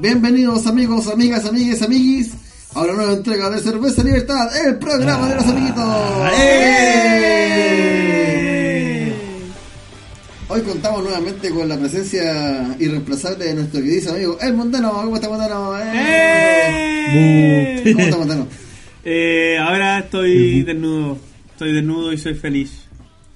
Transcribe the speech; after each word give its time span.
Bienvenidos 0.00 0.66
amigos, 0.66 1.06
amigas, 1.08 1.44
amigues, 1.46 1.82
amiguis 1.82 2.30
a 2.74 2.82
una 2.82 2.92
nueva 2.94 3.12
entrega 3.14 3.48
de 3.50 3.60
Cerveza 3.60 4.02
Libertad, 4.02 4.48
el 4.66 4.76
programa 4.78 5.28
de 5.28 5.34
los 5.36 5.44
amiguitos. 5.46 5.84
¡Eh! 6.38 7.52
Hoy 10.48 10.60
contamos 10.62 11.02
nuevamente 11.02 11.50
con 11.50 11.68
la 11.68 11.76
presencia 11.78 12.76
irreemplazable 12.78 13.44
de 13.46 13.54
nuestro 13.54 13.80
querido 13.82 14.12
amigo 14.14 14.38
El 14.40 14.54
Mondano. 14.54 14.92
¿Cómo 14.92 15.16
está 15.16 15.28
Mondano? 15.28 15.72
¡Eh! 15.94 17.82
¿Cómo 17.92 18.04
está 18.04 18.16
Mondano? 18.18 18.46
Eh, 19.04 19.56
ahora 19.58 19.98
estoy 20.00 20.62
desnudo. 20.62 21.18
Estoy 21.52 21.72
desnudo 21.72 22.12
y 22.12 22.18
soy 22.18 22.34
feliz. 22.34 22.82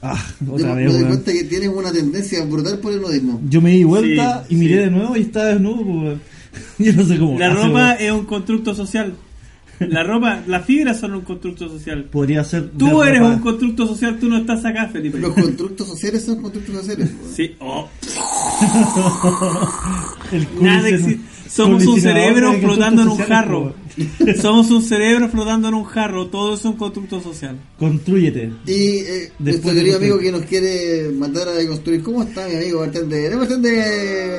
Ah, 0.02 0.18
Yo 0.40 0.54
otra 0.54 0.74
me 0.74 0.84
vez, 0.84 0.92
doy 0.92 1.02
weón. 1.02 1.08
cuenta 1.14 1.32
que 1.32 1.44
tienes 1.44 1.68
una 1.68 1.92
tendencia 1.92 2.42
brutal 2.44 2.78
por 2.78 2.92
el 2.92 3.00
nudismo. 3.02 3.40
Yo 3.48 3.60
me 3.60 3.70
di 3.70 3.84
vuelta 3.84 4.44
Sí, 4.48 4.54
y 4.54 4.58
miré 4.58 4.74
sí. 4.76 4.80
de 4.84 4.90
nuevo 4.90 5.16
y 5.16 5.20
estaba 5.22 5.46
desnudo, 5.46 5.76
pues, 5.84 5.88
weón. 5.96 6.20
Yo 6.78 6.92
no 6.92 7.04
sé 7.04 7.18
cómo. 7.18 7.38
La 7.38 7.50
ropa 7.50 7.92
es 7.94 8.12
un 8.12 8.24
constructo 8.24 8.74
social. 8.74 9.14
La 9.80 10.02
ropa, 10.02 10.42
las 10.46 10.66
fibras 10.66 11.00
son 11.00 11.14
un 11.14 11.22
constructo 11.22 11.68
social. 11.68 12.04
Podría 12.04 12.44
ser. 12.44 12.70
Tú 12.70 13.02
eres 13.02 13.20
ropa. 13.20 13.34
un 13.34 13.40
constructo 13.40 13.86
social, 13.86 14.18
tú 14.18 14.28
no 14.28 14.36
estás 14.36 14.62
acá, 14.66 14.88
Felipe. 14.88 15.18
Los 15.18 15.32
constructos 15.32 15.88
sociales 15.88 16.22
son 16.22 16.42
constructos 16.42 16.76
sociales. 16.76 17.10
Sí, 17.34 17.56
oh, 17.60 17.88
El 20.32 20.46
nada 20.60 20.88
existe. 20.88 21.20
Somos 21.48 21.84
un 21.86 22.00
cerebro 22.00 22.52
flotando 22.60 23.02
en 23.02 23.08
un 23.08 23.18
jarro. 23.18 23.74
Somos 24.40 24.70
un 24.70 24.82
cerebro 24.82 25.28
flotando 25.28 25.68
en 25.68 25.74
un 25.74 25.84
jarro. 25.84 26.26
Todo 26.28 26.54
es 26.54 26.64
un 26.64 26.74
constructo 26.76 27.20
social. 27.20 27.56
Construyete. 27.78 28.52
Y 28.66 28.72
eh, 28.98 29.32
nuestro 29.38 29.72
querido 29.72 29.96
amigo 29.98 30.18
que 30.18 30.32
nos 30.32 30.42
quiere 30.42 31.10
mandar 31.10 31.48
a 31.48 31.66
construir. 31.66 32.02
¿Cómo 32.02 32.22
está 32.22 32.46
mi 32.48 32.56
amigo 32.56 32.80
Bartender? 32.80 33.32
¡Eh, 33.32 33.36
Bartender! 33.36 34.30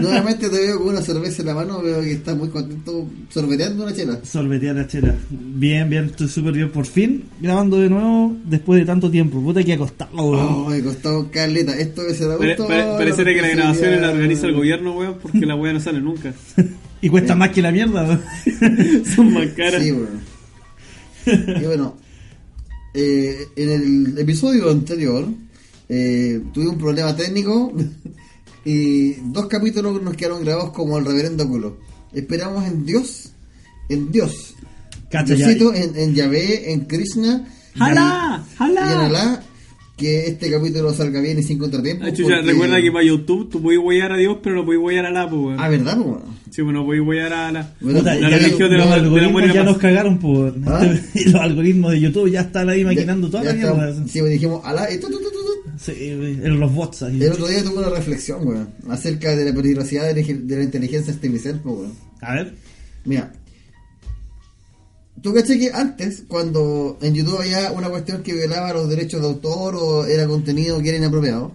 Nuevamente 0.00 0.48
te 0.48 0.56
veo 0.60 0.78
con 0.78 0.88
una 0.90 1.00
cerveza 1.02 1.42
en 1.42 1.46
la 1.48 1.54
mano. 1.54 1.82
Veo 1.82 2.00
que 2.00 2.12
estás 2.12 2.36
muy 2.36 2.48
contento 2.48 3.06
sorbeteando 3.30 3.84
una 3.84 3.94
chela. 3.94 4.18
Sorbetear 4.24 4.76
la 4.76 4.86
chela. 4.86 5.14
Bien, 5.30 5.88
bien, 5.88 6.04
estoy 6.06 6.28
súper 6.28 6.52
bien. 6.52 6.70
Por 6.70 6.86
fin 6.86 7.24
grabando 7.40 7.78
de 7.78 7.88
nuevo 7.90 8.36
después 8.44 8.80
de 8.80 8.86
tanto 8.86 9.10
tiempo. 9.10 9.40
Puta 9.40 9.62
que 9.62 9.72
acostado, 9.74 10.10
weón. 10.16 10.46
Oh, 10.48 10.72
costó 10.84 11.30
caleta. 11.30 11.76
Esto 11.78 12.02
que 12.06 12.14
se 12.14 12.26
da 12.26 12.36
Pare- 12.38 12.50
gusto. 12.56 12.66
pare- 12.68 12.84
pareciera 12.96 13.34
que 13.34 13.42
la 13.42 13.48
grabación 13.48 14.00
la 14.00 14.10
organiza 14.10 14.46
el 14.46 14.54
gobierno, 14.54 14.96
weón, 14.98 15.16
porque 15.20 15.46
la 15.46 15.54
weá 15.56 15.72
no 15.72 15.80
sale 15.80 16.00
nunca. 16.00 16.32
Y 17.00 17.08
cuesta 17.08 17.34
más 17.34 17.50
que 17.50 17.62
la 17.62 17.70
mierda. 17.72 18.20
Son 19.14 19.32
más 19.32 19.48
caras. 19.56 19.82
Sí, 19.82 19.90
bueno. 19.92 20.20
Y 21.60 21.64
bueno, 21.66 21.96
eh, 22.94 23.48
en 23.56 23.68
el 23.70 24.18
episodio 24.18 24.70
anterior 24.70 25.28
eh, 25.88 26.40
tuve 26.52 26.68
un 26.68 26.78
problema 26.78 27.14
técnico 27.16 27.72
y 28.64 29.12
dos 29.32 29.46
capítulos 29.46 30.00
nos 30.02 30.16
quedaron 30.16 30.44
grabados 30.44 30.72
como 30.72 30.96
el 30.98 31.04
reverendo 31.04 31.46
culo. 31.48 31.78
Esperamos 32.12 32.66
en 32.66 32.86
Dios, 32.86 33.30
en 33.88 34.10
Dios. 34.12 34.54
Diosito, 35.24 35.72
en, 35.74 35.96
en 35.96 36.14
Yahvé, 36.14 36.72
en 36.72 36.80
Krishna 36.86 37.46
y- 37.74 37.78
¡Jalá! 37.78 38.44
y 38.58 38.62
en. 38.64 38.76
Alá, 38.78 39.42
que 39.96 40.26
este 40.26 40.50
capítulo 40.50 40.92
salga 40.92 41.20
bien 41.20 41.38
y 41.38 41.42
sin 41.42 41.58
contratiempo. 41.58 42.04
Ah, 42.06 42.12
chucha, 42.12 42.36
porque- 42.36 42.52
recuerda 42.52 42.82
que 42.82 42.92
para 42.92 43.04
YouTube 43.04 43.48
tú 43.50 43.62
puedes 43.62 43.80
huellar 43.82 44.12
a 44.12 44.16
Dios, 44.18 44.36
pero 44.42 44.56
no 44.56 44.64
puedes 44.66 44.82
huellar 44.82 45.06
a 45.06 45.10
la, 45.10 45.28
pues, 45.28 45.40
weón. 45.42 45.56
Ah, 45.58 45.68
¿verdad? 45.70 45.96
po? 45.96 46.22
Sí, 46.50 46.62
pues 46.62 46.74
no 46.74 46.84
puedes 46.84 47.02
huellar 47.02 47.32
a 47.32 47.52
la. 47.52 47.74
Bueno, 47.80 48.02
ya- 48.02 48.14
la 48.14 48.30
ya 48.30 48.36
religión 48.38 48.70
de 48.70 48.76
los, 48.76 48.86
la- 48.88 48.96
de 48.96 49.00
la 49.02 49.06
algoritmos 49.06 49.54
ya 49.54 49.62
nos 49.64 49.78
cagaron, 49.78 50.18
por 50.18 50.54
¿Ah? 50.66 50.86
Los 51.26 51.34
algoritmos 51.34 51.92
de 51.92 52.00
YouTube 52.00 52.30
ya 52.30 52.42
están 52.42 52.68
ahí 52.68 52.80
ya- 52.80 52.86
maquinando 52.86 53.28
toda 53.30 53.44
ya 53.44 53.52
la 53.54 53.88
está. 53.90 54.06
Sí, 54.08 54.20
pues 54.20 54.32
dijimos 54.32 54.60
Alá 54.64 54.92
y 54.92 54.98
tu, 55.00 55.08
tu, 55.08 55.18
tu. 55.18 55.26
Sí, 55.78 55.92
en 55.98 56.58
los 56.60 56.74
bots 56.74 57.02
ahí. 57.02 57.22
El 57.22 57.32
otro 57.32 57.46
día 57.48 57.62
tuve 57.62 57.78
una 57.78 57.90
reflexión, 57.90 58.46
weón, 58.46 58.68
acerca 58.88 59.34
de 59.36 59.44
la 59.44 59.54
peligrosidad 59.54 60.12
de 60.14 60.22
la, 60.22 60.34
de 60.34 60.56
la 60.56 60.62
inteligencia 60.64 61.12
artificial, 61.12 61.60
pues, 61.62 61.74
weón. 61.76 61.92
A 62.22 62.34
ver. 62.34 62.54
Mira, 63.04 63.32
tú 65.22 65.34
caché 65.34 65.58
que 65.58 65.70
antes, 65.72 66.24
cuando 66.28 66.98
en 67.02 67.14
YouTube 67.14 67.40
había 67.40 67.72
una 67.72 67.88
cuestión 67.88 68.22
que 68.22 68.32
violaba 68.34 68.72
los 68.72 68.88
derechos 68.88 69.20
de 69.20 69.26
autor 69.28 69.76
o 69.76 70.04
era 70.06 70.26
contenido 70.26 70.80
que 70.80 70.88
era 70.90 70.98
inapropiado, 70.98 71.52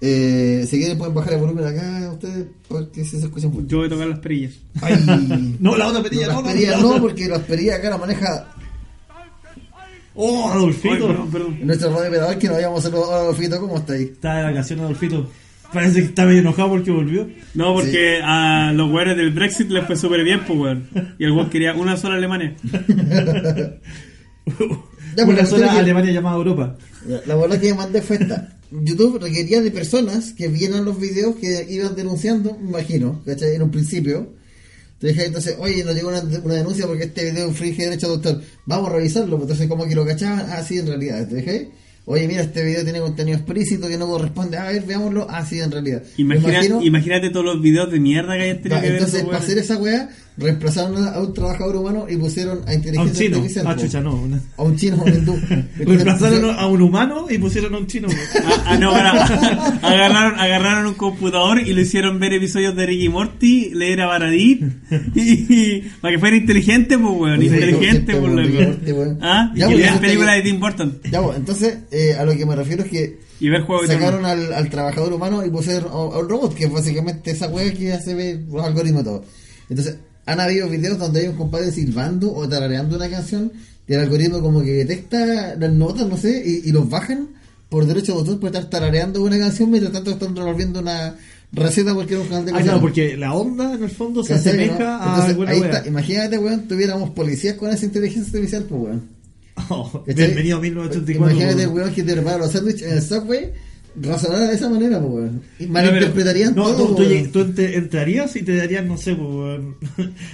eh, 0.00 0.66
si 0.68 0.78
quieren 0.78 0.98
pueden 0.98 1.14
bajar 1.14 1.34
el 1.34 1.40
volumen 1.40 1.64
acá 1.64 2.10
ustedes, 2.12 2.46
porque 2.68 3.04
si 3.04 3.18
se 3.18 3.26
escuchan 3.26 3.50
mucho. 3.52 3.66
Yo 3.68 3.78
voy 3.78 3.86
a 3.86 3.90
tocar 3.90 4.06
las 4.08 4.18
perillas. 4.18 4.52
Ay, 4.82 5.56
No, 5.60 5.76
la 5.76 5.88
otra 5.88 6.02
perilla, 6.02 6.26
no, 6.28 6.34
no, 6.34 6.42
las 6.42 6.44
no, 6.44 6.52
perillas 6.52 6.76
la 6.76 6.82
no, 6.88 7.00
porque 7.00 7.28
las 7.28 7.40
perillas 7.42 7.78
acá 7.78 7.90
la 7.90 7.98
maneja 7.98 8.50
Oh, 10.16 10.44
Ay, 10.48 10.56
Adolfito. 10.58 11.08
perdón, 11.08 11.30
perdón. 11.30 11.58
nuestro 11.66 11.90
radio 11.96 12.10
pedal 12.10 12.38
que 12.38 12.46
nos 12.46 12.54
habíamos 12.56 12.82
saludado 12.84 13.12
a 13.14 13.16
Adolfito, 13.20 13.60
¿cómo 13.60 13.76
está 13.78 13.94
ahí? 13.94 14.02
Está 14.04 14.36
de 14.36 14.42
vacaciones, 14.44 14.84
Adolfito. 14.84 15.28
Parece 15.74 16.00
que 16.00 16.06
está 16.06 16.24
medio 16.24 16.40
enojado 16.40 16.70
porque 16.70 16.90
volvió. 16.90 17.28
No, 17.54 17.74
porque 17.74 18.20
a 18.22 18.72
los 18.72 18.90
weones 18.90 19.16
del 19.16 19.30
Brexit 19.32 19.68
les 19.70 19.84
fue 19.86 19.96
súper 19.96 20.22
bien, 20.24 20.40
pues, 20.46 20.58
weón. 20.58 20.88
Y 21.18 21.24
el 21.24 21.32
weón 21.32 21.50
quería 21.50 21.74
una 21.74 21.96
sola 21.96 22.14
Alemania. 22.14 22.54
Ya, 25.16 25.24
pues, 25.24 25.38
Una 25.38 25.46
sola 25.46 25.72
que- 25.72 25.78
Alemania 25.78 26.12
llamada 26.12 26.36
Europa. 26.36 26.76
La, 27.06 27.20
la 27.26 27.36
verdad 27.36 27.60
que 27.60 27.68
me 27.68 27.74
mandé 27.74 28.02
fue 28.02 28.16
esta. 28.16 28.58
YouTube 28.72 29.20
requería 29.22 29.62
de 29.62 29.70
personas 29.70 30.32
que 30.32 30.48
vieran 30.48 30.84
los 30.84 30.98
videos 30.98 31.36
que 31.36 31.66
iban 31.70 31.94
denunciando, 31.94 32.58
me 32.60 32.68
imagino, 32.70 33.22
¿cachai? 33.24 33.54
En 33.54 33.62
un 33.62 33.70
principio. 33.70 34.34
Te 34.98 35.08
dije, 35.08 35.26
entonces, 35.26 35.54
oye, 35.60 35.84
nos 35.84 35.94
llegó 35.94 36.08
una, 36.08 36.20
una 36.42 36.54
denuncia 36.54 36.86
porque 36.86 37.04
este 37.04 37.30
video 37.30 37.46
infringe 37.48 37.84
derecho 37.84 38.08
de 38.08 38.14
autor. 38.14 38.42
Vamos 38.66 38.90
a 38.90 38.94
revisarlo. 38.94 39.36
pues, 39.36 39.42
Entonces, 39.42 39.68
como 39.68 39.86
que 39.86 39.94
lo 39.94 40.04
cachaban, 40.04 40.46
ah, 40.50 40.62
sí, 40.62 40.78
en 40.78 40.86
realidad. 40.88 41.28
Te 41.28 41.36
dije, 41.36 41.70
oye, 42.06 42.26
mira, 42.28 42.42
este 42.42 42.64
video 42.64 42.82
tiene 42.84 43.00
contenido 43.00 43.36
explícito 43.38 43.88
que 43.88 43.96
no 43.98 44.06
corresponde. 44.06 44.56
A 44.58 44.64
ver, 44.64 44.82
veámoslo. 44.82 45.26
Ah, 45.30 45.44
sí, 45.44 45.60
en 45.60 45.70
realidad. 45.70 46.02
Me 46.18 46.22
Imagina, 46.24 46.52
imagino- 46.54 46.82
imagínate 46.82 47.30
todos 47.30 47.46
los 47.46 47.60
videos 47.62 47.90
de 47.90 48.00
mierda 48.00 48.36
que 48.36 48.42
hayan 48.42 48.56
tenido 48.62 48.76
Va, 48.76 48.82
que 48.82 48.88
entonces, 48.88 49.22
para 49.24 49.38
hacer 49.38 49.58
esa 49.58 49.76
weá, 49.78 50.10
reemplazaron 50.36 50.96
a, 51.02 51.10
a 51.10 51.20
un 51.20 51.32
trabajador 51.32 51.76
humano 51.76 52.06
y 52.08 52.16
pusieron 52.16 52.58
a 52.66 52.70
A 52.70 52.72
un 52.72 52.74
inteligencia 52.74 53.14
chino. 53.24 53.36
artificial. 53.36 53.66
Ah, 53.68 53.76
chucha, 53.76 54.00
no. 54.00 54.28
A 54.56 54.62
un 54.62 54.76
chino, 54.76 54.96
a 55.00 55.04
un 55.04 55.14
hindú. 55.14 55.36
Reemplazaron 55.78 56.50
a 56.58 56.66
un 56.66 56.82
humano 56.82 57.26
y 57.30 57.38
pusieron 57.38 57.74
a 57.74 57.78
un 57.78 57.86
chino. 57.86 58.08
Ah, 58.44 58.64
ah, 58.66 58.76
no, 58.78 58.90
para, 58.90 59.12
agarraron, 59.82 60.38
agarraron 60.40 60.86
un 60.86 60.94
computador 60.94 61.60
y 61.60 61.72
le 61.72 61.82
hicieron 61.82 62.18
ver 62.18 62.32
episodios 62.32 62.74
de 62.74 62.86
Ricky 62.86 63.08
Morty, 63.08 63.70
leer 63.74 64.00
a 64.00 64.06
Baradit, 64.06 64.62
y, 65.14 65.80
para 66.00 66.14
que 66.14 66.18
fuera 66.18 66.36
inteligente, 66.36 66.98
pues, 66.98 67.14
weón, 67.16 67.40
Sí, 67.40 67.46
inteligente, 67.46 68.12
sí, 68.12 68.18
pues, 68.20 68.32
pues. 68.32 68.68
Morty, 68.68 68.92
weón. 68.92 69.18
Ah, 69.22 69.52
y 69.54 69.58
Ya, 69.60 69.66
pues, 69.66 69.78
ya 69.78 70.00
películas 70.00 70.34
de 70.36 70.42
Tim 70.42 70.60
Burton, 70.60 70.98
Ya, 71.10 71.20
bueno, 71.20 71.38
entonces, 71.38 71.78
eh, 71.90 72.14
a 72.18 72.24
lo 72.24 72.36
que 72.36 72.44
me 72.46 72.56
refiero 72.56 72.82
es 72.82 72.90
que 72.90 73.18
y 73.40 73.48
ver 73.48 73.62
juegos 73.62 73.88
de 73.88 73.94
sacaron 73.94 74.24
al, 74.24 74.52
al 74.52 74.70
trabajador 74.70 75.12
humano 75.12 75.44
y 75.44 75.50
pusieron 75.50 75.90
a, 75.90 75.94
a 75.94 76.18
un 76.18 76.28
robot, 76.28 76.54
que 76.54 76.64
es 76.64 76.72
básicamente 76.72 77.30
esa 77.32 77.48
wea 77.48 77.72
que 77.72 77.92
hace 77.92 78.14
ver 78.14 78.40
los 78.50 78.64
algoritmos 78.64 79.02
y 79.02 79.04
todo. 79.04 79.24
Entonces, 79.68 79.98
han 80.26 80.40
habido 80.40 80.68
videos 80.68 80.98
donde 80.98 81.20
hay 81.20 81.28
un 81.28 81.36
compadre 81.36 81.70
silbando 81.70 82.32
o 82.34 82.48
tarareando 82.48 82.96
una 82.96 83.08
canción 83.08 83.52
y 83.86 83.92
el 83.92 84.00
algoritmo 84.00 84.40
como 84.40 84.62
que 84.62 84.72
detecta 84.72 85.54
las 85.56 85.72
notas, 85.72 86.08
no 86.08 86.16
sé, 86.16 86.42
y, 86.44 86.68
y 86.68 86.72
los 86.72 86.88
bajan 86.88 87.28
por 87.68 87.86
derecho 87.86 88.12
de 88.12 88.18
autor 88.20 88.40
por 88.40 88.48
estar 88.48 88.70
tarareando 88.70 89.22
una 89.22 89.38
canción 89.38 89.70
mientras 89.70 89.92
tanto 89.92 90.12
están 90.12 90.34
revolviendo 90.34 90.80
una 90.80 91.16
receta 91.52 91.94
porque 91.94 92.14
era 92.14 92.22
un 92.22 92.28
canal 92.28 92.44
de 92.46 92.52
Ah, 92.52 92.62
claro, 92.62 92.80
porque 92.80 93.16
la 93.16 93.34
onda 93.34 93.74
en 93.74 93.82
el 93.82 93.90
fondo 93.90 94.22
se 94.22 94.34
¿Cachai, 94.34 94.52
asemeja 94.52 94.78
no? 94.78 94.88
a 94.88 95.24
alguna 95.24 95.50
ahí 95.50 95.60
está, 95.60 95.86
imagínate, 95.86 96.38
weón, 96.38 96.68
tuviéramos 96.68 97.10
policías 97.10 97.54
con 97.56 97.70
esa 97.70 97.84
inteligencia 97.84 98.30
artificial, 98.30 98.64
pues, 98.64 98.82
weón. 98.82 99.14
Oh, 99.70 100.02
bienvenido 100.06 100.58
a 100.58 100.60
1984. 100.60 101.14
Imagínate, 101.14 101.66
weón, 101.68 101.94
que 101.94 102.02
te 102.02 102.12
prepara 102.12 102.38
los 102.38 102.52
sándwiches 102.52 102.82
en 102.82 102.96
el 102.98 103.02
subway, 103.02 103.52
razonara 104.00 104.46
de 104.48 104.54
esa 104.54 104.68
manera, 104.68 104.98
pues, 105.00 105.12
weón. 105.12 105.42
Y 105.58 105.66
malinterpretarían 105.66 106.54
No, 106.54 106.62
todo, 106.64 106.94
tú, 106.96 107.04
tú, 107.04 107.30
tú 107.30 107.44
ent- 107.44 107.74
entrarías 107.74 108.34
y 108.36 108.42
te 108.42 108.56
darían, 108.56 108.88
no 108.88 108.96
sé, 108.96 109.14
pues, 109.14 109.60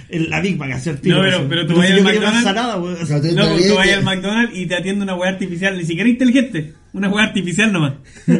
la 0.09 0.41
Big 0.41 0.57
Mac, 0.57 0.81
tiro. 1.01 1.17
No, 1.17 1.23
pero- 1.23 1.49
pero 1.49 1.67
tú 1.67 1.73
yo 1.75 1.81
al 1.81 2.03
McDonald's- 2.03 3.35
No, 3.35 3.55
tú 3.67 3.75
vayas 3.75 3.85
te- 3.85 3.93
al 3.93 4.03
McDonald's 4.03 4.57
y 4.57 4.65
te 4.65 4.75
atiende 4.75 5.03
una 5.03 5.15
weá 5.15 5.29
artificial, 5.31 5.77
ni 5.77 5.85
siquiera 5.85 6.09
inteligente, 6.09 6.73
una 6.93 7.09
weá 7.09 7.25
artificial 7.25 7.71
nomás. 7.71 7.93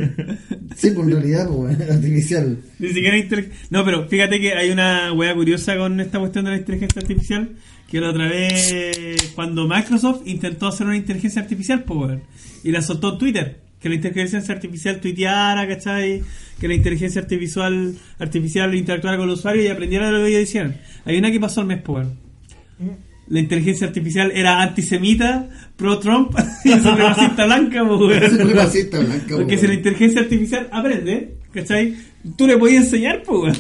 Sí, 0.75 0.89
pues 0.91 1.05
en 1.07 1.13
realidad, 1.13 1.47
pues, 1.49 1.79
artificial. 1.89 2.57
Ni 2.79 2.87
siquiera 2.89 3.17
inteligente. 3.17 3.55
No, 3.69 3.83
pero 3.85 4.07
fíjate 4.07 4.39
que 4.39 4.53
hay 4.53 4.71
una 4.71 5.11
weá 5.13 5.33
curiosa 5.35 5.75
con 5.77 5.99
esta 5.99 6.17
cuestión 6.19 6.45
de 6.45 6.51
la 6.51 6.57
inteligencia 6.57 7.01
artificial. 7.01 7.49
Que 7.89 7.99
la 7.99 8.09
otra 8.11 8.29
vez, 8.29 9.33
cuando 9.35 9.67
Microsoft 9.67 10.21
intentó 10.25 10.67
hacer 10.67 10.87
una 10.87 10.95
inteligencia 10.95 11.41
artificial, 11.41 11.83
pues, 11.83 11.99
weón, 11.99 12.23
y 12.63 12.71
la 12.71 12.81
soltó 12.81 13.11
en 13.13 13.17
Twitter. 13.17 13.59
Que 13.81 13.89
la 13.89 13.95
inteligencia 13.95 14.39
artificial 14.53 14.99
tuiteara, 15.01 15.67
¿cachai? 15.67 16.21
Que 16.59 16.67
la 16.67 16.75
inteligencia 16.75 17.21
artificial, 17.21 17.95
artificial 18.19 18.75
interactuara 18.75 19.17
con 19.17 19.27
el 19.27 19.33
usuario 19.33 19.63
y 19.63 19.67
aprendiera 19.67 20.05
de 20.07 20.11
lo 20.11 20.19
que 20.19 20.27
ellos 20.29 20.41
decían. 20.41 20.77
Hay 21.05 21.17
una 21.17 21.31
que 21.31 21.39
pasó 21.39 21.61
el 21.61 21.67
mes, 21.67 21.81
pues. 21.83 22.07
La 23.27 23.39
inteligencia 23.39 23.87
artificial 23.87 24.31
era 24.35 24.61
antisemita, 24.61 25.47
pro-Trump 25.77 26.37
y 26.65 26.69
supremacista 26.73 27.45
blanca, 27.45 27.83
pues. 27.87 28.31
Supremacista 28.39 28.99
blanca, 28.99 29.25
Porque 29.35 29.45
weón. 29.45 29.59
si 29.59 29.67
la 29.67 29.73
inteligencia 29.73 30.21
artificial 30.21 30.67
aprende, 30.71 31.35
¿cachai? 31.53 31.95
Tú 32.37 32.45
le 32.45 32.57
podías 32.57 32.83
enseñar, 32.83 33.23
pues. 33.23 33.59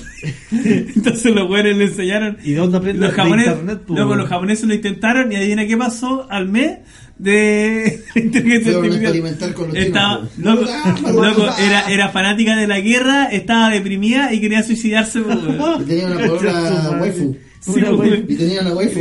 Entonces 0.51 1.33
los 1.33 1.49
weones 1.49 1.77
le 1.77 1.85
enseñaron. 1.85 2.37
¿Y 2.43 2.51
de 2.51 2.57
dónde 2.57 2.77
aprende? 2.77 3.07
Los 3.07 3.15
japoneses, 3.15 3.51
internet, 3.53 3.81
pues, 3.87 3.95
luego 3.95 4.09
weón. 4.09 4.19
los 4.19 4.29
japoneses 4.29 4.65
lo 4.67 4.73
intentaron 4.75 5.31
y 5.31 5.35
adivina 5.35 5.65
qué 5.65 5.77
pasó 5.77 6.27
al 6.29 6.47
mes. 6.49 6.77
De 7.21 8.03
inteligencia 8.15 8.71
artificial. 8.75 9.03
experimentar 9.03 9.53
con 9.53 9.67
los 9.69 9.77
Estaba, 9.77 10.27
loco, 10.37 10.65
pues. 11.03 11.15
Loco, 11.15 11.45
ah. 11.49 11.55
era, 11.65 11.91
era 11.91 12.09
fanática 12.09 12.55
de 12.55 12.67
la 12.67 12.79
guerra, 12.79 13.25
estaba 13.25 13.69
deprimida 13.69 14.33
y 14.33 14.41
quería 14.41 14.63
suicidarse. 14.63 15.21
pues. 15.21 15.37
Y 15.81 15.83
tenía 15.85 16.07
una 16.07 16.27
polola 16.27 16.97
waifu. 16.99 17.37
Sí, 17.59 17.71
Una 17.75 17.89
pues, 17.95 17.99
waifu. 18.11 18.25
Y 18.31 18.35
tenía 18.35 18.61
una 18.61 18.73
waifu. 18.73 18.99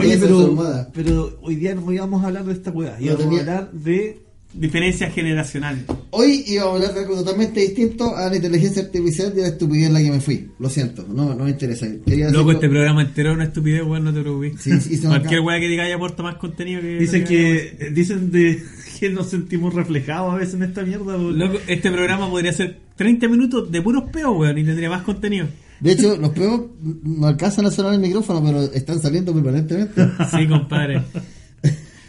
Oye, 0.00 0.18
pero, 0.18 0.88
pero 0.92 1.38
hoy 1.42 1.56
día 1.56 1.74
no 1.74 1.90
íbamos 1.90 2.22
a 2.22 2.26
hablar 2.26 2.44
de 2.44 2.52
esta 2.52 2.70
weá. 2.70 2.96
No 2.98 3.04
Íbamos 3.04 3.22
tenía- 3.24 3.38
a 3.38 3.40
hablar 3.42 3.72
de. 3.72 4.21
Diferencias 4.54 5.14
generacionales. 5.14 5.84
Hoy 6.10 6.44
iba 6.46 6.64
a 6.64 6.74
hablar 6.74 6.92
de 6.92 7.00
algo 7.00 7.14
totalmente 7.16 7.60
distinto 7.60 8.14
a 8.14 8.28
la 8.28 8.36
inteligencia 8.36 8.82
artificial 8.82 9.32
y 9.34 9.40
a 9.40 9.42
la 9.42 9.48
estupidez 9.48 9.86
en 9.86 9.94
la 9.94 10.00
que 10.00 10.10
me 10.10 10.20
fui. 10.20 10.50
Lo 10.58 10.68
siento, 10.68 11.06
no, 11.08 11.34
no 11.34 11.44
me 11.44 11.50
interesa. 11.50 11.86
Quería 12.04 12.30
Loco, 12.30 12.52
este 12.52 12.68
programa 12.68 13.02
entero 13.02 13.30
es 13.30 13.36
una 13.36 13.44
estupidez, 13.44 13.82
weón, 13.82 14.04
no 14.04 14.12
te 14.12 14.20
preocupes. 14.20 14.60
Sí, 14.60 14.78
sí, 14.80 15.00
Cualquier 15.00 15.40
weá 15.40 15.58
que 15.58 15.68
diga 15.68 15.84
haya 15.84 15.96
aporta 15.96 16.22
más 16.22 16.36
contenido 16.36 16.82
que. 16.82 16.98
Dicen 16.98 17.24
que. 17.24 17.90
Dicen 17.94 18.30
de 18.30 18.62
que 19.00 19.10
nos 19.10 19.30
sentimos 19.30 19.74
reflejados 19.74 20.34
a 20.34 20.36
veces 20.36 20.54
en 20.54 20.64
esta 20.64 20.82
mierda. 20.82 21.16
weón. 21.16 21.38
Loco, 21.38 21.58
este 21.66 21.90
programa 21.90 22.28
podría 22.28 22.52
ser 22.52 22.78
30 22.96 23.28
minutos 23.28 23.72
de 23.72 23.80
puros 23.80 24.10
peos, 24.10 24.36
weón, 24.36 24.58
y 24.58 24.64
tendría 24.64 24.90
más 24.90 25.02
contenido. 25.02 25.46
De 25.80 25.92
hecho, 25.92 26.16
los 26.16 26.30
peos 26.30 26.62
no 26.80 27.26
alcanzan 27.26 27.66
a 27.66 27.70
sonar 27.70 27.94
el 27.94 28.00
micrófono, 28.00 28.40
pero 28.44 28.62
están 28.72 29.00
saliendo 29.00 29.34
permanentemente. 29.34 30.06
Sí, 30.30 30.46
compadre. 30.46 31.02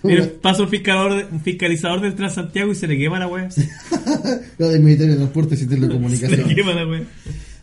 Pasa 0.42 0.64
un 0.64 0.70
fiscalizador, 0.70 1.28
un 1.32 1.42
fiscalizador 1.42 2.02
del 2.02 2.16
Transantiago 2.16 2.72
y 2.72 2.76
se 2.76 2.88
le 2.88 2.98
quema 2.98 3.20
la 3.20 3.28
wea. 3.28 3.50
Se 3.50 3.70
Lo 4.58 4.70
del 4.70 4.82
Ministerio 4.82 5.14
de 5.14 5.20
Transportes 5.20 5.62
y 5.62 5.66
le 5.68 5.76
Telecomunicaciones. 5.76 6.56
quema 6.56 6.74
la 6.74 6.88
wea. 6.88 7.04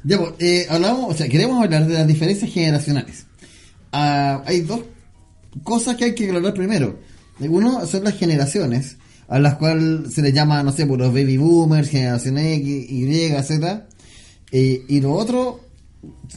Ya, 0.02 0.19
pues, 0.19 0.32
eh, 0.38 0.66
hablamos, 0.70 1.14
o 1.14 1.16
sea, 1.16 1.28
queremos 1.28 1.62
hablar 1.62 1.87
de 1.87 1.94
las 1.94 2.06
diferencias 2.06 2.50
generacionales. 2.50 3.26
Ah, 3.92 4.42
hay 4.46 4.62
dos 4.62 4.81
cosas 5.62 5.96
que 5.96 6.04
hay 6.06 6.14
que 6.14 6.26
aclarar 6.26 6.54
primero. 6.54 6.98
Uno 7.40 7.87
son 7.87 8.04
las 8.04 8.16
generaciones, 8.16 8.96
a 9.28 9.38
las 9.38 9.54
cuales 9.56 10.12
se 10.12 10.22
les 10.22 10.32
llama, 10.32 10.62
no 10.62 10.72
sé, 10.72 10.87
por 10.87 10.98
los 10.98 11.12
baby 11.12 11.37
boomers, 11.37 11.88
generación 11.88 12.38
X, 12.38 12.90
Y, 12.90 13.31
Z. 13.42 13.87
Eh, 14.52 14.84
y 14.88 15.00
lo 15.00 15.12
otro, 15.12 15.60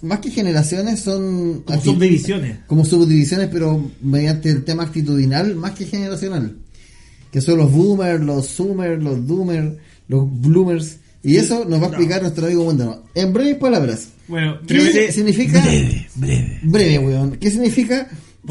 más 0.01 0.19
que 0.19 0.30
generaciones, 0.31 1.00
son, 1.00 1.62
Como 1.62 1.80
acti- 1.80 1.83
subdivisiones. 1.94 2.57
como 2.68 2.83
subdivisiones, 2.86 3.50
pero 3.51 3.89
mediante 4.01 4.50
el 4.50 4.63
tema 4.63 4.83
actitudinal 4.83 5.56
más 5.56 5.71
que 5.71 5.86
generacional. 5.86 6.57
Que 7.31 7.42
son 7.42 7.57
los 7.57 7.71
boomers, 7.71 8.21
los 8.24 8.48
zoomers, 8.48 9.01
los 9.01 9.25
doomers, 9.27 9.74
los 10.07 10.27
bloomers. 10.42 10.98
Y 11.24 11.38
eso 11.38 11.65
nos 11.65 11.81
va 11.81 11.86
a 11.86 11.89
explicar 11.89 12.21
nuestro 12.21 12.45
amigo 12.45 12.63
Wendano. 12.65 13.01
En 13.15 13.31
breves 13.33 13.56
palabras. 13.56 14.10
Bueno, 14.27 14.60
¿Qué 14.68 14.74
breve, 14.75 15.12
significa? 15.12 15.62
breve, 15.62 16.07
breve. 16.15 16.60
Breve, 16.63 17.00
weón. 17.00 17.38
¿Qué 17.38 17.50
significa 17.50 18.07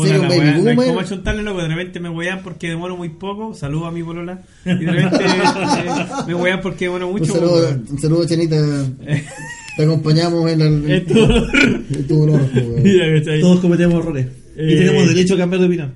ser 0.08 0.20
un 0.20 0.28
la 0.28 0.28
baby 0.36 0.50
boomer? 0.58 0.76
cómo 0.76 1.00
achuntarle, 1.00 1.42
loco. 1.42 1.60
De 1.62 1.68
repente 1.68 2.00
me 2.00 2.08
wean 2.08 2.40
porque 2.42 2.68
demoro 2.68 2.96
muy 2.96 3.10
poco. 3.10 3.54
Saludo 3.54 3.86
a 3.86 3.92
mi 3.92 4.02
polola. 4.02 4.40
Y 4.64 4.74
de 4.84 4.90
repente 4.92 5.24
eh, 5.24 6.06
me 6.26 6.34
wean 6.34 6.60
porque 6.62 6.86
demoro 6.86 7.08
Un 7.08 7.12
mucho. 7.20 7.32
saludo, 7.34 7.68
un 7.90 7.98
saludo, 7.98 8.26
Chanita. 8.26 8.56
Te 9.76 9.84
acompañamos 9.84 10.50
en 10.50 10.60
el. 10.60 10.90
Es 10.92 11.06
tu 11.06 11.14
dolor. 11.14 11.50
en 11.54 12.06
tu 12.06 12.18
dolor. 12.26 12.40
Todos 13.40 13.60
cometemos 13.60 14.02
errores. 14.02 14.26
Y 14.56 14.72
Eh, 14.74 14.76
tenemos 14.76 15.08
derecho 15.08 15.34
a 15.34 15.38
cambiar 15.38 15.60
de 15.60 15.66
opinión. 15.66 15.92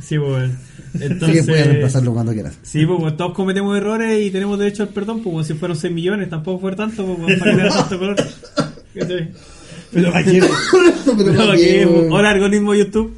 Sí, 0.00 0.16
que 0.16 1.04
Entonces. 1.04 1.46
puedes 1.46 1.66
reemplazarlo 1.66 2.12
cuando 2.12 2.32
quieras. 2.32 2.58
Sí, 2.62 2.84
pues 2.86 3.16
todos 3.16 3.32
cometemos 3.34 3.76
errores 3.76 4.24
y 4.26 4.30
tenemos 4.30 4.58
derecho 4.58 4.82
al 4.84 4.88
perdón, 4.88 5.22
pues 5.22 5.46
si 5.46 5.54
fueron 5.54 5.76
6 5.76 5.92
millones, 5.92 6.28
tampoco 6.30 6.60
fue 6.60 6.74
tanto, 6.74 7.04
pues 7.16 7.38
para 7.38 7.56
que 7.56 7.68
tanto 7.68 7.98
color. 7.98 8.16
Pero 9.92 10.12
¿para 10.12 10.24
qué? 10.24 10.40
Pero 11.16 11.32
No, 11.32 11.38
¿para 11.38 11.56
que- 11.56 11.62
qué, 11.66 11.86
weón? 11.86 12.12
Hola, 12.12 12.30
algoritmo 12.30 12.74
YouTube. 12.74 13.16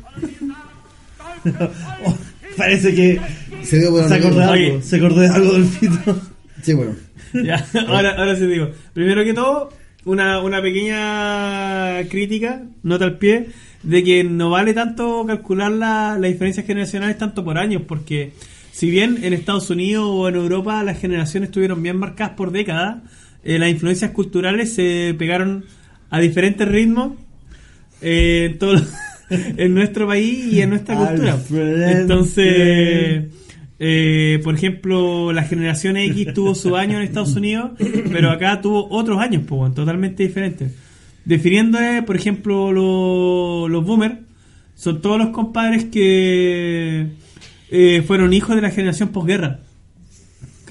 Oh, 2.05 2.17
parece 2.57 2.95
que 2.95 3.21
Se 3.63 3.79
dio 3.79 3.91
por 3.91 4.09
se 4.09 4.15
acordó 4.15 4.41
de 4.41 4.47
Oye. 4.47 4.67
algo. 4.71 4.83
Se 4.83 4.97
acordó 4.97 5.21
de 5.21 5.29
algo 5.29 5.53
del 5.53 5.65
pito. 5.65 6.21
Sí, 6.63 6.73
bueno. 6.75 6.95
Ya, 7.33 7.65
ahora, 7.89 8.15
ahora 8.17 8.37
sí 8.37 8.47
digo. 8.47 8.71
Primero 8.93 9.25
que 9.25 9.33
todo, 9.35 9.71
una, 10.05 10.41
una 10.43 10.61
pequeña 10.63 12.07
crítica, 12.09 12.63
nota 12.83 13.05
al 13.07 13.19
pie, 13.19 13.49
de 13.83 14.05
que 14.05 14.23
no 14.25 14.51
vale 14.51 14.75
tanto 14.75 15.25
calcular 15.27 15.73
la- 15.73 16.19
las 16.21 16.31
diferencias 16.31 16.67
generacionales 16.67 17.19
tanto 17.19 17.43
por 17.45 17.59
años, 17.59 17.83
porque 17.89 18.33
si 18.71 18.91
bien 18.91 19.21
en 19.23 19.33
Estados 19.33 19.71
Unidos 19.71 20.05
o 20.09 20.29
en 20.29 20.37
Europa 20.37 20.83
las 20.85 20.99
generaciones 21.01 21.49
estuvieron 21.49 21.83
bien 21.83 21.97
marcadas 21.97 22.35
por 22.37 22.53
décadas, 22.53 22.99
eh, 23.45 23.59
las 23.59 23.71
influencias 23.71 24.11
culturales 24.13 24.75
se 24.75 25.15
pegaron 25.19 25.65
a 26.11 26.21
diferentes 26.21 26.69
ritmos 26.69 27.15
eh, 28.03 28.49
en, 28.53 28.59
todo, 28.59 28.75
en 29.57 29.75
nuestro 29.75 30.07
país 30.07 30.47
y 30.53 30.61
en 30.61 30.71
nuestra 30.71 30.97
cultura. 30.97 31.37
Entonces, 32.01 33.25
eh, 33.79 34.41
por 34.45 34.55
ejemplo, 34.55 35.33
la 35.33 35.43
generación 35.45 35.97
X 35.97 36.35
tuvo 36.35 36.55
su 36.55 36.77
año 36.77 36.97
en 36.99 37.03
Estados 37.05 37.35
Unidos, 37.37 37.73
pero 38.13 38.31
acá 38.31 38.61
tuvo 38.61 38.89
otros 38.91 39.19
años, 39.21 39.43
pues, 39.47 39.75
totalmente 39.75 40.23
diferentes. 40.23 40.73
Definiendo, 41.25 41.79
eh, 41.81 42.03
por 42.03 42.17
ejemplo, 42.17 42.73
lo- 42.73 43.69
los 43.69 43.85
boomers, 43.85 44.17
son 44.75 45.01
todos 45.01 45.19
los 45.19 45.29
compadres 45.29 45.85
que 45.85 47.07
eh, 47.71 48.03
fueron 48.07 48.33
hijos 48.35 48.55
de 48.57 48.63
la 48.63 48.71
generación 48.71 49.11
posguerra. 49.11 49.61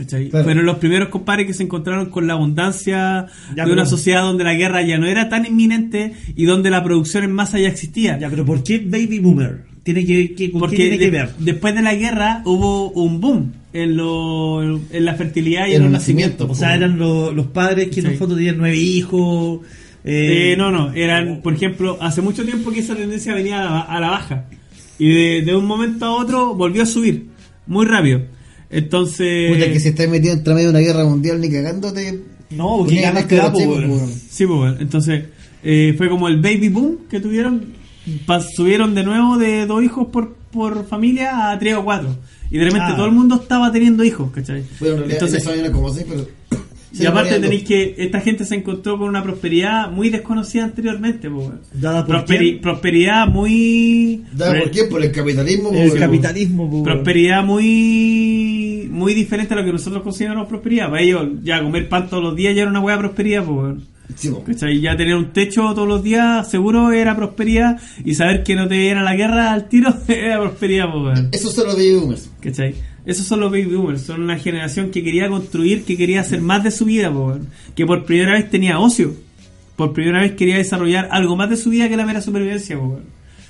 ¿Cachai? 0.02 0.30
Claro. 0.30 0.46
Fueron 0.46 0.66
los 0.66 0.78
primeros 0.78 1.10
compadres 1.10 1.46
que 1.46 1.54
se 1.54 1.62
encontraron 1.64 2.10
con 2.10 2.26
la 2.26 2.34
abundancia 2.34 3.28
Ya, 3.56 3.66
de 3.66 3.72
una 3.72 3.84
pero- 3.84 3.86
sociedad 3.86 4.22
donde 4.24 4.44
la 4.44 4.56
guerra 4.56 4.82
ya 4.82 4.98
no 4.98 5.06
era 5.08 5.30
tan 5.30 5.46
inminente 5.46 6.14
y 6.36 6.46
donde 6.46 6.70
la 6.72 6.84
producción 6.84 7.24
en 7.24 7.32
masa 7.32 7.60
ya 7.60 7.68
existía. 7.68 8.18
Ya, 8.18 8.30
pero 8.30 8.44
¿por 8.46 8.64
qué 8.64 8.80
Baby 8.80 9.20
Boomer? 9.20 9.64
¿Tiene 9.84 10.06
que, 10.06 10.34
que- 10.34 10.52
¿Con 10.52 10.60
Porque 10.62 10.76
qué 10.78 10.82
tiene 10.84 10.98
que 10.98 11.06
de- 11.06 11.12
ver? 11.12 11.30
después 11.40 11.76
de 11.76 11.82
la 11.82 11.94
guerra 11.96 12.42
hubo 12.46 12.90
un 12.92 13.20
boom 13.22 13.52
en, 13.74 13.96
lo, 13.98 14.64
en 14.64 15.06
la 15.06 15.14
fertilidad 15.16 15.68
y 15.68 15.72
en, 15.72 15.78
En 15.78 15.84
los 15.84 15.92
nacimientos. 15.92 16.50
O 16.50 16.56
sea, 16.56 16.76
eran 16.76 16.98
lo- 16.98 17.32
los 17.32 17.48
padres 17.48 17.90
que 17.90 18.00
en 18.00 18.08
el 18.08 18.16
fondo 18.18 18.36
tenían 18.36 18.58
nueve 18.58 18.78
hijos. 18.78 19.60
eh, 20.04 20.54
Eh, 20.54 20.56
no, 20.58 20.72
no, 20.72 20.92
eran, 20.94 21.42
por 21.44 21.54
ejemplo, 21.54 21.98
hace 22.02 22.22
mucho 22.22 22.44
tiempo 22.44 22.72
que 22.72 22.80
esa 22.80 22.96
tendencia 22.96 23.34
venía 23.36 23.62
a 23.62 23.64
la, 23.66 23.80
a 23.82 24.00
la 24.00 24.10
baja. 24.10 24.46
Y 24.98 25.10
de, 25.10 25.42
de 25.44 25.56
un 25.56 25.66
momento 25.66 26.06
a 26.06 26.12
otro 26.16 26.56
volvió 26.56 26.82
a 26.84 26.86
subir, 26.88 27.28
muy 27.68 27.86
rápido. 27.86 28.22
Entonces... 28.72 29.54
Puta, 29.54 29.72
que 29.72 29.80
se 29.80 29.90
está 29.90 30.08
metido 30.08 30.34
entre 30.34 30.54
medio 30.54 30.72
de 30.72 30.80
una 30.80 30.80
guerra 30.80 31.06
mundial 31.06 31.40
ni 31.42 31.50
cagándote. 31.50 32.20
No, 32.52 32.78
porque 32.80 33.02
ganas 33.02 33.26
weón. 33.30 33.90
weón. 33.92 34.10
Sí, 34.30 34.46
pues 34.46 34.76
entonces 34.80 35.26
eh, 35.64 35.94
fue 35.98 36.10
como 36.10 36.28
el 36.28 36.42
baby 36.42 36.70
boom 36.70 36.98
que 37.10 37.20
tuvieron. 37.20 37.74
subieron 38.56 38.96
de 38.96 39.04
nuevo 39.04 39.38
de 39.38 39.66
dos 39.66 39.84
hijos 39.84 40.08
por, 40.08 40.34
por 40.52 40.86
familia 40.88 41.52
a 41.52 41.60
tres 41.60 41.76
o 41.76 41.84
cuatro. 41.84 42.16
Y 42.50 42.58
de 42.58 42.66
repente 42.66 42.88
Ah. 42.90 42.96
todo 42.96 43.06
el 43.06 43.14
mundo 43.14 43.36
estaba 43.36 43.72
teniendo 43.72 44.04
hijos, 44.04 44.32
¿cachai? 44.32 44.64
Bueno, 44.80 44.96
en 44.96 45.00
realidad 45.02 45.12
Entonces, 45.24 45.42
eso 45.44 45.54
era 45.54 45.72
como 45.72 45.90
así, 45.90 46.04
pero. 46.08 46.28
Y 46.94 47.06
aparte 47.06 47.40
tenéis 47.40 47.64
que 47.64 47.96
esta 47.98 48.20
gente 48.22 48.44
se 48.46 48.56
encontró 48.56 48.98
con 48.98 49.08
una 49.10 49.24
prosperidad 49.24 49.90
muy 49.92 50.10
desconocida 50.10 50.64
anteriormente. 50.66 51.30
pues, 51.30 51.46
bueno. 51.48 51.60
Dada 51.74 52.06
por 52.06 52.18
Prosperi- 52.18 52.38
quién? 52.38 52.62
prosperidad 52.62 53.28
muy... 53.28 54.24
¿Dado 54.34 54.60
por 54.60 54.72
qué? 54.72 54.84
Por 54.86 55.04
el 55.04 55.12
capitalismo. 55.12 55.72
El 55.74 55.94
capitalismo, 55.98 56.66
po, 56.70 56.74
weón. 56.78 56.84
Prosperidad 56.84 57.44
muy 57.44 58.88
muy 58.92 59.14
diferente 59.14 59.54
a 59.54 59.58
lo 59.58 59.64
que 59.66 59.72
nosotros 59.72 60.04
consideramos 60.04 60.48
prosperidad. 60.48 60.90
Para 60.90 61.02
ellos, 61.02 61.28
ya 61.44 61.62
comer 61.64 61.88
pan 61.90 62.10
todos 62.10 62.24
los 62.24 62.36
días 62.36 62.56
ya 62.56 62.64
era 62.64 62.72
una 62.72 62.80
buena 62.80 63.00
prosperidad. 63.00 63.44
Pues. 63.46 63.76
Sí, 64.16 64.30
po. 64.30 64.44
Ya 64.82 64.98
tener 64.98 65.16
un 65.16 65.32
techo 65.32 65.74
todos 65.74 65.88
los 65.88 66.04
días 66.04 66.50
seguro 66.52 66.92
era 66.92 67.16
prosperidad 67.16 67.80
y 68.04 68.14
saber 68.16 68.44
que 68.44 68.56
no 68.56 68.68
te 68.68 68.90
era 68.90 69.04
la 69.04 69.16
guerra 69.16 69.54
al 69.54 69.70
tiro 69.70 69.94
era 70.08 70.40
prosperidad, 70.42 70.86
pues, 70.92 71.42
son 71.42 71.68
los 71.68 71.76
baby 71.76 71.96
boomers. 71.96 72.30
¿Cachai? 72.42 72.76
Esos 73.06 73.26
son 73.26 73.40
los 73.40 73.52
baby 73.52 73.66
boomers, 73.76 74.02
son 74.04 74.22
una 74.22 74.38
generación 74.38 74.92
que 74.92 75.04
quería 75.04 75.28
construir, 75.28 75.84
que 75.84 75.98
quería 75.98 76.22
hacer 76.22 76.40
más 76.42 76.64
de 76.64 76.70
su 76.72 76.86
vida, 76.86 77.10
weón. 77.10 77.48
que 77.76 77.86
por 77.86 78.06
primera 78.06 78.34
vez 78.34 78.50
tenía 78.50 78.80
ocio, 78.80 79.16
por 79.76 79.94
primera 79.94 80.22
vez 80.22 80.34
quería 80.34 80.58
desarrollar 80.58 81.08
algo 81.12 81.36
más 81.36 81.50
de 81.50 81.58
su 81.58 81.70
vida 81.72 81.90
que 81.90 81.98
la 81.98 82.06
mera 82.06 82.22
supervivencia. 82.22 82.78
weón. 82.78 83.04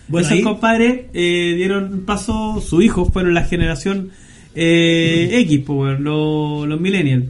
Bueno, 0.08 0.28
Esos 0.28 0.38
ahí- 0.38 0.44
compadres 0.44 1.02
eh, 1.14 1.54
dieron 1.58 2.04
paso, 2.06 2.62
sus 2.62 2.84
hijos 2.84 3.10
fueron 3.12 3.34
la 3.34 3.44
generación 3.44 4.12
eh, 4.56 5.30
X, 5.42 5.62
weón, 5.68 6.04
los, 6.04 6.68
los 6.68 6.80
millennials. 6.80 7.26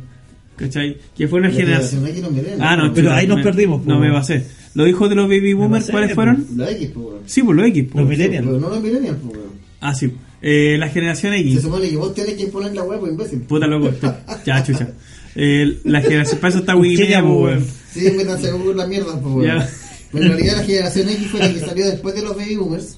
¿Cachai? 0.55 0.97
Que 1.17 1.27
fue 1.27 1.39
una 1.39 1.49
La 1.49 1.55
generación... 1.55 2.05
generación. 2.05 2.61
Ah, 2.61 2.75
no, 2.75 2.93
Pero 2.93 3.07
chuta, 3.07 3.17
ahí 3.17 3.25
nos 3.27 3.37
me- 3.37 3.43
perdimos, 3.43 3.83
No 3.85 3.95
po. 3.95 3.99
me 4.01 4.11
pasé. 4.11 4.45
Los 4.75 4.87
hijos 4.87 5.09
de 5.09 5.15
los 5.15 5.27
baby 5.27 5.53
boomers, 5.53 5.89
¿cuáles 5.89 6.09
po. 6.09 6.15
fueron? 6.15 6.45
La 6.55 6.69
X, 6.71 6.89
po, 6.89 6.99
weón. 6.99 7.19
Sí, 7.25 7.41
pues 7.41 7.57
los 7.57 7.65
X. 7.67 7.85
po. 7.91 7.99
Los 7.99 8.07
millennials. 8.09 8.45
Pero 8.45 8.59
no 8.59 8.69
los 8.69 8.81
millennials, 8.81 9.17
po, 9.17 9.29
weón. 9.29 9.51
Ah, 9.79 9.95
sí. 9.95 10.11
Eh, 10.41 10.75
la 10.79 10.89
generación 10.89 11.33
Se 11.33 11.39
X. 11.39 11.62
supone 11.62 11.89
que 11.89 11.98
vos 11.98 12.13
tenés 12.13 12.33
que 12.33 12.43
imponer 12.43 12.74
la 12.74 12.83
web, 12.83 13.00
imbécil. 13.10 13.41
Puta 13.41 13.67
loco. 13.67 13.91
Ya, 14.45 14.63
chucha. 14.63 14.89
Eh, 15.36 15.79
la 15.83 16.01
generación. 16.01 16.39
Para 16.39 16.50
eso 16.50 16.60
está 16.60 16.75
Wikipedia, 16.75 17.24
weón. 17.24 17.65
Sí, 17.93 18.12
métanse 18.17 18.50
a 18.50 18.53
Google 18.53 18.75
la 18.75 18.88
mierda, 18.88 19.19
po, 19.21 19.29
weón. 19.36 19.62
En 20.13 20.24
realidad 20.24 20.57
la 20.57 20.63
generación 20.63 21.07
X 21.10 21.27
fue 21.27 21.39
la 21.39 21.53
que 21.53 21.60
salió 21.60 21.86
después 21.86 22.15
de 22.15 22.21
los 22.24 22.36
baby 22.36 22.55
boomers. 22.55 22.98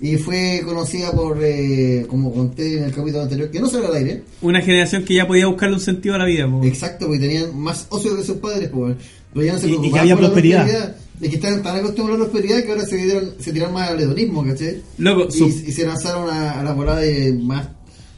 Y 0.00 0.16
fue 0.16 0.62
conocida 0.64 1.12
por, 1.12 1.38
eh, 1.40 2.04
como 2.08 2.34
conté 2.34 2.78
en 2.78 2.84
el 2.84 2.90
capítulo 2.92 3.22
anterior, 3.22 3.48
que 3.52 3.60
no 3.60 3.68
salió 3.68 3.86
al 3.86 3.94
aire. 3.94 4.24
Una 4.40 4.60
generación 4.60 5.04
que 5.04 5.14
ya 5.14 5.28
podía 5.28 5.46
buscarle 5.46 5.76
un 5.76 5.80
sentido 5.80 6.16
a 6.16 6.18
la 6.18 6.24
vida, 6.24 6.50
po. 6.50 6.60
Exacto, 6.64 7.06
porque 7.06 7.20
tenían 7.20 7.56
más 7.56 7.86
ocio 7.90 8.16
que 8.16 8.24
sus 8.24 8.38
padres, 8.38 8.68
po, 8.68 8.78
weón. 8.78 8.98
Pero 9.32 9.46
ya 9.46 9.52
no 9.52 9.58
se 9.60 9.68
Y- 9.68 9.78
y 9.80 9.92
que 9.92 9.98
había 10.00 10.16
prosperidad. 10.16 10.96
Es 11.22 11.28
que 11.28 11.36
estaban 11.36 11.62
tan 11.62 11.76
acostumbrados 11.76 12.20
a 12.20 12.24
la 12.24 12.30
prosperidad 12.30 12.64
que 12.64 12.72
ahora 12.72 12.84
se, 12.84 12.96
dieron, 12.96 13.30
se 13.38 13.52
tiraron 13.52 13.74
más 13.74 13.90
al 13.90 14.00
hedonismo, 14.00 14.44
¿cachai? 14.44 14.82
Loco, 14.98 15.28
Y, 15.32 15.44
y 15.44 15.72
se 15.72 15.86
lanzaron 15.86 16.28
a, 16.28 16.60
a 16.60 16.64
la 16.64 16.72
volada 16.72 17.00
de 17.00 17.32
más 17.32 17.68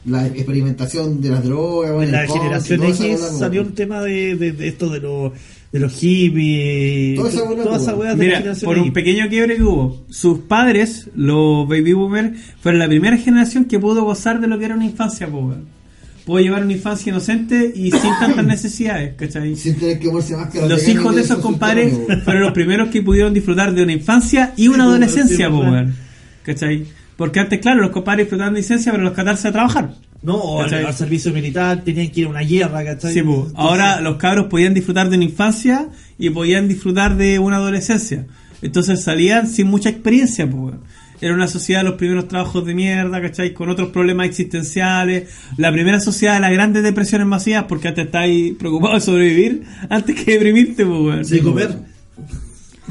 la 0.05 0.27
experimentación 0.27 1.21
de 1.21 1.29
las 1.29 1.43
drogas, 1.43 1.91
bueno, 1.93 2.07
En 2.07 2.11
la 2.11 2.21
el 2.21 2.27
country, 2.27 2.43
generación 2.43 2.83
X 2.83 3.37
salió 3.39 3.61
el 3.61 3.73
tema 3.73 4.01
de, 4.01 4.35
de, 4.35 4.51
de 4.51 4.67
esto 4.67 4.89
de 4.89 4.99
los 4.99 5.33
de 5.71 5.79
los 5.79 5.93
hippies, 5.93 7.17
Toda 7.17 7.77
esa 7.77 7.93
de 7.95 8.03
la 8.03 8.15
generación 8.15 8.65
por 8.65 8.77
un 8.79 8.93
pequeño 8.93 9.27
quiebre 9.29 9.57
que 9.57 9.63
hubo, 9.63 10.05
sus 10.09 10.39
padres, 10.39 11.09
los 11.15 11.67
baby 11.67 11.93
boomers, 11.93 12.39
fueron 12.61 12.79
la 12.79 12.87
primera 12.87 13.17
generación 13.17 13.65
que 13.65 13.77
pudo 13.79 14.03
gozar 14.05 14.39
de 14.39 14.47
lo 14.47 14.57
que 14.57 14.65
era 14.65 14.75
una 14.75 14.85
infancia, 14.85 15.27
po, 15.27 15.53
Pudo 16.25 16.39
llevar 16.39 16.63
una 16.63 16.73
infancia 16.73 17.11
inocente 17.11 17.71
y 17.75 17.91
sin 17.91 18.11
tantas 18.19 18.43
necesidades, 18.55 19.13
¿cachai? 19.15 19.55
Sin 19.55 19.75
tener 19.75 19.99
que 19.99 20.09
ponerse 20.09 20.35
máscara. 20.35 20.67
Los 20.67 20.87
hijos 20.87 21.15
de 21.15 21.21
esos 21.21 21.37
compadres 21.39 21.93
fueron 22.23 22.41
los 22.43 22.51
primeros 22.51 22.89
que 22.89 23.01
pudieron 23.03 23.33
disfrutar 23.33 23.73
de 23.73 23.83
una 23.83 23.93
infancia 23.93 24.53
y 24.57 24.67
una 24.67 24.75
Sí, 24.77 24.79
pues, 24.79 24.87
adolescencia, 24.89 25.49
pues. 25.49 25.69
weón. 25.69 25.95
¿Cachai? 26.43 26.85
Porque 27.15 27.39
antes, 27.39 27.59
claro, 27.59 27.81
los 27.81 27.91
compadres 27.91 28.25
disfrutaban 28.25 28.53
de 28.53 28.59
licencia, 28.61 28.91
pero 28.91 29.03
los 29.03 29.13
catarse 29.13 29.47
a 29.47 29.51
trabajar. 29.51 29.93
No, 30.23 30.35
o 30.35 30.61
al, 30.63 30.73
al 30.73 30.93
servicio 30.95 31.31
militar 31.31 31.83
tenían 31.83 32.09
que 32.09 32.21
ir 32.21 32.25
a 32.25 32.29
una 32.29 32.41
guerra, 32.41 32.83
¿cachai? 32.83 33.13
Sí, 33.13 33.21
po. 33.21 33.47
ahora 33.55 34.01
los 34.01 34.15
cabros 34.17 34.47
podían 34.47 34.73
disfrutar 34.73 35.09
de 35.09 35.15
una 35.17 35.25
infancia 35.25 35.89
y 36.17 36.31
podían 36.31 36.67
disfrutar 36.67 37.15
de 37.15 37.37
una 37.37 37.57
adolescencia. 37.57 38.25
Entonces 38.63 39.03
salían 39.03 39.47
sin 39.47 39.67
mucha 39.67 39.89
experiencia, 39.89 40.45
weón. 40.45 40.79
Era 41.21 41.33
una 41.33 41.47
sociedad 41.47 41.81
de 41.81 41.89
los 41.89 41.95
primeros 41.95 42.27
trabajos 42.27 42.65
de 42.65 42.73
mierda, 42.73 43.21
¿cachai? 43.21 43.53
Con 43.53 43.69
otros 43.69 43.89
problemas 43.89 44.27
existenciales. 44.27 45.29
La 45.57 45.71
primera 45.71 45.99
sociedad 45.99 46.35
de 46.35 46.41
las 46.41 46.51
grandes 46.51 46.83
depresiones 46.83 47.27
masivas, 47.27 47.65
porque 47.65 47.87
antes 47.87 48.05
estáis 48.05 48.53
preocupado 48.55 48.95
de 48.95 49.01
sobrevivir 49.01 49.63
antes 49.89 50.15
que 50.23 50.33
deprimirte, 50.33 50.83
weón. 50.83 51.23
De 51.23 51.41
comer. 51.41 51.94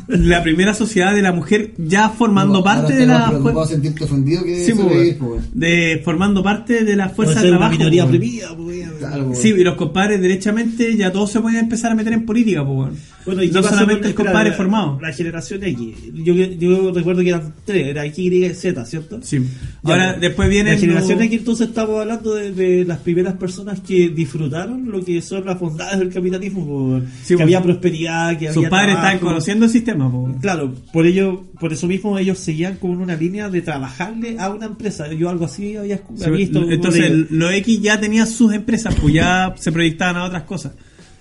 La 0.08 0.42
primera 0.42 0.74
sociedad 0.74 1.14
de 1.14 1.22
la 1.22 1.32
mujer 1.32 1.72
ya 1.78 2.10
formando 2.10 2.62
parte 2.62 2.94
de 2.94 3.06
la 3.06 3.30
de 3.30 3.66
sentirte 3.66 4.04
ofendido 4.04 4.44
que 4.44 4.64
Sí, 4.64 4.72
sobrevivir, 4.72 5.18
po, 5.18 5.26
weón. 5.26 5.44
de 5.52 6.00
formando 6.04 6.42
parte 6.42 6.84
de 6.84 6.96
la 6.96 7.08
fuerza 7.08 7.40
de 7.42 7.48
trabajo. 7.48 7.72
minoría 7.72 8.04
oprimida, 8.04 8.54
pues, 8.56 8.86
po, 8.88 9.34
Sí, 9.34 9.48
y 9.56 9.64
los 9.64 9.74
compadres 9.76 10.20
derechamente 10.20 10.96
ya 10.96 11.10
todos 11.12 11.30
se 11.32 11.40
pueden 11.40 11.58
empezar 11.58 11.92
a 11.92 11.94
meter 11.94 12.12
en 12.12 12.26
política, 12.26 12.64
pues 12.64 12.76
bueno. 12.76 13.42
¿y 13.42 13.50
no 13.50 13.62
solamente 13.62 14.08
el 14.08 14.14
compadre 14.14 14.50
espera, 14.50 14.56
formado. 14.56 14.98
La 15.00 15.12
generación 15.12 15.62
X. 15.64 15.96
Yo, 16.12 16.34
yo 16.34 16.92
recuerdo 16.92 17.22
que 17.22 17.28
eran 17.30 17.54
tres, 17.64 17.86
era 17.86 18.04
X, 18.04 18.18
Y, 18.18 18.54
Z, 18.54 18.84
¿cierto? 18.84 19.20
Sí. 19.22 19.38
Ya, 19.82 19.92
Ahora, 19.92 20.08
pues, 20.10 20.20
después 20.20 20.48
viene 20.50 20.72
La 20.74 20.78
generación 20.78 21.22
X, 21.22 21.38
entonces 21.38 21.68
estamos 21.68 22.00
hablando 22.00 22.34
de, 22.34 22.52
de 22.52 22.84
las 22.84 22.98
primeras 22.98 23.34
personas 23.34 23.80
que 23.80 24.10
disfrutaron 24.10 24.90
lo 24.90 25.02
que 25.02 25.22
son 25.22 25.46
las 25.46 25.58
bondades 25.58 25.98
del 25.98 26.12
capitalismo, 26.12 27.00
Sí, 27.22 27.28
que 27.28 27.34
pues. 27.36 27.42
había 27.44 27.62
prosperidad, 27.62 28.38
que 28.38 28.48
Sus 28.48 28.58
había 28.58 28.70
padres 28.70 28.94
están 28.96 29.18
conociendo 29.20 29.64
el 29.64 29.70
sistema, 29.70 29.93
Claro, 30.40 30.74
por 30.92 31.06
ello, 31.06 31.44
por 31.60 31.72
eso 31.72 31.86
mismo 31.86 32.18
ellos 32.18 32.38
seguían 32.38 32.76
como 32.76 32.94
en 32.94 33.00
una 33.00 33.16
línea 33.16 33.48
de 33.48 33.62
trabajarle 33.62 34.36
a 34.38 34.50
una 34.50 34.66
empresa. 34.66 35.12
Yo 35.12 35.28
algo 35.28 35.44
así 35.46 35.76
había, 35.76 35.98
Sí, 36.16 36.30
visto. 36.30 36.70
entonces, 36.70 37.30
los 37.30 37.52
X 37.52 37.80
ya 37.80 38.00
tenían 38.00 38.26
sus 38.26 38.52
empresas, 38.52 38.94
pues 39.00 39.14
ya 39.14 39.54
se 39.58 39.72
proyectaban 39.72 40.16
a 40.16 40.24
otras 40.24 40.42
cosas. 40.44 40.72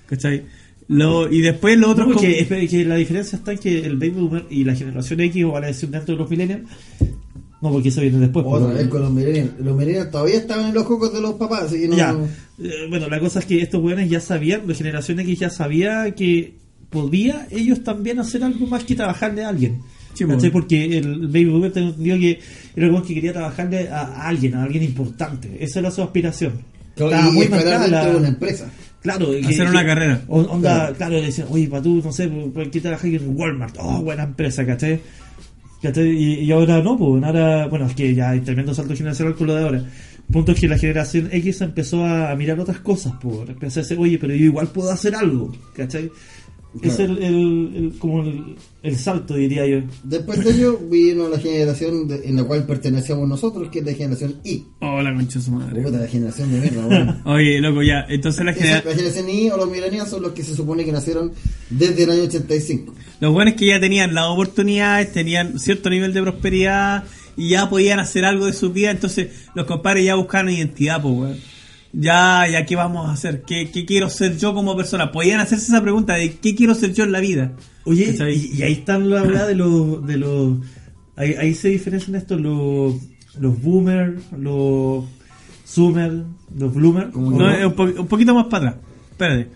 ¿Cachai? 0.05 0.43
Lo, 0.89 1.31
y 1.31 1.39
después 1.41 1.77
los 1.77 1.91
otros. 1.91 2.07
No, 2.09 2.13
com- 2.15 2.21
que, 2.21 2.39
espera, 2.41 2.67
que 2.67 2.83
la 2.85 2.95
diferencia 2.95 3.37
está 3.37 3.53
en 3.53 3.57
que 3.57 3.85
el 3.85 3.95
baby 3.95 4.09
boomer 4.11 4.45
y 4.49 4.63
la 4.65 4.75
generación 4.75 5.19
X, 5.21 5.43
o 5.45 5.51
vale 5.51 5.67
decir 5.67 5.89
dentro 5.89 6.13
de 6.15 6.19
los 6.21 6.29
millennials, 6.29 6.63
no, 7.61 7.71
porque 7.71 7.87
eso 7.87 8.01
viene 8.01 8.19
después. 8.19 8.45
Otra 8.45 8.65
pues, 8.67 8.77
vez 8.79 8.87
con 8.89 9.01
los 9.01 9.11
millennials. 9.11 9.51
Los 9.61 9.75
millennials 9.77 10.11
todavía 10.11 10.35
estaban 10.35 10.67
en 10.67 10.73
los 10.75 10.83
cocos 10.83 11.13
de 11.13 11.21
los 11.21 11.35
papás. 11.35 11.63
así 11.63 11.79
que 11.79 11.87
no- 11.87 11.95
Ya. 11.95 12.13
Eh, 12.61 12.87
bueno, 12.89 13.07
la 13.07 13.19
cosa 13.21 13.39
es 13.39 13.45
que 13.45 13.61
estos 13.61 13.81
weones 13.81 14.09
ya 14.09 14.19
sabían, 14.19 14.63
la 14.67 14.73
generación 14.75 15.19
X 15.21 15.39
ya 15.39 15.49
sabía 15.49 16.13
que 16.13 16.55
podía 16.93 17.47
ellos 17.51 17.83
también 17.83 18.19
hacer 18.19 18.43
algo 18.43 18.65
más 18.67 18.83
que 18.85 18.95
trabajarle 18.95 19.43
a 19.43 19.49
alguien. 19.49 19.81
Sí, 20.13 20.23
¿Cachai? 20.25 20.37
bueno. 20.37 20.51
Porque 20.53 20.97
el 20.97 21.27
baby 21.27 21.45
boomer 21.45 21.71
tengo 21.73 21.89
entendido 21.89 22.17
que 22.19 22.39
era 22.75 22.87
el 22.87 23.01
que 23.03 23.13
quería 23.15 23.33
trabajarle 23.33 23.89
a, 23.89 24.27
alguien, 24.27 24.53
a 24.55 24.63
alguien 24.63 24.83
importante. 24.83 25.57
Esa 25.59 25.79
era 25.79 25.89
su 25.91 26.01
aspiración. 26.03 26.53
Claro, 26.95 27.11
Estaba 27.11 27.29
y 27.31 27.33
muy 27.35 27.47
marcada 27.49 27.87
la- 27.87 28.05
de 28.11 28.15
una 28.17 28.27
empresa. 28.29 28.71
Claro, 29.01 29.27
Hacer 29.45 29.67
una 29.67 29.85
carrera. 29.85 30.21
o- 30.29 30.41
Onda, 30.43 30.77
Claro. 30.77 30.95
claro, 30.95 31.13
le 31.15 31.21
decían, 31.23 31.47
oye, 31.49 31.67
para 31.67 31.81
tú, 31.83 31.99
no 32.01 32.11
sé, 32.13 32.27
¿por 32.29 32.71
qué 32.71 32.79
trabajas 32.79 33.05
en 33.05 33.35
Walmart? 33.37 33.75
Oh, 33.79 34.01
buena 34.01 34.23
empresa, 34.23 34.65
¿cachai? 34.65 35.01
Y, 35.83 36.39
y 36.45 36.51
ahora 36.53 36.81
no, 36.81 36.97
pues 36.97 37.21
ahora, 37.23 37.67
bueno, 37.67 37.87
es 37.87 37.93
que 37.95 38.15
ya 38.15 38.29
hay 38.29 38.39
tremendo 38.39 38.73
salto 38.73 38.95
generacional 38.95 39.35
con 39.35 39.47
lo 39.47 39.55
de 39.55 39.63
ahora. 39.63 39.77
El 39.79 40.33
punto 40.33 40.53
es 40.53 40.59
que 40.61 40.69
la 40.69 40.77
generación 40.77 41.27
X 41.31 41.59
empezó 41.59 42.05
a, 42.05 42.31
a 42.31 42.35
mirar 42.37 42.57
otras 42.61 42.79
cosas, 42.79 43.13
pues 43.21 43.49
empezó 43.49 43.81
a 43.81 43.83
decir, 43.83 43.97
oye, 43.99 44.17
pero 44.17 44.33
yo 44.33 44.45
igual 44.45 44.67
puedo 44.67 44.89
hacer 44.89 45.13
algo, 45.13 45.51
¿cachai? 45.75 46.09
Ese 46.81 47.03
es 47.03 47.09
el, 47.09 47.17
el- 47.23 47.71
el- 47.75 47.93
como 47.99 48.23
el, 48.23 48.55
el 48.81 48.97
salto, 48.97 49.35
diría 49.35 49.65
yo. 49.67 49.81
Después 50.03 50.43
de 50.43 50.51
ello 50.51 50.77
vino 50.89 51.29
la 51.29 51.37
generación 51.39 52.07
de- 52.07 52.27
en 52.27 52.35
la 52.35 52.43
cual 52.45 52.65
pertenecemos 52.65 53.27
nosotros, 53.29 53.69
que 53.69 53.79
es 53.79 53.85
la 53.85 53.93
generación 53.93 54.35
I. 54.43 54.65
Oh, 54.81 55.01
la 55.01 55.13
concha 55.13 55.39
de 55.39 55.45
su 55.45 55.51
madre. 55.51 55.81
Puta, 55.83 55.99
la 55.99 56.07
generación 56.07 56.51
de 56.51 56.59
mierda, 56.61 56.87
weón. 56.87 57.21
Oye, 57.25 57.59
loco, 57.61 57.83
ya. 57.83 58.05
Entonces, 58.09 58.43
la 58.43 58.53
genera- 58.53 58.83
La 58.85 58.91
generación 58.95 59.29
I 59.29 59.49
o 59.51 59.57
los 59.57 59.69
millennials 59.69 60.09
son 60.09 60.23
los 60.23 60.31
que 60.31 60.43
se 60.43 60.55
supone 60.55 60.83
que 60.83 60.91
nacieron 60.91 61.31
desde 61.69 62.03
el 62.03 62.09
año 62.09 62.23
85. 62.23 62.93
los 63.19 63.31
buenos 63.33 63.53
que 63.53 63.67
ya 63.67 63.79
tenían 63.79 64.13
las 64.15 64.25
oportunidades, 64.25 65.11
tenían 65.11 65.59
cierto 65.59 65.89
nivel 65.89 66.11
de 66.13 66.21
prosperidad 66.21 67.03
y 67.37 67.49
ya 67.49 67.69
podían 67.69 67.99
hacer 67.99 68.25
algo 68.25 68.45
de 68.47 68.53
su 68.53 68.71
vida. 68.73 68.91
Entonces, 68.91 69.27
los 69.55 69.65
compadres 69.65 70.05
ya 70.05 70.15
buscaban 70.15 70.49
identidad, 70.49 71.01
pues, 71.01 71.13
weón. 71.15 71.52
Ya, 71.93 72.47
ya, 72.51 72.65
¿qué 72.65 72.75
vamos 72.75 73.07
a 73.07 73.13
hacer? 73.13 73.43
¿Qué, 73.43 73.69
¿Qué 73.69 73.85
quiero 73.85 74.09
ser 74.09 74.37
yo 74.37 74.53
como 74.55 74.75
persona? 74.75 75.11
Podían 75.11 75.39
hacerse 75.39 75.67
esa 75.67 75.81
pregunta 75.81 76.15
de 76.15 76.33
¿qué 76.37 76.55
quiero 76.55 76.73
ser 76.73 76.91
yo 76.93 77.03
en 77.03 77.11
la 77.11 77.19
vida? 77.19 77.51
Oye, 77.85 78.15
y, 78.31 78.57
y 78.57 78.61
ahí 78.63 78.73
están 78.73 79.09
la 79.09 79.21
verdad 79.21 79.47
de 79.47 79.55
los... 79.55 80.05
De 80.05 80.17
los 80.17 80.57
ahí, 81.15 81.35
ahí 81.35 81.53
se 81.53 81.69
diferencian 81.69 82.15
estos 82.15 82.41
los, 82.41 82.95
los 83.39 83.61
boomers, 83.61 84.19
los 84.37 85.05
zoomers, 85.67 86.23
los 86.57 86.73
bloomers. 86.73 87.11
Como 87.11 87.27
¿o 87.27 87.31
No, 87.39 87.59
no? 87.59 87.67
un, 87.67 87.73
po- 87.73 87.83
un 88.01 88.07
poquito 88.07 88.33
más 88.33 88.45
para 88.47 88.69
atrás. 88.69 88.83
Espérate. 89.11 89.47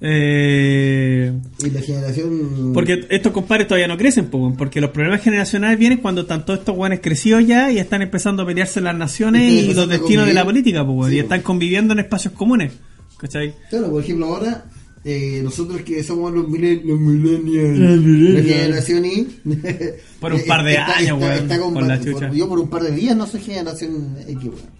Eh, 0.00 1.32
Y 1.64 1.70
la 1.70 1.80
generación. 1.80 2.72
porque 2.74 3.06
estos 3.08 3.32
compadres 3.32 3.66
todavía 3.68 3.88
no 3.88 3.96
crecen, 3.96 4.26
porque 4.26 4.80
los 4.80 4.90
problemas 4.90 5.22
generacionales 5.22 5.78
vienen 5.78 5.98
cuando 5.98 6.22
están 6.22 6.44
todos 6.44 6.58
estos 6.60 6.74
guanes 6.76 7.00
crecidos 7.02 7.46
ya 7.46 7.70
y 7.72 7.78
están 7.78 8.02
empezando 8.02 8.42
a 8.42 8.46
pelearse 8.46 8.80
las 8.80 8.94
naciones 8.94 9.50
y 9.64 9.72
los 9.74 9.88
destinos 9.88 10.26
de 10.26 10.34
la 10.34 10.44
política, 10.44 10.84
Sí, 11.08 11.14
y 11.16 11.18
están 11.20 11.40
conviviendo 11.42 11.92
en 11.94 12.00
espacios 12.00 12.34
comunes. 12.34 12.72
¿Cachai? 13.18 13.54
Claro, 13.70 13.90
por 13.90 14.02
ejemplo, 14.02 14.26
ahora. 14.26 14.64
eh, 15.08 15.40
nosotros 15.42 15.80
que 15.82 16.02
somos 16.02 16.32
los, 16.34 16.46
millen- 16.48 16.82
los 16.84 16.98
millennials, 17.00 17.78
la 17.78 18.42
generación 18.42 19.04
I, 19.06 19.26
Por 20.20 20.34
un 20.34 20.40
par 20.46 20.64
de 20.64 20.76
años, 20.76 21.18
weón, 21.20 21.48
con- 21.48 21.74
por 21.74 21.86
la 21.86 21.96
por- 21.98 22.04
chucha. 22.12 22.32
yo 22.32 22.48
por 22.48 22.58
un 22.58 22.68
par 22.68 22.82
de 22.82 22.90
días 22.90 23.16
no 23.16 23.26
soy 23.26 23.40
generación 23.40 24.16
X, 24.28 24.36
weón. 24.44 24.76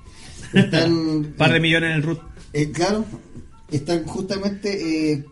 Están, 0.65 1.35
par 1.39 1.53
de 1.53 1.61
millones 1.61 1.91
en 1.91 1.97
el 1.97 2.03
root. 2.03 2.19
Eh, 2.53 2.71
claro, 2.73 3.05
están 3.71 4.05
justamente 4.05 5.13
eh, 5.13 5.25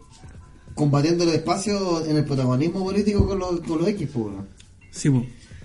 combatiendo 0.74 1.24
el 1.24 1.30
espacio 1.30 2.04
en 2.06 2.16
el 2.16 2.24
protagonismo 2.24 2.84
político 2.84 3.26
con 3.26 3.38
los, 3.38 3.60
con 3.60 3.78
los 3.78 3.88
X, 3.88 4.08
pues, 4.12 4.26
weón. 4.26 4.48
Sí, 4.90 5.10
po. 5.10 5.24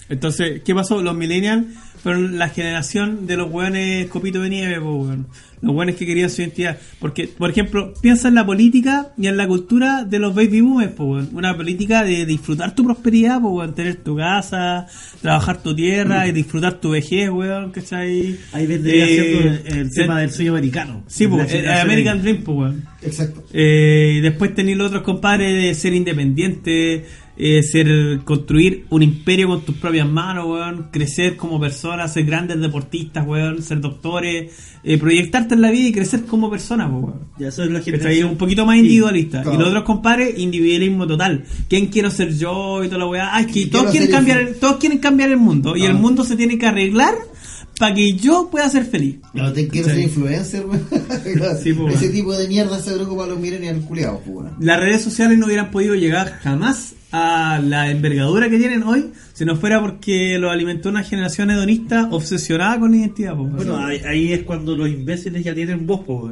Entonces, 0.09 0.61
¿qué 0.63 0.73
pasó? 0.73 1.01
Los 1.01 1.15
millennials 1.15 1.67
fueron 2.01 2.37
la 2.37 2.49
generación 2.49 3.27
de 3.27 3.37
los 3.37 3.51
hueones 3.51 4.07
copito 4.07 4.41
de 4.41 4.49
nieve, 4.49 4.79
po, 4.79 4.93
weón. 4.95 5.27
Los 5.61 5.75
hueones 5.75 5.95
que 5.97 6.05
querían 6.05 6.29
su 6.29 6.41
identidad. 6.41 6.77
Porque, 6.99 7.27
por 7.27 7.49
ejemplo, 7.49 7.93
piensa 8.01 8.29
en 8.29 8.35
la 8.35 8.45
política 8.45 9.07
y 9.17 9.27
en 9.27 9.35
la 9.35 9.45
cultura 9.45 10.05
de 10.05 10.17
los 10.17 10.33
baby 10.33 10.61
boomers, 10.61 10.93
po, 10.93 11.03
weón. 11.05 11.29
Una 11.33 11.57
política 11.57 12.03
de 12.03 12.25
disfrutar 12.25 12.73
tu 12.75 12.85
prosperidad, 12.85 13.41
po, 13.41 13.49
weón. 13.49 13.75
Tener 13.75 13.95
tu 13.97 14.15
casa, 14.15 14.87
trabajar 15.21 15.61
tu 15.61 15.75
tierra 15.75 16.27
y 16.27 16.31
disfrutar 16.31 16.75
tu 16.79 16.91
vejez, 16.91 17.29
weón, 17.29 17.71
¿cachai? 17.71 18.37
Ahí 18.53 18.65
vendría 18.67 19.05
Eh, 19.05 19.07
siendo 19.09 19.39
el, 19.49 19.79
el 19.79 19.91
ser- 19.91 20.05
tema 20.05 20.21
del 20.21 20.31
sueño 20.31 20.51
americano. 20.53 21.03
Sí, 21.07 21.27
po, 21.27 21.41
el 21.41 21.47
generación 21.47 21.85
American. 21.89 22.21
Dream, 22.21 22.43
po, 22.43 22.53
weón. 22.53 22.85
Exacto. 23.01 23.43
Eh, 23.53 24.19
después 24.21 24.55
tenéis 24.55 24.77
los 24.77 24.87
otros 24.87 25.03
compadres 25.03 25.61
de 25.61 25.73
ser 25.73 25.93
independiente, 25.93 27.05
eh, 27.41 27.63
ser 27.63 28.19
construir 28.25 28.85
un 28.89 29.01
imperio 29.01 29.47
con 29.47 29.61
tus 29.61 29.75
propias 29.77 30.07
manos, 30.09 30.45
weón, 30.45 30.87
crecer 30.91 31.37
como 31.37 31.57
persona, 31.57 32.05
ser 32.09 32.25
grandes 32.25 32.59
deportistas, 32.59 33.25
weón, 33.25 33.63
ser 33.63 33.79
doctores, 33.79 34.51
eh, 34.83 34.97
proyectarte 34.97 35.55
en 35.55 35.61
la 35.61 35.71
vida 35.71 35.87
y 35.87 35.91
crecer 35.93 36.25
como 36.25 36.49
persona, 36.51 36.87
weón. 36.89 37.29
Ya 37.39 37.47
es 37.47 37.57
la 37.57 37.79
generación. 37.79 38.31
Un 38.31 38.37
poquito 38.37 38.65
más 38.65 38.75
individualista. 38.75 39.41
Y 39.53 39.57
los 39.57 39.69
otros 39.69 39.83
compadres, 39.83 40.37
individualismo 40.37 41.07
total. 41.07 41.45
¿Quién 41.69 41.87
quiero 41.87 42.11
ser 42.11 42.37
yo 42.37 42.83
y 42.83 42.87
toda 42.87 42.99
la 42.99 43.07
weá? 43.07 43.29
Ah, 43.33 43.39
es 43.39 43.47
que 43.47 43.67
todos 43.67 43.89
quieren 43.91 44.11
cambiar, 44.11 44.39
el, 44.41 44.55
todos 44.55 44.75
quieren 44.75 44.97
cambiar 44.99 45.29
el 45.31 45.37
mundo. 45.37 45.77
Y 45.77 45.83
Ah. 45.85 45.91
el 45.91 45.93
mundo 45.93 46.25
se 46.25 46.35
tiene 46.35 46.57
que 46.57 46.67
arreglar 46.67 47.15
para 47.79 47.95
que 47.95 48.11
yo 48.17 48.49
pueda 48.51 48.67
ser 48.69 48.83
feliz. 48.83 49.15
No, 49.33 49.53
te 49.53 49.69
quiero 49.69 49.87
ser 49.87 49.99
influencer. 49.99 50.65
Sí, 51.63 51.73
Ese 51.93 52.09
tipo 52.09 52.37
de 52.37 52.47
mierda 52.49 52.79
se 52.81 52.93
preocupa 52.93 53.23
a 53.23 53.27
los 53.27 53.39
millennials 53.39 53.85
culiados, 53.85 54.19
las 54.59 54.79
redes 54.79 55.01
sociales 55.01 55.37
no 55.37 55.45
hubieran 55.45 55.71
podido 55.71 55.95
llegar 55.95 56.39
jamás 56.43 56.93
a 57.11 57.59
la 57.63 57.89
envergadura 57.89 58.49
que 58.49 58.59
tienen 58.59 58.83
hoy 58.83 59.05
si 59.33 59.43
no 59.45 59.55
fuera 59.55 59.81
porque 59.81 60.37
lo 60.37 60.51
alimentó 60.51 60.89
una 60.89 61.01
generación 61.03 61.49
hedonista 61.49 62.07
obsesionada 62.11 62.79
con 62.79 62.91
la 62.91 62.97
identidad. 62.97 63.35
po. 63.35 63.45
Bueno, 63.45 63.77
ahí, 63.77 64.01
ahí 64.07 64.33
es 64.33 64.43
cuando 64.43 64.75
los 64.75 64.87
imbéciles 64.89 65.43
ya 65.43 65.55
tienen 65.55 65.87
voz, 65.87 66.01
po, 66.01 66.31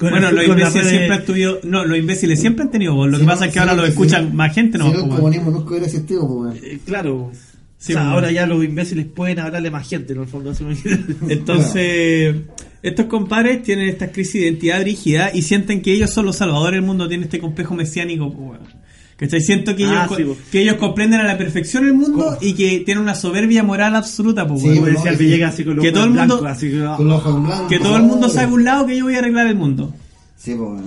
Bueno, 0.00 0.30
los 0.32 0.44
con 0.46 0.58
las 0.58 0.74
imbéciles 0.74 0.88
siempre 0.88 1.14
han 1.16 1.24
tenido, 1.24 1.60
no, 1.64 1.84
los 1.84 1.98
imbéciles 1.98 2.40
siempre 2.40 2.64
han 2.64 2.70
tenido 2.70 2.94
voz. 2.94 3.08
Lo 3.10 3.16
Si 3.16 3.20
que 3.20 3.26
no- 3.26 3.32
pasa 3.32 3.44
es 3.46 3.48
que 3.50 3.54
si 3.54 3.58
ahora 3.58 3.74
no- 3.74 3.82
lo 3.82 3.88
escuchan 3.88 4.34
más 4.34 4.54
gente, 4.54 4.78
no. 4.78 4.90
Si 4.90 4.96
po, 5.02 5.28
el 5.28 5.44
nunca 5.44 5.70
hubiera 5.70 5.86
existido, 5.86 6.26
pues. 6.26 6.62
Eh, 6.62 6.78
claro. 6.86 7.30
Sí, 7.76 7.92
o 7.92 7.96
sea, 7.96 8.02
bueno. 8.04 8.14
ahora 8.14 8.30
ya 8.32 8.46
los 8.46 8.64
imbéciles 8.64 9.04
pueden 9.06 9.40
hablarle 9.40 9.70
más 9.70 9.86
gente, 9.86 10.14
el 10.14 10.26
fondo. 10.26 10.54
Entonces, 11.28 12.36
Estos 12.82 13.06
compadres 13.06 13.62
tienen 13.62 13.88
esta 13.88 14.10
crisis 14.12 14.34
de 14.34 14.40
identidad 14.48 14.82
rígida 14.82 15.30
y 15.34 15.42
sienten 15.42 15.82
que 15.82 15.92
ellos 15.92 16.10
son 16.10 16.26
los 16.26 16.36
salvadores 16.36 16.78
del 16.78 16.86
mundo, 16.86 17.08
tienen 17.08 17.24
este 17.24 17.40
complejo 17.40 17.74
mesiánico. 17.74 18.26
weón. 18.26 18.83
¿Cachai? 19.16 19.40
Siento 19.40 19.76
que, 19.76 19.84
Ah, 19.84 20.08
ellos, 20.18 20.36
sí, 20.36 20.42
que 20.50 20.62
ellos 20.62 20.76
comprenden 20.76 21.20
a 21.20 21.24
la 21.24 21.38
perfección 21.38 21.84
el 21.86 21.94
mundo 21.94 22.24
¿Cómo? 22.24 22.36
y 22.40 22.54
que 22.54 22.80
tienen 22.80 23.02
una 23.02 23.14
soberbia 23.14 23.62
moral 23.62 23.94
absoluta. 23.94 24.46
po, 24.46 24.56
Sí. 24.56 24.62
Como 24.74 24.80
no, 24.80 24.86
decía. 24.86 25.12
Villegas, 25.12 25.54
así 25.54 25.64
con 25.64 25.76
los 25.76 25.84
Que 25.84 25.92
todo 25.92 26.04
el 26.04 26.10
mundo- 26.10 26.40
blancos, 26.40 26.56
así 26.56 26.72
ah, 26.84 26.96
blanco. 26.98 27.68
que 27.68 27.78
todo 27.78 27.96
el 27.96 28.02
mundo 28.02 28.28
sabe 28.28 28.52
un 28.52 28.64
lado 28.64 28.86
que 28.86 28.96
yo 28.96 29.04
voy 29.04 29.14
a 29.14 29.18
arreglar 29.18 29.46
el 29.46 29.54
mundo. 29.56 29.94
Sí, 30.36 30.54
pues 30.56 30.82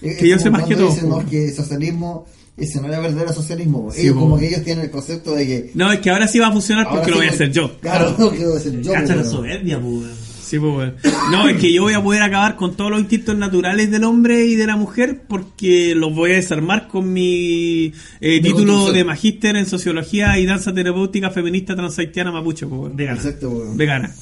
Que 0.00 0.24
es 0.24 0.30
yo 0.30 0.38
sé 0.38 0.48
más 0.50 0.64
que 0.64 0.74
todo, 0.74 0.88
Dicen, 0.90 1.08
no, 1.10 1.24
que 1.26 1.48
el 1.48 1.54
socialismo, 1.54 2.26
ese 2.56 2.80
no 2.80 2.88
era 2.88 2.98
verdadero 3.00 3.32
socialismo. 3.32 3.90
Sí, 3.92 4.02
ellos, 4.02 4.14
po. 4.14 4.20
como 4.20 4.38
que 4.38 4.48
ellos 4.48 4.62
tienen 4.64 4.84
el 4.86 4.90
concepto 4.90 5.34
de 5.34 5.46
que. 5.46 5.70
No, 5.74 5.92
es 5.92 6.00
que 6.00 6.08
ahora 6.10 6.26
sí 6.28 6.38
va 6.38 6.46
a 6.48 6.52
funcionar 6.52 6.88
porque 6.88 7.10
lo 7.10 7.16
sí 7.16 7.18
voy 7.18 7.26
a 7.26 7.30
hacer 7.30 7.52
yo. 7.52 7.78
Claro, 7.80 8.16
no, 8.18 8.30
que 8.32 8.38
lo 8.38 8.46
voy 8.48 8.56
a 8.56 8.58
hacer 8.60 8.80
yo. 8.80 8.92
Cacha 8.92 9.14
la 9.16 9.24
soberbia, 9.24 9.78
pues. 9.78 10.29
Sí, 10.50 10.58
pues, 10.58 10.72
weón. 10.74 10.94
No, 11.30 11.46
es 11.48 11.58
que 11.58 11.72
yo 11.72 11.82
voy 11.82 11.92
a 11.94 12.02
poder 12.02 12.22
acabar 12.22 12.56
con 12.56 12.74
todos 12.74 12.90
los 12.90 12.98
instintos 12.98 13.38
naturales 13.38 13.88
del 13.88 14.02
hombre 14.02 14.46
y 14.46 14.56
de 14.56 14.66
la 14.66 14.74
mujer 14.74 15.22
porque 15.28 15.94
los 15.94 16.12
voy 16.12 16.32
a 16.32 16.34
desarmar 16.34 16.88
con 16.88 17.12
mi 17.12 17.92
eh, 18.20 18.40
título 18.42 18.90
de 18.90 19.04
magíster 19.04 19.54
en 19.54 19.66
sociología 19.66 20.36
y 20.40 20.46
danza 20.46 20.74
terapéutica 20.74 21.30
feminista 21.30 21.76
transhaitiana 21.76 22.32
mapuche, 22.32 22.66
pues, 22.66 22.80
weón. 22.80 22.96
Vegana. 22.96 23.16
Exacto, 23.18 23.48
weón. 23.48 23.76
vegana. 23.76 24.12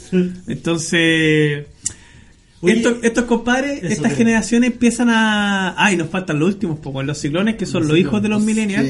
Entonces, 0.47 1.65
Oye, 2.61 2.75
estos, 2.75 2.97
estos 3.03 3.25
compadres, 3.25 3.83
estas 3.85 4.13
generaciones 4.15 4.73
empiezan 4.73 5.09
a... 5.09 5.83
Ay, 5.83 5.97
nos 5.97 6.11
faltan 6.11 6.39
los 6.39 6.49
últimos, 6.51 6.79
pues, 6.83 7.07
los 7.07 7.17
ciclones 7.17 7.55
que 7.57 7.65
son 7.65 7.85
Los 7.85 7.93
los 7.93 7.99
hijos 8.01 8.21
de 8.23 8.29
los 8.29 8.43
millennials. 8.43 8.87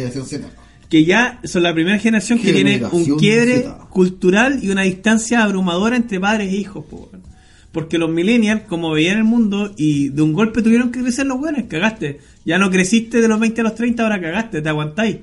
que 0.88 1.04
ya 1.04 1.38
son 1.44 1.62
la 1.62 1.72
primera 1.72 2.00
generación 2.00 2.40
que 2.40 2.52
tiene 2.52 2.82
un 2.90 3.16
quiebre 3.16 3.62
Z. 3.62 3.78
cultural 3.90 4.58
y 4.60 4.70
una 4.70 4.82
distancia 4.82 5.44
abrumadora 5.44 5.94
entre 5.94 6.18
padres 6.18 6.52
e 6.52 6.56
hijos, 6.56 6.84
weón. 6.90 7.27
Porque 7.72 7.98
los 7.98 8.10
millennials, 8.10 8.62
como 8.62 8.90
veían 8.92 9.18
el 9.18 9.24
mundo 9.24 9.72
y 9.76 10.08
de 10.08 10.22
un 10.22 10.32
golpe 10.32 10.62
tuvieron 10.62 10.90
que 10.90 11.00
crecer 11.00 11.26
los 11.26 11.38
buenos, 11.38 11.64
cagaste. 11.68 12.20
Ya 12.44 12.58
no 12.58 12.70
creciste 12.70 13.20
de 13.20 13.28
los 13.28 13.38
20 13.38 13.60
a 13.60 13.64
los 13.64 13.74
30, 13.74 14.02
ahora 14.02 14.20
cagaste, 14.20 14.62
te 14.62 14.68
aguantáis. 14.68 15.18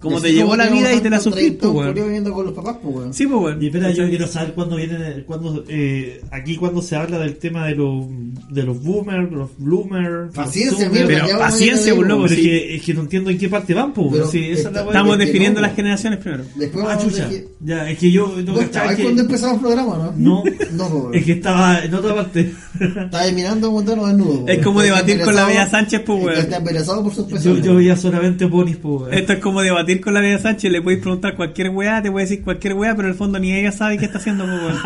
Como 0.00 0.20
te 0.20 0.28
así 0.28 0.36
llegó 0.36 0.54
la 0.54 0.68
vida 0.68 0.92
y 0.92 1.00
te 1.00 1.08
la 1.08 1.18
sufrís, 1.18 1.56
treintones 1.58 1.76
weón. 1.76 1.94
viviendo 1.94 2.32
con 2.34 2.44
los 2.44 2.54
papás, 2.54 2.76
pues, 2.82 2.94
weón. 2.94 3.14
Sí, 3.14 3.26
pues, 3.26 3.42
weón. 3.42 3.62
Y 3.62 3.66
espera, 3.68 3.90
yo 3.90 4.06
quiero 4.08 4.26
saber 4.26 4.52
cuándo 4.52 4.76
viene, 4.76 5.24
cuándo, 5.26 5.64
eh, 5.68 6.20
aquí 6.30 6.56
cuando 6.56 6.82
se 6.82 6.94
habla 6.96 7.18
del 7.18 7.36
tema 7.36 7.66
de 7.66 7.74
los, 7.74 8.04
de 8.50 8.62
los 8.64 8.82
boomers, 8.82 9.32
los 9.32 9.50
bloomers. 9.56 10.34
Paciencia, 10.34 10.90
mierda, 10.90 11.06
Pero 11.08 11.38
paciencia, 11.38 11.94
por 11.94 12.06
loco, 12.06 12.22
weón. 12.24 12.32
Es, 12.34 12.38
que, 12.38 12.74
es 12.76 12.82
que 12.82 12.92
no 12.94 13.00
entiendo 13.02 13.30
en 13.30 13.38
qué 13.38 13.48
parte 13.48 13.72
van, 13.72 13.92
pues. 13.94 14.08
Pero 14.12 14.26
sí, 14.28 14.40
esa 14.44 14.52
es 14.52 14.64
la 14.64 14.68
está- 14.70 14.82
weá. 14.82 14.90
Estamos 14.90 15.18
definiendo 15.18 15.60
no, 15.60 15.66
las 15.66 15.76
generaciones 15.76 16.18
primero. 16.18 16.44
Después 16.56 16.84
Ah, 16.84 16.88
vamos 16.96 17.04
a 17.04 17.08
chucha. 17.08 17.30
Ya, 17.60 17.90
es 17.90 17.98
que 17.98 18.10
yo 18.12 18.26
no 18.26 18.32
¿Vos 18.34 18.42
cachaba 18.44 18.64
estabas 18.64 18.96
que- 18.96 19.02
cuando 19.04 19.22
empezamos 19.22 19.54
el 19.54 19.60
programa, 19.60 19.96
no? 19.96 20.12
No, 20.16 20.44
No, 20.72 20.86
weón. 20.88 21.14
es 21.14 21.24
que 21.24 21.32
estaba 21.32 21.82
en 21.82 21.94
otra 21.94 22.14
parte. 22.14 22.52
Estaba 22.78 23.24
mirando 23.32 23.68
un 23.70 23.74
montón 23.76 23.98
desnudo. 24.06 24.44
Es 24.48 24.58
como 24.58 24.78
weón. 24.80 24.88
debatir 24.90 25.20
con 25.22 25.34
la 25.34 25.46
Bella 25.46 25.70
Sánchez, 25.70 26.02
pues, 26.04 26.22
weón. 26.24 26.38
Está 26.38 26.56
embelesado 26.58 27.02
por 27.02 27.14
sus 27.14 27.24
yo 27.64 27.74
veía 27.76 27.96
solamente 27.96 28.46
ponis, 28.48 28.76
pues. 28.76 29.12
Esto 29.16 29.32
es 29.32 29.38
como 29.38 29.62
debatir 29.62 29.83
con 30.02 30.14
la 30.14 30.20
Bella 30.20 30.38
Sánchez, 30.38 30.70
le 30.72 30.82
podéis 30.82 31.00
preguntar 31.00 31.34
cualquier 31.36 31.70
weá, 31.70 32.02
te 32.02 32.10
puede 32.10 32.26
decir 32.26 32.42
cualquier 32.42 32.74
weá, 32.74 32.94
pero 32.94 33.08
en 33.08 33.12
el 33.12 33.18
fondo 33.18 33.38
ni 33.38 33.52
ella 33.54 33.72
sabe 33.72 33.98
qué 33.98 34.04
está 34.06 34.18
haciendo, 34.18 34.44
pues, 34.44 34.84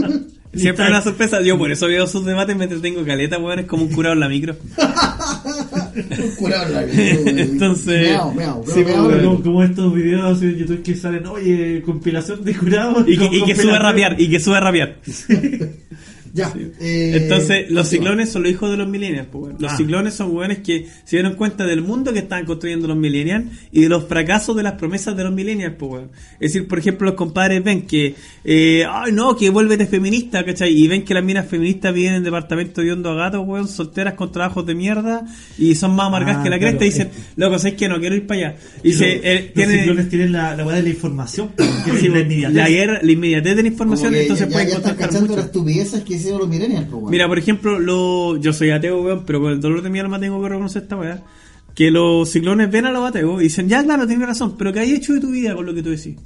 weón. 0.00 0.26
Siempre 0.52 0.84
es 0.84 0.90
una 0.90 1.00
sorpresa. 1.00 1.40
Yo 1.42 1.56
por 1.56 1.70
eso 1.70 1.86
veo 1.86 2.08
sus 2.08 2.24
debates, 2.24 2.56
me 2.56 2.64
entretengo 2.64 3.04
caleta, 3.04 3.38
weón, 3.38 3.60
es 3.60 3.66
como 3.66 3.84
un 3.84 3.92
curado 3.92 4.14
en 4.14 4.20
la 4.20 4.28
micro. 4.28 4.56
Un 5.94 6.30
curado 6.36 6.66
en 6.66 6.72
la 6.74 6.80
weón. 6.80 7.38
Entonces- 7.38 8.08
Meao, 8.10 8.32
meao, 8.34 8.64
Sí, 8.66 8.84
meao, 8.84 8.96
como, 8.96 9.08
meao. 9.08 9.22
como- 9.24 9.42
como 9.42 9.62
estos 9.64 9.94
videos 9.94 10.42
en 10.42 10.56
YouTube 10.56 10.82
que 10.82 10.94
salen, 10.96 11.26
oye, 11.26 11.82
compilación 11.82 12.42
de 12.44 12.54
curados. 12.56 13.04
Y 13.06 13.16
que, 13.16 13.26
con 13.28 13.34
y 13.36 13.44
que 13.44 13.54
sube 13.56 13.72
a 13.74 13.78
rapear, 13.78 14.20
y 14.20 14.28
que 14.30 14.40
sube 14.40 14.56
a 14.56 14.60
rapear. 14.60 14.96
Ya. 16.32 16.52
eh, 16.80 17.12
Entonces, 17.22 17.70
los 17.70 17.88
ciclones 17.88 18.30
son 18.30 18.42
los 18.42 18.52
hijos 18.52 18.70
de 18.70 18.76
los 18.76 18.88
millennials. 18.88 19.28
pues. 19.30 19.54
Los 19.58 19.72
Ah. 19.72 19.76
ciclones 19.76 20.14
son 20.14 20.34
weones 20.36 20.58
que 20.58 20.86
se 21.04 21.16
dieron 21.16 21.34
cuenta 21.34 21.66
del 21.66 21.82
mundo 21.82 22.12
que 22.12 22.20
estaban 22.20 22.44
construyendo 22.46 22.86
los 22.88 22.96
millennials 22.96 23.46
y 23.72 23.80
de 23.82 23.88
los 23.88 24.06
fracasos 24.06 24.56
de 24.56 24.62
las 24.62 24.74
promesas 24.74 25.16
de 25.16 25.24
los 25.24 25.32
millennials. 25.32 25.74
Pues, 25.78 25.90
weón. 25.92 26.10
Es 26.38 26.52
decir, 26.52 26.68
por 26.68 26.78
ejemplo, 26.78 27.06
los 27.06 27.14
compadres 27.16 27.62
ven 27.64 27.82
que, 27.86 28.14
eh, 28.44 28.84
ay 28.88 29.12
no, 29.12 29.36
que 29.36 29.50
vuélvete 29.50 29.86
feminista, 29.86 30.44
¿cachai? 30.44 30.72
Y 30.72 30.86
ven 30.88 31.04
que 31.04 31.14
las 31.14 31.24
minas 31.24 31.46
feministas 31.46 31.92
viven 31.92 32.14
en 32.14 32.22
departamento 32.24 32.80
de 32.80 32.92
hondo 32.92 33.10
a 33.10 33.14
gato, 33.14 33.40
weón, 33.42 33.66
solteras 33.68 34.14
con 34.14 34.30
trabajos 34.32 34.64
de 34.66 34.74
mierda 34.74 35.24
y 35.58 35.74
son 35.74 35.94
más 35.96 36.06
amargas 36.06 36.36
Ah, 36.38 36.42
que 36.44 36.50
la 36.50 36.58
claro, 36.58 36.78
cresta 36.78 36.84
y 36.84 36.88
dicen, 36.90 37.08
es- 37.08 37.36
loco, 37.36 37.58
¿sabes 37.58 37.74
que 37.74 37.88
No 37.88 37.98
quiero 37.98 38.14
ir 38.14 38.26
para 38.26 38.50
allá. 38.50 38.56
Y 38.84 38.92
se, 38.92 39.20
eh, 39.22 39.52
los 39.54 39.66
ciclones 39.68 40.08
tienen 40.08 40.32
la, 40.32 40.54
la 40.54 40.64
weá 40.64 40.76
de 40.76 40.82
la 40.84 40.88
información, 40.90 41.50
sí, 42.00 42.08
la 42.08 42.20
inmediatez. 42.20 42.54
la 42.54 42.68
guerra, 42.68 43.00
la 43.02 43.12
inmediatez 43.12 43.56
de 43.56 43.62
la 43.62 43.68
información, 43.68 44.14
entonces 44.14 44.46
ya, 44.46 44.52
pueden 44.52 44.68
ya 44.68 44.76
están 44.76 45.20
mucho. 45.22 45.36
las 45.36 45.44
estupideces 45.46 46.02
que 46.04 46.19
hicieron 46.20 46.40
los 46.40 46.48
millennials, 46.48 46.86
pues. 46.90 47.04
Mira, 47.10 47.26
por 47.28 47.38
ejemplo, 47.38 47.78
lo, 47.78 48.36
yo 48.36 48.52
soy 48.52 48.70
ateo, 48.70 49.02
weón, 49.02 49.24
pero 49.26 49.40
con 49.40 49.52
el 49.52 49.60
dolor 49.60 49.82
de 49.82 49.90
mi 49.90 49.98
alma 49.98 50.18
tengo 50.20 50.40
que 50.42 50.48
reconocer 50.48 50.82
esta 50.82 50.96
weá. 50.96 51.22
Que 51.74 51.90
los 51.90 52.28
ciclones 52.30 52.70
ven 52.70 52.86
a 52.86 52.90
los 52.90 53.08
ateos 53.08 53.40
y 53.40 53.44
dicen, 53.44 53.68
ya 53.68 53.82
claro, 53.84 54.06
tienes 54.06 54.26
razón, 54.26 54.56
pero 54.58 54.72
¿qué 54.72 54.80
hay 54.80 54.92
hecho 54.92 55.12
de 55.14 55.20
tu 55.20 55.30
vida 55.30 55.54
con 55.54 55.64
lo 55.66 55.72
que 55.74 55.82
tú 55.82 55.90
decís? 55.90 56.16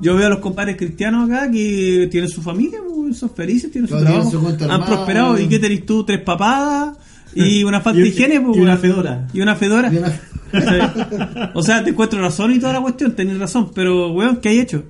Yo 0.00 0.16
veo 0.16 0.26
a 0.26 0.30
los 0.30 0.38
compadres 0.40 0.76
cristianos 0.76 1.30
acá 1.30 1.50
que 1.50 2.08
tienen 2.10 2.28
su 2.28 2.42
familia, 2.42 2.80
weón, 2.82 3.14
son 3.14 3.30
felices, 3.30 3.70
tienen 3.70 3.88
su 3.88 3.98
trabajo, 3.98 4.30
su 4.30 4.38
han 4.70 4.84
prosperado. 4.84 5.34
weón. 5.34 5.44
¿Y 5.44 5.48
qué 5.48 5.58
tenés 5.58 5.84
tú? 5.86 6.04
Tres 6.04 6.20
papadas 6.20 6.96
y 7.34 7.62
una 7.64 7.80
falta 7.80 8.00
de 8.00 8.08
higiene, 8.08 8.40
pues, 8.40 8.56
y 8.56 8.60
una 8.60 8.76
fedora. 8.76 9.28
Y 9.32 9.40
una 9.40 9.54
fedora. 9.56 9.92
Y 9.92 9.98
una- 9.98 10.20
¿Cachai? 10.50 11.50
o 11.54 11.62
sea, 11.62 11.82
te 11.84 11.90
encuentro 11.90 12.20
razón 12.20 12.52
y 12.52 12.58
toda 12.58 12.72
la 12.72 12.80
cuestión, 12.80 13.14
tenés 13.14 13.38
razón, 13.38 13.70
pero 13.74 14.10
weón, 14.12 14.36
¿qué 14.38 14.48
hay 14.50 14.58
hecho? 14.60 14.84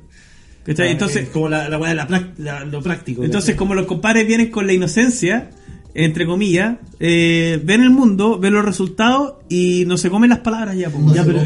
¿Cachai? 0.65 0.89
Ah, 0.89 0.93
Entonces, 0.93 1.23
es 1.25 1.29
como 1.29 1.49
la, 1.49 1.69
la 1.69 1.79
weá 1.79 1.91
de 1.91 1.97
la 1.97 2.09
prac- 2.09 2.33
la- 2.39 2.65
lo 2.65 2.81
práctico. 2.83 3.23
entonces, 3.25 3.55
como 3.55 3.75
los 3.75 3.87
compadres 3.87 4.27
vienen 4.27 4.51
con 4.51 4.67
la 4.67 4.73
inocencia, 4.73 5.51
entre 5.97 6.27
comillas, 6.27 6.77
eh, 6.99 7.61
ven 7.63 7.81
el 7.83 7.91
mundo, 7.91 8.37
ven 8.41 8.53
los 8.55 8.65
resultados 8.65 9.35
y 9.49 9.85
no 9.87 9.97
se 9.97 10.11
comen 10.11 10.31
las 10.31 10.41
palabras 10.41 10.77
ya. 10.77 10.89
No 10.89 11.13
pero 11.25 11.39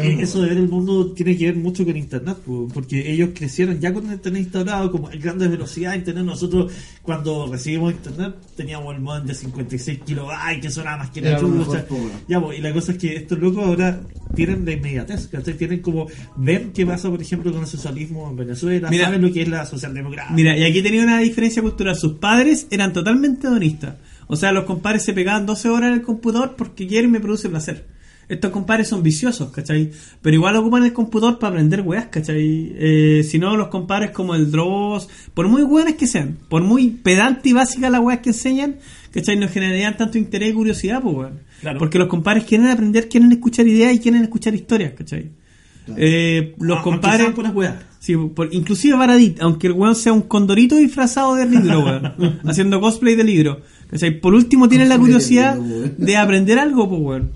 eh, 0.00 0.16
eso 0.22 0.42
de 0.42 0.48
ver 0.48 0.58
el 0.58 0.68
mundo 0.68 1.12
tiene 1.12 1.36
que 1.36 1.44
ver 1.44 1.54
mucho 1.56 1.84
con 1.84 1.96
internet, 1.96 2.36
po, 2.44 2.66
porque 2.74 3.12
ellos 3.12 3.28
crecieron 3.32 3.78
ya 3.78 3.92
con 3.94 4.06
el 4.08 4.14
internet 4.14 4.42
instalado, 4.42 4.90
como 4.90 5.08
en 5.12 5.20
grandes 5.20 5.48
velocidades 5.50 5.98
internet. 6.00 6.24
Nosotros, 6.24 6.72
cuando 7.02 7.46
recibimos 7.46 7.92
internet, 7.92 8.34
teníamos 8.56 8.92
el 8.96 9.02
modem 9.02 9.24
de 9.26 9.34
56 9.34 10.00
kilobytes, 10.04 10.60
que 10.62 10.70
sonaba 10.70 10.96
más 10.96 11.10
que 11.10 11.20
la 11.20 11.38
chucha. 11.38 11.84
Ya, 12.26 12.40
po, 12.40 12.52
y 12.52 12.58
la 12.60 12.72
cosa 12.72 12.90
es 12.92 12.98
que 12.98 13.14
estos 13.14 13.38
locos 13.38 13.64
ahora 13.64 14.00
tienen 14.34 14.64
la 14.64 14.72
inmediatez, 14.72 15.28
¿cachai? 15.28 15.54
Tienen 15.54 15.80
como 15.80 16.06
ven 16.36 16.72
qué 16.72 16.86
pasa, 16.86 17.10
por 17.10 17.20
ejemplo, 17.20 17.52
con 17.52 17.62
el 17.62 17.66
socialismo 17.66 18.30
en 18.30 18.36
Venezuela, 18.36 18.90
Mira. 18.90 19.06
saben 19.06 19.22
lo 19.22 19.32
que 19.32 19.42
es 19.42 19.48
la 19.48 19.66
socialdemocracia. 19.66 20.34
Mira, 20.34 20.56
y 20.56 20.64
aquí 20.64 20.82
tenía 20.82 21.02
una 21.02 21.18
diferencia 21.18 21.62
cultural. 21.62 21.96
Sus 21.96 22.14
padres 22.14 22.66
eran 22.70 22.92
totalmente 22.92 23.46
hedonistas. 23.46 23.96
O 24.26 24.36
sea, 24.36 24.52
los 24.52 24.64
compadres 24.64 25.04
se 25.04 25.12
pegaban 25.12 25.46
12 25.46 25.68
horas 25.68 25.88
en 25.88 25.94
el 25.94 26.02
computador 26.02 26.54
porque 26.56 26.86
quieren 26.86 27.10
y 27.10 27.12
me 27.12 27.20
produce 27.20 27.48
placer. 27.48 27.86
Estos 28.28 28.50
compadres 28.50 28.88
son 28.88 29.02
viciosos, 29.02 29.50
¿cachai? 29.50 29.90
Pero 30.22 30.36
igual 30.36 30.56
ocupan 30.56 30.84
el 30.84 30.92
computador 30.92 31.38
para 31.38 31.50
aprender 31.50 31.82
weas, 31.82 32.06
¿cachai? 32.06 32.72
Eh, 32.76 33.22
si 33.28 33.38
no, 33.38 33.56
los 33.56 33.68
compadres 33.68 34.12
como 34.12 34.34
el 34.34 34.50
Dross, 34.50 35.08
por 35.34 35.48
muy 35.48 35.62
buenas 35.64 35.94
que 35.94 36.06
sean, 36.06 36.38
por 36.48 36.62
muy 36.62 36.88
pedante 36.88 37.50
y 37.50 37.52
básica 37.52 37.90
las 37.90 38.00
weas 38.00 38.20
que 38.20 38.30
enseñan, 38.30 38.76
¿cachai? 39.12 39.36
No 39.36 39.48
generarían 39.48 39.96
tanto 39.96 40.18
interés 40.18 40.50
y 40.50 40.54
curiosidad, 40.54 41.00
pues, 41.02 41.14
weón. 41.14 41.40
Claro. 41.60 41.78
Porque 41.78 41.98
los 41.98 42.08
compadres 42.08 42.44
quieren 42.44 42.66
aprender, 42.68 43.08
quieren 43.08 43.30
escuchar 43.32 43.66
ideas 43.68 43.94
y 43.94 43.98
quieren 44.00 44.22
escuchar 44.22 44.54
historias, 44.54 44.92
¿cachai? 44.94 45.30
Eh, 45.96 46.54
los 46.58 46.78
Ah, 46.78 46.82
compadres... 46.82 47.20
sean 47.22 47.34
puras 47.34 47.54
weas. 47.54 47.74
Sí, 47.98 48.16
por, 48.16 48.52
inclusive 48.52 48.96
Baradit, 48.96 49.40
aunque 49.40 49.68
el 49.68 49.74
weón 49.74 49.94
sea 49.94 50.12
un 50.12 50.22
condorito 50.22 50.76
disfrazado 50.76 51.36
de 51.36 51.46
libro, 51.46 51.84
weón, 51.84 52.40
haciendo 52.46 52.80
cosplay 52.80 53.14
de 53.14 53.24
libro. 53.24 53.60
¿cachai? 53.90 54.18
Por 54.20 54.34
último 54.34 54.68
tienen 54.68 54.88
la 54.88 54.98
curiosidad 54.98 55.56
de 55.56 56.16
aprender 56.16 56.58
algo, 56.58 56.88
pues 56.88 57.00
weón. 57.00 57.30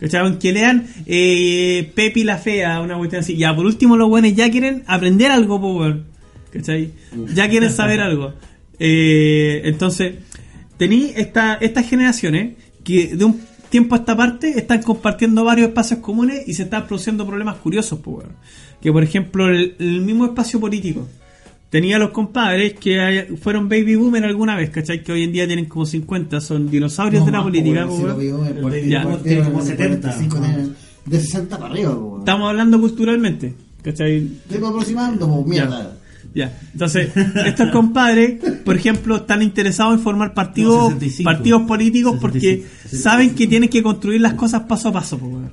¿Cachai? 0.00 0.20
Aunque 0.20 0.52
lean 0.52 0.86
eh, 1.06 1.90
Pepi 1.94 2.22
la 2.22 2.38
Fea, 2.38 2.80
una 2.80 2.96
cuestión 2.96 3.20
así. 3.20 3.36
Ya, 3.36 3.54
por 3.56 3.66
último 3.66 3.96
los 3.96 4.08
weones 4.08 4.36
ya 4.36 4.48
quieren 4.50 4.84
aprender 4.86 5.30
algo, 5.32 5.60
pues 5.60 5.74
weón. 5.74 6.04
¿Cachai? 6.52 6.90
Ya 7.34 7.48
quieren 7.48 7.72
saber 7.72 8.00
algo. 8.00 8.32
Eh, 8.80 9.62
entonces, 9.64 10.14
tení 10.78 11.12
esta, 11.16 11.54
estas 11.56 11.86
generaciones 11.88 12.54
que 12.84 13.14
de 13.16 13.24
un 13.24 13.40
tiempo 13.68 13.94
a 13.94 13.98
esta 13.98 14.16
parte 14.16 14.58
están 14.58 14.82
compartiendo 14.82 15.44
varios 15.44 15.68
espacios 15.68 16.00
comunes 16.00 16.48
y 16.48 16.54
se 16.54 16.62
están 16.62 16.86
produciendo 16.86 17.26
problemas 17.26 17.56
curiosos, 17.56 17.98
pues, 18.02 18.18
weón. 18.24 18.36
Que 18.80 18.90
por 18.92 19.02
ejemplo, 19.02 19.48
el, 19.48 19.74
el 19.78 20.00
mismo 20.00 20.24
espacio 20.24 20.58
político. 20.60 21.06
Tenía 21.70 21.98
los 21.98 22.12
compadres 22.12 22.72
que 22.80 23.28
fueron 23.42 23.68
baby 23.68 23.94
boomer 23.96 24.24
alguna 24.24 24.56
vez, 24.56 24.70
¿cachai? 24.70 25.02
Que 25.04 25.12
hoy 25.12 25.24
en 25.24 25.32
día 25.32 25.46
tienen 25.46 25.66
como 25.66 25.84
50, 25.84 26.40
son 26.40 26.70
dinosaurios 26.70 27.20
No 27.20 27.26
de 27.26 27.32
la 27.32 27.38
po, 27.40 27.44
política, 27.44 27.86
pues, 27.86 28.00
como 29.44 29.60
en 29.60 29.66
el 29.66 29.66
70, 29.66 30.00
45, 30.00 30.36
ajá. 30.38 30.56
de- 30.56 30.68
De 31.04 31.20
60 31.20 31.58
para 31.58 31.70
arriba, 31.70 31.94
po, 31.94 32.00
weón. 32.06 32.18
Estamos 32.20 32.48
hablando 32.48 32.80
culturalmente, 32.80 33.52
¿cachai? 33.82 34.16
Estoy 34.48 34.64
aproximando, 34.66 35.28
po, 35.28 35.44
mierda. 35.44 35.82
Ya, 35.82 35.97
entonces, 36.72 37.10
estos 37.46 37.70
compadres, 37.70 38.36
por 38.64 38.76
ejemplo, 38.76 39.16
están 39.16 39.42
interesados 39.42 39.94
en 39.94 40.00
formar 40.00 40.34
partidos, 40.34 40.76
No, 40.94 40.98
65. 41.00 41.24
partidos 41.30 41.62
políticos 41.62 42.16
porque 42.20 42.40
65. 42.84 43.02
saben 43.02 43.34
que 43.34 43.46
tienen 43.46 43.68
que 43.68 43.82
construir 43.82 44.20
las 44.20 44.34
cosas 44.34 44.62
paso 44.62 44.88
a 44.88 44.92
paso, 44.92 45.18
pues. 45.18 45.50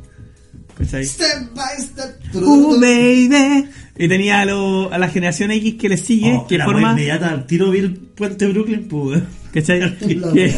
¿Cachai? 0.78 1.06
Step 1.06 1.54
by 1.56 1.82
step. 1.82 2.36
Uh, 2.36 2.80
baby. 2.80 3.70
Y 3.98 4.08
tenía 4.10 4.42
a, 4.42 4.46
lo- 4.46 4.92
a 4.92 4.98
la 4.98 5.08
generación 5.08 5.52
X 5.52 5.76
que 5.76 5.88
le 5.88 5.96
sigue, 5.98 6.34
Oh, 6.36 6.48
que 6.48 6.58
la 6.58 6.66
forma. 6.66 6.92
inmediata 6.92 7.48
tiro 7.48 7.72
vi 7.72 7.80
el 7.80 7.94
puente 7.96 8.46
Brooklyn, 8.48 8.86
pues. 8.90 9.24
¿Cachai? 9.54 9.98
Que-. 10.34 10.54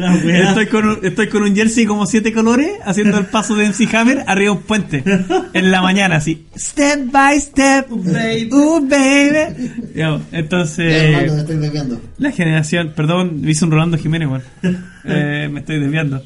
La. 0.00 0.14
Estoy 0.48 0.66
con, 0.66 0.88
un, 0.88 0.98
estoy 1.04 1.28
con 1.28 1.42
un 1.42 1.54
jersey 1.54 1.84
como 1.86 2.06
siete 2.06 2.32
colores 2.32 2.70
haciendo 2.84 3.18
el 3.18 3.26
paso 3.26 3.54
de 3.54 3.66
MC 3.68 3.94
Hammer 3.94 4.24
arriba 4.26 4.50
de 4.52 4.58
un 4.58 4.62
puente 4.62 5.04
en 5.52 5.70
la 5.70 5.82
mañana 5.82 6.16
así 6.16 6.46
step 6.56 7.10
by 7.12 7.38
step 7.40 7.86
Baby. 7.90 8.48
uh 8.52 8.80
baby 8.88 9.70
Ya, 9.94 10.18
entonces 10.32 10.92
hermano, 10.92 11.34
me 11.34 11.40
estoy 11.40 11.56
desviando. 11.56 12.00
la 12.18 12.30
generación 12.32 12.92
perdón 12.96 13.40
me 13.42 13.50
hizo 13.50 13.66
un 13.66 13.72
Rolando 13.72 13.98
Jiménez 13.98 14.28
weón. 14.28 14.42
Eh, 15.04 15.48
me 15.50 15.60
estoy 15.60 15.78
desviando 15.80 16.22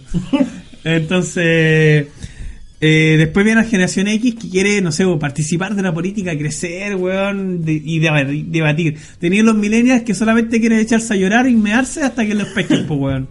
entonces 0.85 2.07
eh, 2.81 3.15
después 3.19 3.45
viene 3.47 3.63
la 3.63 3.67
generación 3.67 4.09
X 4.09 4.35
que 4.35 4.51
quiere, 4.51 4.81
no 4.83 4.93
sé, 4.93 5.07
participar 5.19 5.75
de 5.75 5.81
la 5.81 5.95
política, 5.95 6.37
crecer, 6.37 6.97
weón, 6.97 7.65
de- 7.65 7.81
y 7.83 7.99
deba- 7.99 8.25
debatir. 8.25 8.99
Tenía 9.19 9.43
los 9.43 9.55
millennials 9.57 10.03
que 10.03 10.13
solamente 10.13 10.61
quieren 10.61 10.81
echarse 10.81 11.15
a 11.15 11.17
llorar 11.17 11.49
y 11.49 11.55
mearse 11.55 12.03
hasta 12.03 12.27
que 12.27 12.35
los 12.35 12.49
pesquen, 12.49 12.85
pues, 12.87 13.01
weón. 13.01 13.29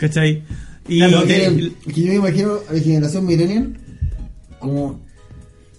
¿Cachai? 0.00 0.42
Y 0.88 0.98
Claro, 0.98 1.26
que, 1.26 1.44
eh, 1.46 1.72
que 1.94 2.00
yo 2.00 2.06
me 2.08 2.14
imagino 2.16 2.58
a 2.68 2.72
la 2.72 2.80
generación 2.80 3.26
millennial 3.26 3.76
como 4.58 4.98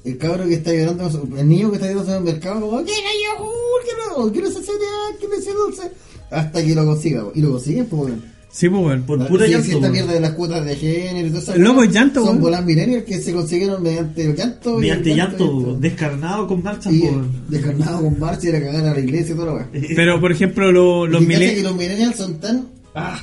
el 0.06 0.18
cabro 0.18 0.48
que 0.48 0.56
está 0.56 0.74
llorando, 0.74 1.10
el 1.38 1.48
niño 1.50 1.70
que 1.70 1.76
está 1.78 1.88
llorando 1.90 2.12
en 2.14 2.18
el 2.20 2.24
mercado, 2.24 2.62
como, 2.62 2.84
quiero 2.84 3.10
yogur, 3.38 3.82
quiero, 3.84 4.32
quiero 4.32 4.48
esa 4.48 4.60
cereal, 4.60 5.16
quiero 5.20 5.36
ese 5.36 5.52
dulce, 5.54 5.92
hasta 6.32 6.64
que 6.66 6.74
lo 6.76 6.86
consiga, 6.86 7.24
y 7.36 7.42
lo 7.42 7.52
consiguen, 7.52 7.86
pues, 7.88 8.04
weón. 8.04 8.24
sí, 8.52 8.70
pues, 8.70 8.82
weón. 8.84 9.04
Por 9.04 9.28
pura 9.28 9.46
Sí, 9.46 9.52
llanto, 9.52 9.68
sí, 9.68 9.72
esta 9.76 9.90
mierda 9.90 10.14
de 10.14 10.20
las 10.22 10.32
cuotas 10.32 10.66
de 10.66 10.76
género 10.76 11.28
y 11.28 11.30
todo 11.30 11.40
eso. 11.42 11.56
Loco, 11.58 11.84
es 11.84 11.92
llanto, 11.92 12.26
Son 12.26 12.40
bolas 12.40 12.66
millennials 12.66 13.04
que 13.04 13.22
se 13.22 13.32
consiguieron 13.34 13.84
mediante 13.84 14.24
el 14.26 14.36
llanto. 14.36 14.78
Mediante 14.80 15.12
el 15.12 15.18
llanto, 15.18 15.78
descarnado 15.80 16.48
con 16.48 16.64
marchas, 16.64 16.94
Y 16.94 17.02
weón. 17.02 17.32
descarnado 17.50 18.02
con 18.02 18.20
marcha 18.20 18.46
y 18.48 18.50
era 18.50 18.60
cagar 18.62 18.86
a 18.88 18.94
la 18.94 19.00
iglesia 19.00 19.34
y 19.34 19.36
toda 19.36 19.48
la 19.48 19.54
weá. 19.54 19.70
Pero, 19.96 20.20
por 20.22 20.32
ejemplo, 20.32 20.72
lo- 20.72 21.06
los 21.06 21.22
que 21.22 21.28
millennials... 21.28 21.64
los 21.64 21.76
millennials 21.76 22.16
son 22.16 22.40
tan. 22.40 22.68
ah, 22.96 23.22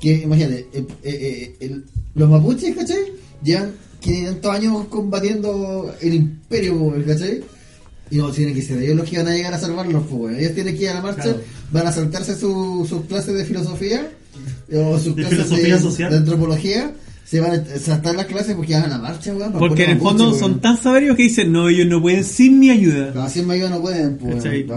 que 0.00 0.14
imagínate, 0.22 0.66
eh, 0.72 0.84
eh, 0.84 0.86
eh, 1.04 1.56
el- 1.60 1.84
los 2.14 2.28
mapuches, 2.30 2.74
¿cachai? 2.76 2.98
Llevan 3.42 3.72
500 4.00 4.50
años 4.54 4.84
combatiendo 4.88 5.94
el 6.00 6.14
imperio, 6.14 6.94
¿cachai? 7.06 7.42
Y 8.10 8.16
no 8.18 8.30
tienen 8.30 8.54
que 8.54 8.62
ser 8.62 8.80
ellos 8.82 8.96
los 8.96 9.08
que 9.08 9.18
van 9.18 9.28
a 9.28 9.34
llegar 9.34 9.52
a 9.54 9.58
salvarlos, 9.58 10.04
pues. 10.08 10.38
Ellos 10.38 10.54
tienen 10.54 10.76
que 10.76 10.84
ir 10.84 10.88
a 10.90 10.94
la 10.94 11.02
marcha, 11.02 11.22
Claro. 11.22 11.40
van 11.72 11.86
a 11.88 11.92
saltarse 11.92 12.36
su- 12.36 12.86
sus 12.88 13.04
clases 13.06 13.34
de 13.34 13.44
filosofía 13.44 14.08
o 14.72 14.98
sus 14.98 15.14
clases 15.14 15.34
filosofía 15.38 15.76
de, 15.76 15.80
social. 15.82 16.10
de 16.12 16.16
antropología. 16.18 16.92
Se 17.24 17.40
van 17.40 17.50
a 17.58 17.78
saltar 17.80 18.14
las 18.14 18.26
clases 18.26 18.54
porque 18.54 18.74
van 18.74 18.84
a 18.84 18.86
la 18.88 18.98
marcha, 18.98 19.34
weón. 19.34 19.52
Porque 19.54 19.82
en 19.82 19.90
el 19.90 19.98
fondo 19.98 20.32
son 20.32 20.60
tan 20.60 20.80
saberios 20.80 21.16
que 21.16 21.24
dicen, 21.24 21.50
no, 21.50 21.68
ellos 21.68 21.88
no 21.88 22.00
pueden 22.00 22.22
sin 22.22 22.60
mi 22.60 22.70
ayuda. 22.70 23.10
Los 23.12 23.24
así 23.24 23.40
en 23.40 23.48
mayo 23.48 23.68
no 23.68 23.82
pueden, 23.82 24.16
pues. 24.16 24.44
El. 24.44 24.70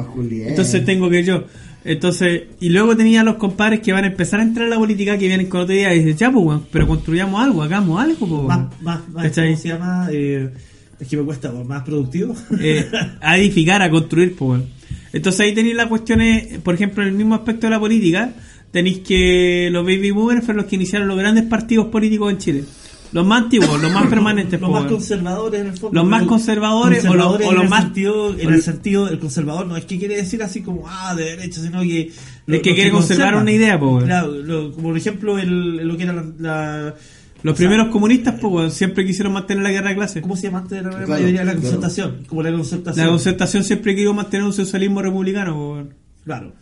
Entonces 0.47 0.83
tengo 0.83 1.11
que 1.11 1.23
yo. 1.23 1.43
Entonces, 1.89 2.43
y 2.59 2.69
luego 2.69 2.95
tenía 2.95 3.21
a 3.21 3.23
los 3.23 3.37
compadres 3.37 3.79
que 3.79 3.91
van 3.91 4.03
a 4.03 4.07
empezar 4.09 4.39
a 4.39 4.43
entrar 4.43 4.67
a 4.67 4.69
la 4.69 4.77
política 4.77 5.17
que 5.17 5.25
vienen 5.25 5.47
con 5.47 5.61
otro 5.61 5.73
día 5.73 5.91
y 5.91 6.03
dicen, 6.03 6.17
ya, 6.17 6.31
pues, 6.31 6.59
pero 6.71 6.85
construyamos 6.85 7.43
algo, 7.43 7.63
hagamos 7.63 7.99
algo, 7.99 8.19
pues, 8.19 8.31
weón". 8.31 8.45
Más, 8.45 8.81
más, 8.83 9.09
más, 9.09 9.23
¿Cachai? 9.23 9.47
¿cómo 9.47 9.57
se 9.59 9.67
llama? 9.69 10.07
Eh, 10.11 10.51
es 10.99 11.07
que 11.07 11.17
me 11.17 11.23
cuesta, 11.23 11.49
weón, 11.49 11.67
más 11.67 11.81
productivo. 11.81 12.35
Eh, 12.61 12.85
a 13.19 13.39
edificar, 13.39 13.81
a 13.81 13.89
construir, 13.89 14.35
pues, 14.35 14.49
weón. 14.51 14.65
Entonces 15.13 15.41
ahí 15.41 15.55
tenéis 15.55 15.75
las 15.75 15.87
cuestiones, 15.87 16.59
por 16.59 16.75
ejemplo, 16.75 17.01
en 17.01 17.09
el 17.09 17.15
mismo 17.15 17.33
aspecto 17.33 17.65
de 17.65 17.71
la 17.71 17.79
política, 17.79 18.35
tenéis 18.69 18.99
que 18.99 19.69
los 19.71 19.83
baby 19.83 20.11
boomers 20.11 20.45
fueron 20.45 20.57
los 20.57 20.69
que 20.69 20.75
iniciaron 20.75 21.07
los 21.07 21.17
grandes 21.17 21.45
partidos 21.45 21.87
políticos 21.87 22.31
en 22.31 22.37
Chile. 22.37 22.63
Los 23.11 23.25
más 23.25 23.43
antiguos, 23.43 23.81
los 23.81 23.91
más 23.91 24.07
permanentes, 24.09 24.59
los 24.61 24.69
pues, 24.69 24.71
más 24.81 24.81
weón. 24.89 24.93
conservadores 24.99 25.61
en 25.61 25.67
el 25.67 25.77
fondo. 25.77 25.99
Los 25.99 26.09
más 26.09 26.23
conservadores 26.23 27.05
o 27.05 27.13
los- 27.15 27.41
o 27.41 27.63
más- 27.63 27.83
sentido, 27.83 28.37
en 28.39 28.53
el 28.53 28.61
sentido 28.61 29.07
el 29.09 29.19
conservador 29.19 29.65
no 29.67 29.75
es 29.77 29.85
que 29.85 29.97
quiere 29.97 30.15
decir 30.17 30.43
así 30.43 30.61
como 30.61 30.83
ah 30.87 31.15
de 31.15 31.23
derecha 31.35 31.61
sino 31.61 31.81
que 31.81 32.11
Es 32.47 32.61
que 32.61 32.75
quiere 32.75 32.91
conservar 32.91 33.35
una 33.35 33.51
idea, 33.51 33.79
po, 33.79 33.95
weón. 33.95 34.05
claro 34.05 34.27
lo- 34.31 34.71
como 34.73 34.89
por 34.89 34.97
ejemplo 34.97 35.39
el, 35.39 35.77
lo 35.87 35.97
que 35.97 36.03
era 36.03 36.13
la, 36.13 36.25
la- 36.39 36.95
Los 37.41 37.53
o 37.53 37.57
sea, 37.57 37.67
primeros 37.67 37.87
comunistas, 37.91 38.35
pues, 38.39 38.73
siempre 38.73 39.05
quisieron 39.05 39.31
mantener 39.33 39.63
la 39.63 39.71
guerra 39.71 39.89
de 39.89 39.95
clases. 39.95 40.21
¿cómo 40.21 40.35
se 40.35 40.43
llama 40.43 40.59
antes 40.59 40.71
de 40.77 40.83
la 40.83 40.89
Claro, 40.89 41.07
mayoría 41.07 41.43
la 41.45 41.51
claro. 41.53 41.61
concertación 41.61 42.17
como 42.27 42.43
la 42.43 42.51
concertación 42.51 43.05
La 43.05 43.11
concertación 43.11 43.63
siempre 43.63 43.95
quería 43.95 44.11
mantener 44.13 44.45
un 44.45 44.53
socialismo 44.53 45.01
republicano, 45.01 45.53
pues, 45.55 45.65
weón. 45.71 45.93
claro 46.25 46.53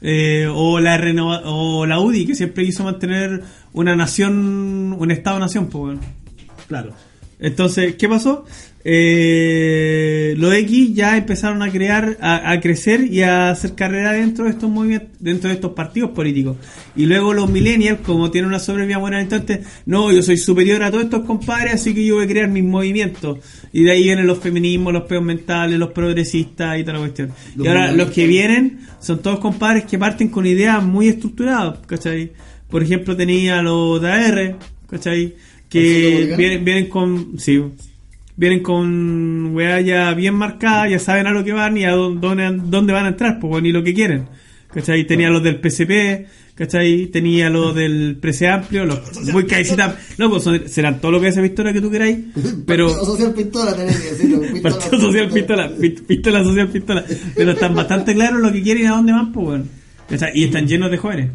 Eh, 0.00 0.46
o 0.52 0.78
la 0.78 0.96
renova- 0.96 1.42
o 1.44 1.84
la 1.84 1.98
UDI 1.98 2.24
que 2.26 2.34
siempre 2.36 2.64
quiso 2.64 2.84
mantener 2.84 3.42
una 3.72 3.96
nación 3.96 4.94
un 4.96 5.10
estado 5.10 5.40
nación 5.40 5.66
pues 5.66 5.82
bueno. 5.82 6.00
claro 6.68 6.92
entonces 7.40 7.96
qué 7.96 8.08
pasó 8.08 8.44
eh, 8.90 10.34
los 10.38 10.54
X 10.54 10.94
ya 10.94 11.18
empezaron 11.18 11.62
a 11.62 11.70
crear 11.70 12.16
a, 12.22 12.52
a 12.52 12.58
crecer 12.58 13.02
y 13.12 13.20
a 13.20 13.50
hacer 13.50 13.74
carrera 13.74 14.12
dentro 14.12 14.46
de 14.46 14.52
estos 14.52 14.70
movimientos 14.70 15.10
dentro 15.20 15.50
de 15.50 15.56
estos 15.56 15.72
partidos 15.72 16.12
políticos. 16.12 16.56
Y 16.96 17.04
luego 17.04 17.34
los 17.34 17.50
millennials 17.50 18.00
como 18.00 18.30
tienen 18.30 18.48
una 18.48 18.58
sobrevida 18.58 18.96
buena 18.96 19.20
entonces 19.20 19.66
no 19.84 20.10
yo 20.10 20.22
soy 20.22 20.38
superior 20.38 20.82
a 20.82 20.90
todos 20.90 21.04
estos 21.04 21.26
compadres 21.26 21.74
así 21.74 21.92
que 21.92 22.02
yo 22.02 22.14
voy 22.14 22.24
a 22.24 22.28
crear 22.28 22.48
mis 22.48 22.64
movimientos. 22.64 23.40
Y 23.74 23.82
de 23.82 23.90
ahí 23.90 24.04
vienen 24.04 24.26
los 24.26 24.38
feminismos 24.38 24.94
los 24.94 25.02
peos 25.02 25.22
mentales 25.22 25.78
los 25.78 25.90
progresistas 25.90 26.78
y 26.78 26.80
toda 26.80 26.94
la 26.94 27.00
cuestión. 27.00 27.30
Y 27.62 27.66
ahora 27.66 27.92
los 27.92 28.10
que 28.10 28.26
vienen 28.26 28.78
son 29.00 29.20
todos 29.20 29.38
compadres 29.38 29.84
que 29.84 29.98
parten 29.98 30.28
con 30.28 30.46
ideas 30.46 30.82
muy 30.82 31.08
estructuradas, 31.08 31.80
¿cachai? 31.86 32.32
Por 32.70 32.82
ejemplo, 32.82 33.14
tenía 33.14 33.60
los 33.60 34.00
de 34.00 34.10
AR, 34.10 34.56
¿cachai? 34.88 35.24
¿El 35.24 35.34
Que 35.68 36.34
vienen, 36.38 36.64
vienen 36.64 36.88
con, 36.88 37.38
sí, 37.38 37.62
vienen 38.38 38.62
con 38.62 39.54
weá 39.54 39.80
ya 39.82 40.14
bien 40.14 40.34
marcada, 40.34 40.88
ya 40.88 40.98
saben 40.98 41.26
a 41.26 41.32
lo 41.32 41.44
que 41.44 41.52
van 41.52 41.76
y 41.76 41.84
a 41.84 41.90
dónde, 41.90 42.60
dónde- 42.64 42.92
van 42.94 43.04
a 43.04 43.08
entrar, 43.08 43.38
pues, 43.40 43.62
ni 43.62 43.72
lo 43.72 43.82
que 43.82 43.92
quieren, 43.92 44.26
¿cachai? 44.72 45.04
Tenía 45.06 45.28
los 45.28 45.42
del 45.42 45.56
PCP, 45.60 46.26
¿cachai? 46.54 47.06
Tenía 47.08 47.50
los 47.50 47.74
del 47.74 48.16
Prese 48.20 48.46
Amplio, 48.48 48.84
los 48.86 49.00
muy 49.32 49.44
cabecitas, 49.44 49.96
no, 50.18 50.30
pues 50.30 50.44
son- 50.44 50.68
serán 50.68 51.00
todo 51.00 51.10
lo 51.12 51.20
que 51.20 51.28
esa 51.28 51.42
pistola 51.42 51.72
que 51.72 51.80
tú 51.80 51.90
queráis, 51.90 52.16
pero... 52.66 52.86
Partido 52.86 53.04
Social 53.06 53.34
Pistola, 53.34 53.74
tenés 53.76 53.98
que 54.00 54.10
decirlo. 54.10 54.40
pistola, 54.52 54.62
Partido 54.78 55.00
Social 55.00 55.28
Pistola, 55.30 55.70
pi- 55.80 55.90
Pistola 56.06 56.44
Social 56.44 56.68
Pistola. 56.68 57.04
Pero 57.34 57.50
están 57.52 57.74
bastante 57.74 58.14
claros 58.14 58.40
lo 58.40 58.52
que 58.52 58.62
quieren 58.62 58.84
y 58.84 58.86
a 58.86 58.90
dónde 58.92 59.12
van, 59.12 59.32
pues, 59.32 59.46
weón. 59.48 59.68
O 60.10 60.16
sea, 60.16 60.30
Y 60.32 60.44
están 60.44 60.66
llenos 60.66 60.90
de 60.90 60.96
jóvenes. 60.96 61.30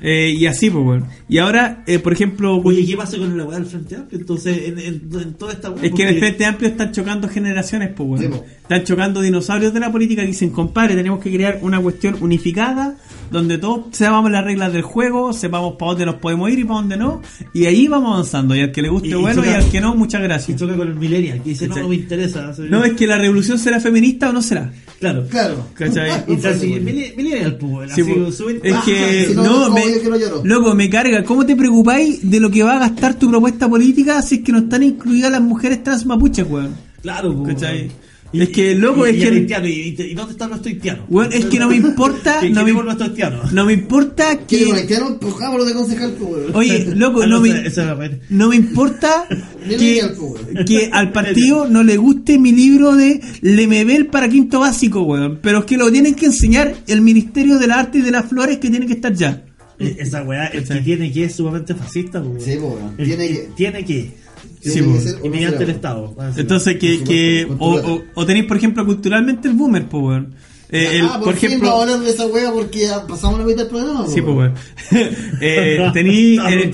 Eh, 0.00 0.34
y 0.36 0.46
así, 0.46 0.68
pues, 0.70 0.84
weón. 0.84 1.04
Y 1.28 1.38
ahora, 1.38 1.84
eh, 1.86 1.98
por 2.00 2.12
ejemplo, 2.12 2.56
oye 2.56 2.84
¿qué 2.84 2.96
pasa 2.96 3.18
con 3.18 3.36
la 3.36 3.44
weá 3.44 3.58
del 3.58 3.66
Frente 3.68 3.94
Amplio? 3.96 4.18
entonces 4.20 4.68
en, 4.68 4.78
en, 4.78 5.08
en 5.20 5.34
toda 5.34 5.52
esta 5.52 5.70
weá 5.70 5.84
es 5.84 5.92
que 5.92 6.02
en 6.02 6.08
el 6.08 6.14
porque- 6.14 6.20
Frente 6.26 6.44
Amplio 6.44 6.68
están 6.70 6.92
chocando 6.92 7.28
generaciones, 7.28 7.90
pues, 7.96 8.20
Sí, 8.22 8.26
weón. 8.26 8.42
Están 8.72 8.86
chocando 8.86 9.20
dinosaurios 9.20 9.74
de 9.74 9.80
la 9.80 9.92
política 9.92 10.22
que 10.22 10.28
dicen, 10.28 10.48
compadre, 10.50 10.94
tenemos 10.94 11.20
que 11.20 11.30
crear 11.30 11.58
una 11.60 11.78
cuestión 11.80 12.16
unificada 12.22 12.96
donde 13.30 13.58
todos 13.58 13.86
sepamos 13.92 14.30
las 14.30 14.44
reglas 14.44 14.72
del 14.72 14.80
juego, 14.82 15.32
sepamos 15.34 15.74
para 15.78 15.90
dónde 15.92 16.06
nos 16.06 16.14
podemos 16.16 16.50
ir 16.50 16.60
y 16.60 16.64
para 16.64 16.80
dónde 16.80 16.96
no. 16.96 17.20
Y 17.52 17.66
ahí 17.66 17.86
vamos 17.88 18.12
avanzando. 18.14 18.54
Y 18.56 18.60
al 18.60 18.72
que 18.72 18.80
le 18.82 18.88
guste, 18.88 19.08
Y- 19.08 19.10
y 19.12 19.14
bueno, 19.14 19.42
y 19.42 19.44
choca- 19.46 19.56
al 19.58 19.70
que 19.70 19.80
no, 19.80 19.94
muchas 19.94 20.20
y 20.20 20.24
gracias. 20.24 20.58
choca 20.58 20.74
con 20.76 20.88
el 20.88 20.94
millennial 20.94 21.42
que 21.42 21.50
dice 21.50 21.64
no, 21.66 21.74
¿Cachai? 21.74 21.82
no 21.82 21.88
me 21.90 21.94
interesa 21.96 22.54
soy- 22.54 22.70
No, 22.70 22.82
es 22.84 22.92
que 22.94 23.06
la 23.06 23.18
revolución 23.18 23.58
será 23.58 23.78
feminista 23.78 24.30
o 24.30 24.32
no 24.32 24.40
será. 24.42 24.72
claro 24.98 25.26
Claro. 25.28 25.66
¿Cachai? 25.74 26.10
y 26.28 26.46
así, 26.46 26.66
millennial 26.80 27.56
pues 27.58 27.92
Sí, 27.92 28.02
sube- 28.02 28.60
es 28.62 28.74
que 28.84 29.26
si 29.28 29.34
no, 29.34 29.68
no, 29.68 29.70
me, 29.74 29.82
yo 29.94 30.02
que 30.02 30.08
no 30.08 30.16
lloro. 30.18 30.40
loco, 30.44 30.74
me 30.74 30.88
carga. 30.88 31.24
¿Cómo 31.24 31.44
te 31.44 31.56
preocupáis 31.56 32.28
de 32.30 32.40
lo 32.40 32.50
que 32.50 32.62
va 32.62 32.76
a 32.76 32.78
gastar 32.80 33.14
tu 33.18 33.28
propuesta 33.30 33.68
política 33.68 34.20
si 34.22 34.36
es 34.36 34.40
que 34.42 34.52
no 34.52 34.58
están 34.60 34.82
incluidas 34.82 35.30
las 35.30 35.42
mujeres 35.42 35.82
trans 35.82 36.06
mapuches, 36.06 36.46
weón? 36.48 36.74
claro 37.02 37.34
pues, 37.42 37.54
¿Cachai? 37.54 37.90
Weón. 38.32 38.42
Es 38.42 38.48
que, 38.50 38.74
loco, 38.74 39.06
y, 39.06 39.10
es 39.10 39.16
y 39.16 39.18
que- 39.20 39.28
el 39.28 39.34
haitiano, 39.34 39.66
y, 39.66 39.72
y, 39.72 40.02
y 40.02 40.14
dónde 40.14 40.32
está 40.32 40.48
nuestro 40.48 40.70
haitiano 40.70 41.04
Weón, 41.08 41.32
es 41.32 41.44
que 41.46 41.58
no 41.58 41.68
me 41.68 41.76
importa, 41.76 42.40
no 42.50 42.64
me, 42.64 42.72
nuestro 42.72 43.06
haitiano 43.06 43.42
no 43.52 43.64
me 43.64 43.72
importa 43.74 44.38
que... 44.46 44.64
un 45.02 45.18
pujámoslo 45.18 45.64
de 45.64 45.74
concejal, 45.74 46.12
pues, 46.12 46.30
weón. 46.30 46.50
Oye, 46.56 46.86
loco, 46.96 47.22
Ah, 47.22 47.26
no 47.26 47.36
no, 47.36 47.40
me, 47.42 48.20
no 48.30 48.48
me 48.48 48.56
importa 48.56 49.26
que, 49.68 50.02
weón. 50.18 50.64
que 50.66 50.88
al 50.92 51.12
partido 51.12 51.68
no 51.68 51.82
le 51.82 51.96
guste 51.96 52.38
mi 52.38 52.52
libro 52.52 52.94
de 52.96 53.20
Lemebel 53.42 54.06
para 54.06 54.28
quinto 54.28 54.60
básico, 54.60 55.02
weón. 55.02 55.38
Pero 55.42 55.60
es 55.60 55.64
que 55.66 55.76
lo 55.76 55.90
tienen 55.92 56.14
que 56.14 56.26
enseñar 56.26 56.74
el 56.86 57.00
Ministerio 57.00 57.58
de 57.58 57.66
la 57.66 57.80
Arte 57.80 57.98
y 57.98 58.02
de 58.02 58.10
las 58.10 58.26
Flores 58.26 58.58
que 58.58 58.70
tiene 58.70 58.86
que 58.86 58.94
estar 58.94 59.12
ya. 59.12 59.44
Eh, 59.78 59.96
Esa 59.98 60.22
weá, 60.22 60.46
el 60.46 60.64
que 60.66 60.80
tiene 60.80 61.10
que 61.12 61.24
es 61.24 61.34
sumamente 61.34 61.74
fascista, 61.74 62.22
pues, 62.22 62.44
Sí, 62.44 62.56
weón. 62.56 62.94
El 62.98 63.06
Tiene 63.06 63.28
que- 63.28 63.34
que- 63.34 63.48
Tiene 63.56 63.84
que. 63.84 64.21
Sí, 64.60 64.80
o 64.80 64.84
Y 64.84 65.28
no 65.28 65.30
mediante 65.34 65.64
el. 65.64 65.70
Estado. 65.70 66.02
vamos 66.02 66.18
a 66.18 66.26
decirlo. 66.26 66.42
Entonces, 66.42 66.78
que, 66.78 67.02
que 67.04 67.46
o, 67.58 67.74
o, 67.76 68.02
o 68.14 68.26
tenéis, 68.26 68.46
por 68.46 68.56
ejemplo, 68.56 68.84
culturalmente 68.86 69.48
el 69.48 69.54
boomer, 69.54 69.86
pues, 69.88 70.02
weón. 70.04 70.34
Eh, 70.74 71.00
el- 71.00 71.04
ah, 71.06 71.14
por, 71.16 71.24
por 71.24 71.34
fin 71.34 71.48
ejemplo, 71.48 71.68
vamos 71.68 71.80
a 71.80 71.92
hablar 71.92 72.06
de 72.06 72.10
esa 72.14 72.26
wea 72.28 72.50
porque 72.50 72.88
pasamos 73.06 73.38
la 73.40 73.44
mitad 73.44 73.58
del 73.58 73.66
programa. 73.68 74.06
sí, 74.06 74.22
pues, 74.22 74.36
weón. 74.36 74.54
eh, 75.40 75.90
tení, 75.92 76.36
eh, 76.36 76.70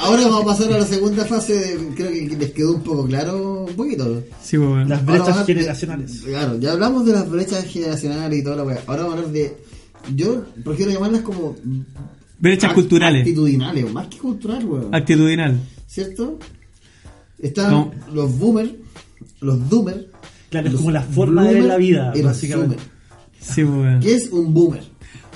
ahora 0.00 0.22
vamos 0.28 0.42
a 0.42 0.44
pasar 0.46 0.72
a 0.72 0.78
la 0.78 0.86
segunda 0.86 1.24
fase. 1.26 1.54
de- 1.54 1.94
creo 1.94 2.10
que 2.10 2.36
les 2.36 2.50
quedó 2.52 2.74
un 2.74 2.82
poco 2.82 3.06
claro, 3.06 3.66
un 3.68 3.74
poquito. 3.76 4.22
sí, 4.42 4.56
pues, 4.56 4.68
weón. 4.70 4.88
Las 4.88 4.98
Ahora 5.00 5.12
brechas 5.12 5.28
vamos 5.28 5.42
a- 5.42 5.46
generacionales. 5.46 6.20
Claro, 6.24 6.58
ya 6.58 6.72
hablamos 6.72 7.06
de 7.06 7.12
las 7.12 7.30
brechas 7.30 7.64
generacionales 7.66 8.38
y 8.38 8.42
toda 8.42 8.56
la 8.56 8.64
wea. 8.64 8.80
Ahora 8.86 9.02
vamos 9.02 9.14
a 9.14 9.18
hablar 9.18 9.32
de. 9.32 9.56
Yo 10.14 10.44
prefiero 10.64 10.90
llamarlas 10.92 11.20
como. 11.22 11.54
Brechas 12.38 12.70
act- 12.70 12.74
culturales, 12.74 13.20
Actitudinales, 13.22 13.92
más 13.92 14.08
que 14.08 14.18
cultural, 14.18 14.64
weón. 14.64 14.94
actitudinal. 14.94 15.58
¿Cierto? 15.86 16.38
Están 17.38 17.70
No. 17.70 17.90
los 18.12 18.38
boomers, 18.38 18.70
los 19.40 19.68
doomers. 19.68 20.06
Claro, 20.50 20.68
es 20.68 20.74
como 20.74 20.90
la 20.90 21.02
forma 21.02 21.44
de 21.44 21.54
ver 21.54 21.64
la 21.64 21.76
vida, 21.76 22.12
básicamente. 22.22 22.76
Sí, 23.40 23.62
weón. 23.64 24.00
¿Qué 24.00 24.14
es 24.14 24.30
un 24.30 24.52
boomer? 24.54 24.82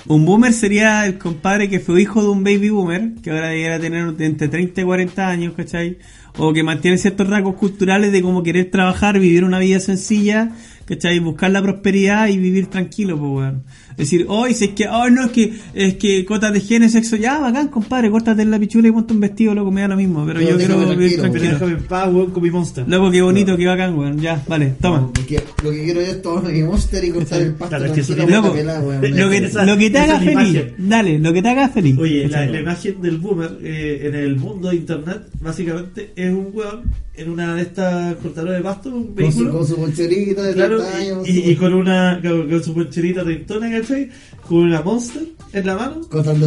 Un 0.07 0.25
boomer 0.25 0.51
sería 0.51 1.05
el 1.05 1.19
compadre 1.19 1.69
que 1.69 1.79
fue 1.79 2.01
hijo 2.01 2.23
de 2.23 2.29
un 2.29 2.43
baby 2.43 2.69
boomer, 2.69 3.13
que 3.21 3.29
ahora 3.29 3.49
debería 3.49 3.79
tener 3.79 4.15
entre 4.19 4.47
30 4.47 4.81
y 4.81 4.83
40 4.83 5.27
años, 5.29 5.53
¿cachai? 5.55 5.99
O 6.37 6.53
que 6.53 6.63
mantiene 6.63 6.97
ciertos 6.97 7.27
rasgos 7.27 7.55
culturales 7.55 8.11
de 8.11 8.21
como 8.21 8.41
querer 8.41 8.71
trabajar, 8.71 9.19
vivir 9.19 9.43
una 9.43 9.59
vida 9.59 9.79
sencilla, 9.79 10.55
¿cachai? 10.85 11.19
Buscar 11.19 11.51
la 11.51 11.61
prosperidad 11.61 12.29
y 12.29 12.37
vivir 12.37 12.67
tranquilo, 12.67 13.19
pues, 13.19 13.31
weón. 13.31 13.63
Decir, 13.97 14.25
hoy 14.29 14.53
si 14.53 14.65
es 14.65 14.71
que, 14.71 14.87
oh, 14.87 15.09
no, 15.09 15.25
es 15.25 15.31
que, 15.31 15.53
es 15.73 15.95
que 15.95 16.25
cotas 16.25 16.53
de 16.53 16.59
género, 16.61 16.91
sexo, 16.91 17.15
ya, 17.15 17.39
bacán, 17.39 17.67
compadre, 17.67 18.09
córtate 18.09 18.45
la 18.45 18.59
pichula 18.59 18.87
y 18.87 18.91
ponte 18.91 19.13
un 19.13 19.19
vestido, 19.19 19.53
loco, 19.53 19.71
me 19.71 19.81
da 19.81 19.89
lo 19.89 19.95
mismo, 19.97 20.25
pero 20.25 20.39
Pero 20.39 20.51
yo 20.51 20.57
quiero 20.57 20.79
vivir 20.95 21.19
tranquilo. 21.19 21.43
Déjame 21.51 21.71
en 21.73 21.83
paz, 21.83 22.09
weón, 22.13 22.31
con 22.31 22.43
mi 22.43 22.51
monster. 22.51 22.87
Loco, 22.87 23.11
qué 23.11 23.21
bonito, 23.21 23.57
qué 23.57 23.65
bacán, 23.67 23.97
weón. 23.97 24.19
Ya, 24.19 24.41
vale, 24.47 24.73
toma. 24.81 25.11
Porque 25.13 25.41
lo 25.63 25.71
que 25.71 25.83
quiero 25.83 26.01
yo 26.01 26.07
es 26.07 26.21
tomar 26.21 26.51
mi 26.51 26.63
monster 26.63 27.03
y 27.03 27.09
cortar 27.11 27.41
el 27.41 27.53
pasto 27.53 27.77
Claro, 27.77 27.93
es 27.93 28.07
que 28.07 28.15
Loco, 28.27 28.53
pelada, 28.53 28.79
weón. 28.81 29.01
lo 29.17 29.29
que, 29.29 29.37
Esa- 29.37 29.65
lo 29.65 29.77
que 29.77 29.89
te 29.89 29.97
haga 29.99 30.13
es 30.17 30.19
feliz, 30.23 30.35
imagen. 30.53 30.73
dale, 30.77 31.19
lo 31.19 31.33
que 31.33 31.41
te 31.41 31.49
haga 31.49 31.69
feliz. 31.69 31.97
Oye, 31.97 32.27
la, 32.27 32.59
imagen 32.59 33.01
del 33.01 33.17
boomer 33.17 33.57
eh, 33.63 34.01
en 34.05 34.15
el 34.15 34.35
mundo 34.37 34.69
de 34.69 34.75
internet, 34.75 35.21
básicamente, 35.41 36.11
es 36.15 36.31
un 36.33 36.49
weón 36.53 36.81
en 37.13 37.29
una 37.29 37.55
de 37.55 37.61
estas 37.63 38.15
cortadoras 38.15 38.55
de 38.57 38.63
pasto, 38.63 38.89
un 38.89 39.07
Con 39.07 39.15
su, 39.15 39.15
vehículo. 39.39 39.51
con 39.51 39.67
su 39.67 39.75
poncherita 39.75 40.41
de 40.43 40.53
Claro, 40.53 40.77
30 40.81 40.97
años. 40.97 41.29
y, 41.29 41.33
su- 41.33 41.39
y- 41.39 41.51
y 41.51 41.55
con 41.55 41.73
una 41.73 42.19
con, 42.23 42.49
con 42.49 42.63
su 42.63 42.73
poncherita 42.73 43.23
treintona, 43.23 43.69
¿cachai? 43.81 44.09
Con 44.47 44.57
una 44.59 44.81
monster 44.81 45.23
en 45.53 45.65
la 45.65 45.75
mano 45.75 46.01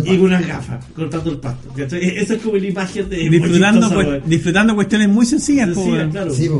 y 0.06 0.16
con 0.16 0.26
unas 0.26 0.46
gafas, 0.46 0.84
cortando 0.96 1.30
el 1.30 1.38
pasto, 1.38 1.68
¿cachai? 1.76 2.02
E- 2.02 2.20
Esa 2.22 2.34
es 2.34 2.42
como 2.42 2.56
la 2.56 2.66
imagen 2.66 3.08
de 3.08 3.28
disfrutando, 3.28 3.88
chistosa, 3.88 4.18
disfrutando 4.26 4.74
cuestiones 4.74 5.08
muy 5.08 5.26
sencillas, 5.26 5.70
claro. 6.10 6.32
Sí. 6.34 6.50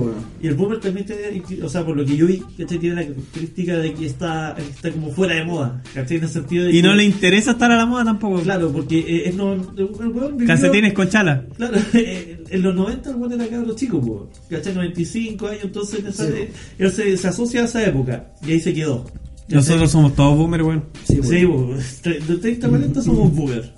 Y 0.43 0.47
el 0.49 0.55
boomer 0.55 0.79
también 0.81 1.07
tiene, 1.07 1.43
o 1.63 1.69
sea, 1.69 1.85
por 1.85 1.97
lo 1.97 2.05
que 2.05 2.17
yo 2.17 2.27
vi, 2.27 2.43
¿cachai? 2.59 2.79
Tiene 2.79 2.97
la 2.97 3.03
característica 3.07 3.77
de 3.79 3.95
que 3.95 4.07
está, 4.07 4.57
está 4.59 4.91
como 4.93 5.11
fuera 5.11 5.35
de 5.37 5.45
moda, 5.45 5.83
¿cachai? 5.95 6.19
En 6.19 6.25
el 6.25 6.29
sentido 6.29 6.65
de 6.65 6.71
Y 6.71 6.75
que- 6.77 6.83
no 6.83 6.95
le 6.95 7.05
interesa 7.05 7.53
estar 7.53 7.71
a 7.73 7.77
la 7.77 7.87
moda 7.87 8.05
tampoco. 8.05 8.41
Claro, 8.43 8.71
porque 8.73 8.99
eh, 8.99 9.29
es 9.29 9.35
no, 9.35 9.55
el 9.55 10.47
Calcetines 10.47 10.93
con 10.93 11.09
chala. 11.09 11.45
Claro, 11.57 11.77
en 11.95 12.63
los 12.63 12.75
90 12.75 13.11
el 13.11 13.17
weón 13.17 13.33
era 13.33 13.47
cabro 13.49 13.75
chico, 13.75 14.01
po, 14.01 14.31
¿cachai? 14.51 14.75
95 14.75 15.47
años, 15.47 15.61
entonces 15.65 16.01
Sí, 16.15 16.23
eh, 16.29 16.51
él 16.79 16.93
se, 16.93 17.17
se 17.17 17.29
asocia 17.29 17.63
a 17.63 17.65
esa 17.65 17.85
época 17.85 18.27
y 18.47 18.53
ahí 18.53 18.61
se 18.61 18.73
quedó. 18.75 19.05
Nosotros 19.49 19.91
somos 19.91 20.15
todos 20.15 20.37
boomer, 20.39 20.63
weón. 20.63 20.85
Sí, 21.07 21.21
weón. 21.45 21.79
de 22.03 22.37
30 22.39 22.67
a 22.67 22.71
40 22.71 23.03
somos 23.03 23.33
boomer. 23.35 23.75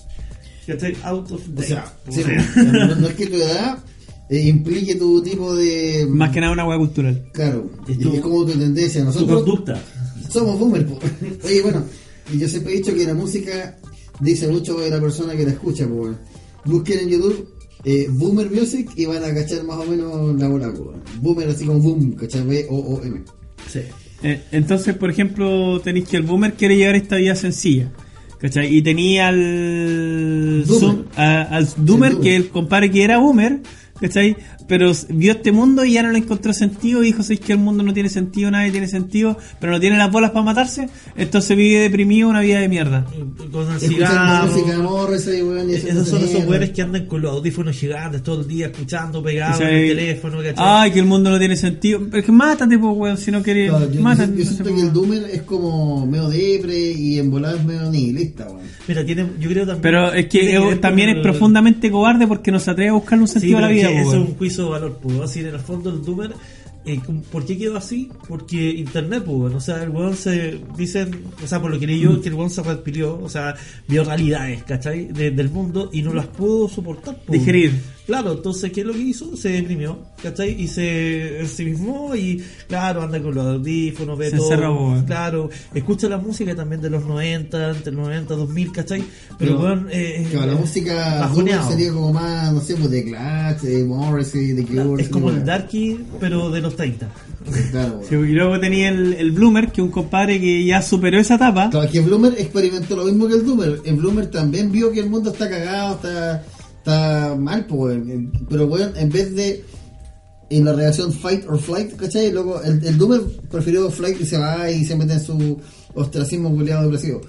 ¿Cachai? 0.67 0.97
Out 1.05 1.31
of 1.33 1.43
date. 1.55 1.75
o 2.09 2.13
sea. 2.13 2.53
no, 2.73 2.95
no 2.97 3.07
es 3.09 3.15
que 3.15 3.27
tu 3.27 3.37
edad 3.37 3.79
eh, 4.29 4.49
implique 4.49 4.95
tu 4.97 5.23
tipo 5.23 5.55
de. 5.55 6.07
Más 6.09 6.31
que 6.31 6.41
nada 6.41 6.53
una 6.53 6.67
weá 6.67 6.79
cultural. 6.79 7.29
Claro, 7.33 7.71
Es 7.89 7.99
tu- 7.99 8.13
es 8.15 8.21
como 8.21 8.45
tu 8.45 8.53
tendencia. 8.59 9.05
Nosotros 9.05 9.43
conducta. 9.45 9.81
somos 10.29 10.59
boomer. 10.59 10.85
po. 10.87 10.99
Oye, 11.45 11.63
bueno, 11.63 11.85
y 12.33 12.39
yo 12.39 12.49
siempre 12.49 12.73
he 12.75 12.77
dicho 12.79 12.95
que 12.95 13.05
la 13.05 13.15
música 13.15 13.79
dice 14.21 14.49
mucho 14.49 14.79
de 14.81 14.91
la 14.91 15.01
persona 15.01 15.37
que 15.37 15.45
la 15.45 15.53
escucha. 15.53 15.87
po, 15.87 15.95
weón. 15.95 16.19
Busquen 16.65 16.99
en 17.01 17.09
YouTube 17.11 17.49
eh, 17.85 18.09
Boomer 18.11 18.51
Music 18.51 18.91
y 18.97 19.05
van 19.05 19.23
a 19.23 19.33
cachar 19.33 19.63
más 19.63 19.79
o 19.79 19.85
menos 19.89 20.37
la 20.41 20.49
bola. 20.49 20.73
po. 20.73 20.93
Boomer 21.21 21.49
así 21.49 21.65
como 21.65 21.79
boom, 21.79 22.13
¿cachai? 22.15 22.43
B-O-O-M. 22.45 23.23
Sí. 23.69 23.81
Eh, 24.23 24.41
entonces, 24.53 24.95
por 24.97 25.11
ejemplo, 25.11 25.81
tenéis 25.81 26.09
que 26.09 26.17
el 26.17 26.23
boomer 26.23 26.55
quiere 26.55 26.77
llevar 26.77 26.95
esta 26.97 27.17
vida 27.17 27.35
sencilla. 27.35 27.89
¿Cachai? 28.41 28.75
Y 28.75 28.83
tenía 28.83 29.29
al, 29.29 30.65
Doomer. 30.67 30.81
Zoom- 30.81 31.05
a- 31.17 31.43
al 31.43 31.67
Doomer. 31.79 32.17
que 32.21 32.37
el 32.37 32.49
compadre 32.49 32.91
que 32.91 33.03
era 33.03 33.17
boomer, 33.19 33.61
¿cachai? 34.01 34.37
Pero 34.69 34.93
vio 35.11 35.33
este 35.33 35.53
mundo 35.53 35.85
y 35.85 35.93
ya 35.93 36.03
no 36.03 36.11
le 36.11 36.19
encontró 36.19 36.53
sentido 36.53 37.03
y 37.03 37.07
dijo, 37.07 37.23
¿sabes 37.23 37.41
que 37.41 37.53
el 37.53 37.59
mundo 37.59 37.83
no 37.83 37.93
tiene 37.93 38.09
sentido, 38.09 38.51
nadie 38.51 38.71
tiene 38.71 38.89
sentido, 38.89 39.37
pero 39.61 39.73
no 39.73 39.81
tiene 39.81 39.97
las 39.97 40.11
bolas 40.11 40.31
para 40.31 40.45
matarse? 40.45 40.89
Entonces 41.17 41.57
vive 41.57 41.81
deprimido 41.81 42.29
una 42.29 42.41
vida 42.41 42.61
de 42.61 42.69
mierda. 42.69 43.05
Con 43.53 43.67
Eh, 43.73 43.77
haciendo 43.77 44.05
Esos 45.73 46.09
son 46.09 46.25
esos 46.25 46.45
güeyes 46.45 46.71
que 46.71 46.83
andan 46.83 47.07
con 47.07 47.23
los 47.23 47.33
audífonos 47.33 47.77
gigantes 47.77 48.23
todo 48.23 48.41
el 48.41 48.49
día 48.49 48.67
escuchando 48.67 49.23
pegados 49.23 49.61
en 49.61 49.69
el 49.69 49.97
teléfono, 49.97 50.39
¿cachai? 50.39 50.55
Ay, 50.59 50.91
que 50.91 50.99
el 50.99 51.07
mundo 51.07 51.31
no 51.31 51.39
tiene 51.39 51.57
sentido. 51.57 52.01
Pero 52.07 52.19
es 52.19 52.25
que 52.25 52.33
mátate, 52.33 52.79
pues, 52.79 52.97
weón, 52.97 53.17
si 53.19 53.31
no 53.31 53.43
quieres. 53.43 53.71
Claro, 53.71 53.93
yo, 53.93 54.01
mátate. 54.01 54.45
siento 54.45 54.75
que 54.75 54.81
el. 54.81 54.93
Doomer 54.93 55.25
es 55.31 55.43
como 55.43 56.07
medio 56.07 56.29
depre 56.29 56.93
y 56.93 57.19
en 57.19 57.31
volada 57.31 57.57
es 57.57 57.65
medio 57.65 57.91
nihilista, 57.91 58.47
weón. 58.47 58.61
Mira, 58.89 59.05
tiene, 59.05 59.27
yo 59.41 59.51
creo 59.51 59.67
también. 59.67 59.83
Pero 59.83 60.13
es 60.13 60.27
que 60.27 60.79
también 60.81 61.09
es 61.11 61.23
profundamente 61.23 61.91
cobarde 61.91 62.27
porque 62.27 62.51
no 62.51 62.61
se 62.61 62.71
atreve 62.71 62.91
a 62.91 62.95
buscarle 62.95 63.23
un 63.23 63.29
Sí, 63.29 63.35
sentido 63.35 63.59
a 63.59 63.63
la 63.63 63.69
vida, 63.69 63.91
es 63.91 64.07
es 64.09 64.15
un 64.15 64.35
juicio 64.37 64.56
de 64.65 64.69
valor, 64.71 64.99
pues. 65.03 65.21
Así, 65.21 65.41
en 65.41 65.47
el 65.47 65.61
fondo, 65.61 65.91
el 65.91 66.03
Doomer. 66.05 66.33
eh, 66.89 67.01
¿Por 67.33 67.45
qué 67.45 67.59
quedó 67.59 67.77
así? 67.77 68.11
Porque 68.29 68.71
internet, 68.71 69.25
pues, 69.27 69.53
o 69.55 69.61
sea, 69.61 69.83
el 69.83 69.91
weón 69.91 70.17
se. 70.17 70.61
Dicen, 70.77 71.25
o 71.43 71.47
sea, 71.47 71.61
por 71.61 71.71
lo 71.73 71.81
que 71.81 71.87
leí 71.89 71.99
Mm. 71.99 72.03
yo, 72.03 72.21
que 72.23 72.29
el 72.29 72.35
weón 72.35 72.49
se 72.51 72.63
repilió, 72.63 73.19
o 73.21 73.29
sea, 73.29 73.55
vio 73.89 74.05
realidades, 74.05 74.63
¿cachai? 74.63 75.07
De- 75.07 75.33
del 75.33 75.51
mundo 75.51 75.91
y 75.93 76.03
no 76.03 76.13
las 76.15 76.27
pudo 76.29 76.69
soportar, 76.69 77.21
pues. 77.27 77.41
Digerir. 77.41 77.73
Claro, 78.07 78.33
entonces, 78.35 78.71
¿qué 78.71 78.83
es 78.83 78.87
lo 78.87 78.93
que 78.93 79.01
hizo? 79.01 79.37
Se 79.37 79.49
deprimió, 79.49 79.99
¿cachai? 80.23 80.61
Y 80.63 80.69
se 80.69 81.41
ensimismó 81.41 82.15
y, 82.15 82.41
claro, 82.69 83.03
anda 83.03 83.21
con 83.21 83.35
los 83.35 83.45
audífonos, 83.45 84.17
ve 84.17 84.31
Se 84.31 84.37
todo. 84.37 84.49
weón. 84.51 85.05
Claro, 85.07 85.51
escucha 85.75 86.09
la 86.09 86.19
música 86.19 86.55
también 86.55 86.81
de 86.81 86.89
los 86.91 87.05
90, 87.05 87.71
entre 87.71 87.93
los 87.93 88.07
90 88.07 88.35
2000, 88.37 88.73
¿cachai? 88.73 89.01
Pero, 89.39 89.57
Pero, 89.57 89.61
weón, 89.61 89.89
eh, 89.91 90.27
Claro, 90.31 90.47
la 90.47 90.53
eh, 90.53 90.61
música 90.61 91.31
sería 91.69 91.93
como 91.93 92.13
más, 92.13 92.53
no 92.53 92.61
sé, 92.61 92.77
pues 92.77 92.91
de 92.91 93.05
Clash, 93.05 93.61
de 93.63 93.85
Morrissey, 93.85 94.53
de 94.53 94.65
Cure. 94.65 95.03
Es 95.03 95.09
como 95.09 95.31
el 95.31 95.45
Darky, 95.45 95.99
pero 96.21 96.51
de 96.51 96.61
los 96.61 96.77
30. 96.77 97.09
Claro, 97.71 98.01
Sí, 98.09 98.15
y 98.15 98.33
luego 98.33 98.59
tenía 98.61 98.89
el, 98.89 99.15
el 99.15 99.33
Bloomer, 99.33 99.71
que 99.73 99.81
es 99.81 99.85
un 99.85 99.91
compadre 99.93 100.41
que 100.41 100.65
ya 100.65 100.81
superó 100.83 101.19
esa 101.19 101.37
etapa. 101.37 101.71
Claro, 101.71 101.91
que 101.91 102.01
Bloomer 102.01 102.35
experimentó 102.39 102.97
lo 102.97 103.05
mismo 103.05 103.27
que 103.29 103.35
el 103.35 103.45
Doomer. 103.47 103.81
El 103.85 103.95
Bloomer 103.97 104.27
también 104.29 104.71
vio 104.73 104.91
que 104.93 105.01
el 105.01 105.11
mundo 105.11 105.31
está 105.31 105.49
cagado, 105.49 105.95
está, 105.97 106.45
está 106.87 107.35
mal, 107.35 107.67
pues. 107.67 107.99
Pero, 108.49 108.67
weón, 108.67 108.97
en 108.97 109.11
vez 109.11 109.35
de 109.35 109.65
en 110.49 110.65
la 110.65 110.73
reacción 110.73 111.13
fight 111.13 111.45
or 111.49 111.59
flight, 111.59 111.97
¿cachai? 111.97 112.31
Luego 112.31 112.63
el, 112.63 112.85
el 112.87 112.97
Doomer 112.97 113.23
prefirió 113.51 113.91
flight 113.91 114.21
y 114.21 114.27
se 114.27 114.39
va 114.39 114.71
y 114.71 114.85
se 114.85 114.95
mete 114.95 115.15
en 115.15 115.21
su 115.21 115.61
ostracismo 115.95 116.55
culiado 116.55 116.85
depresivo. 116.85 117.21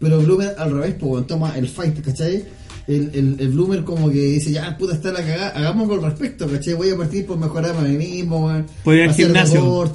Pero 0.00 0.20
Bloomer 0.20 0.56
al 0.58 0.72
revés, 0.72 0.96
pues, 0.98 1.26
toma 1.28 1.56
el 1.56 1.68
fight, 1.68 2.04
¿cachai? 2.04 2.44
El, 2.86 3.10
el, 3.14 3.36
el 3.38 3.48
Bloomer 3.48 3.82
como 3.82 4.10
que 4.10 4.20
dice, 4.20 4.52
ya, 4.52 4.76
puta, 4.76 4.92
está 4.94 5.10
la 5.10 5.20
cagada, 5.20 5.48
hagamos 5.50 5.88
con 5.88 6.02
respecto, 6.02 6.46
¿cachai? 6.46 6.74
Voy 6.74 6.90
a 6.90 6.96
partir 6.98 7.24
por 7.24 7.38
mejorarme 7.38 7.80
a 7.80 7.90
mí 7.90 7.96
mismo. 7.96 8.52
Por 8.82 8.94
ir 8.94 9.04
al 9.08 9.14
gimnasio. 9.14 9.90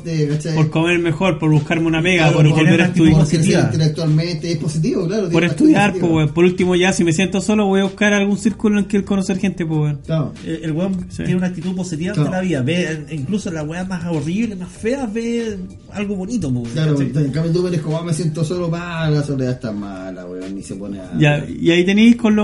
Por 0.56 0.69
comer 0.71 0.97
mejor, 0.99 1.38
por 1.38 1.52
buscarme 1.52 1.86
una 1.88 2.02
Claro, 2.02 2.34
por 2.38 2.49
por 2.49 2.58
volver 2.58 2.82
a 2.82 2.86
estudiar. 2.86 3.65
intelectualmente, 3.65 4.52
es 4.52 4.58
positivo, 4.58 5.06
claro. 5.08 5.30
Por 5.30 5.43
estudiar, 5.43 5.93
weón. 6.02 6.30
Por 6.34 6.45
último, 6.45 6.75
ya, 6.75 6.91
si 6.93 7.04
me 7.04 7.13
siento 7.13 7.41
solo, 7.41 7.65
voy 7.67 7.82
a 7.82 7.84
buscar 7.84 8.13
algún 8.13 8.38
círculo 8.38 8.80
en 8.80 8.86
que 8.86 8.97
el 8.97 9.06
conocer 9.06 9.38
gente, 9.38 9.65
pues, 9.65 9.80
weón. 9.80 9.99
Claro. 10.06 10.34
El, 10.45 10.63
el 10.63 10.71
weón 10.71 10.89
Sí. 11.10 11.17
tiene 11.23 11.36
una 11.36 11.47
actitud 11.47 11.75
positiva 11.75 12.13
Claro. 12.13 12.28
ante 12.30 12.38
la 12.38 12.41
vida. 12.41 12.62
Ve, 12.63 13.06
incluso 13.12 13.52
las 13.52 13.67
weas 13.67 13.88
más 13.88 14.04
horribles, 14.06 14.58
más 14.58 14.69
feas, 14.69 15.12
ve 15.13 15.58
algo 15.93 16.15
bonito. 16.15 16.52
po, 16.54 16.63
Claro, 16.63 16.93
¿cachai? 16.97 17.25
en 17.25 17.32
cambio 17.32 17.52
tú 17.54 17.67
eres 17.67 17.82
como, 17.82 17.97
ah, 17.97 18.04
me 18.04 18.13
siento 18.13 18.43
solo 18.43 18.67
mal, 18.69 19.13
la 19.13 19.23
soledad 19.23 19.54
está 19.54 19.71
mala, 19.71 20.25
weón, 20.25 20.56
ni 20.56 20.63
se 20.63 20.75
pone 20.75 20.99
a... 20.99 21.12
Ya, 21.19 21.45
y 21.47 21.69
ahí 21.71 21.86
tenéis 21.86 22.15
con 22.15 22.36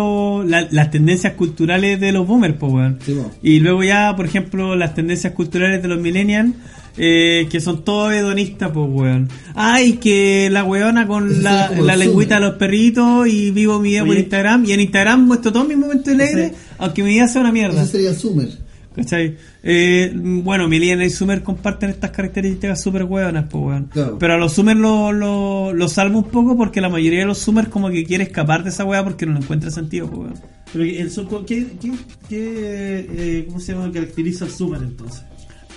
la- 0.44 0.68
las 0.72 0.92
tendencias 0.92 1.34
culturales 1.34 2.00
de 2.00 2.12
los 2.12 2.28
boomers, 2.28 2.56
pues, 2.60 2.72
weón. 2.74 3.00
Sí. 3.06 3.16
Y 3.42 3.60
luego 3.60 3.84
ya, 3.84 4.16
por 4.16 4.26
ejemplo, 4.26 4.76
las 4.76 4.94
tendencias 4.94 5.34
culturales 5.34 5.82
de 5.82 5.88
los 5.88 6.00
millennials, 6.00 6.54
eh, 6.98 7.48
que 7.52 7.60
son 7.60 7.84
todos 7.84 8.14
hedonistas, 8.14 8.72
pues, 8.74 8.88
weón. 8.90 9.30
Ay, 9.54 9.94
que 9.94 10.50
la 10.52 10.64
weona 10.64 11.08
con 11.08 11.30
Eso 11.32 11.42
la, 11.42 11.70
la 11.72 11.96
lengüita 11.96 12.36
de 12.36 12.42
los 12.42 12.56
perritos 12.56 13.28
y 13.28 13.52
vivo 13.52 13.80
mi 13.80 13.90
vida 13.90 14.06
por. 14.06 14.16
Instagram. 14.18 14.66
Y 14.66 14.72
en 14.74 14.80
Instagram 14.82 15.26
muestro 15.28 15.52
todos 15.52 15.68
mis 15.68 15.78
momentos 15.78 16.14
alegres, 16.14 16.54
aunque 16.78 17.04
mi 17.04 17.10
vida 17.12 17.28
sea 17.28 17.42
una 17.42 17.52
mierda. 17.52 17.82
Ese 17.84 17.92
sería 17.92 18.10
el 18.12 18.16
Summer. 18.18 18.65
¿Cachai? 18.96 19.38
Eh, 19.62 20.14
bueno, 20.16 20.70
Millennial 20.70 21.04
y 21.04 21.10
Sumer 21.10 21.44
comparten 21.44 21.90
estas 21.90 22.12
características 22.12 22.82
súper 22.82 23.04
hueonas, 23.04 23.46
pues, 23.50 23.64
weón. 23.64 23.86
Claro. 23.92 24.18
Pero 24.18 24.34
a 24.34 24.38
los 24.38 24.54
Sumer 24.54 24.78
lo, 24.78 25.12
lo, 25.12 25.74
lo 25.74 25.88
salvo 25.90 26.20
un 26.20 26.30
poco 26.30 26.56
porque 26.56 26.80
la 26.80 26.88
mayoría 26.88 27.20
de 27.20 27.26
los 27.26 27.40
Sumer 27.40 27.70
como 27.70 27.90
que 27.90 28.06
quiere 28.06 28.24
escapar 28.24 28.64
de 28.64 28.70
esa 28.70 28.86
weá 28.86 29.04
porque 29.04 29.26
no 29.26 29.34
le 29.34 29.40
encuentra 29.40 29.70
sentido, 29.70 30.08
pues, 30.08 30.20
weón. 30.20 30.34
Pero 30.72 30.84
el, 30.86 31.46
¿qué, 31.46 31.68
qué, 31.80 31.92
qué, 32.30 33.08
eh, 33.10 33.46
¿cómo 33.48 33.60
se 33.60 33.74
llama? 33.74 33.92
Caracteriza 33.92 34.46
al 34.46 34.52
Sumer 34.52 34.82
entonces. 34.82 35.24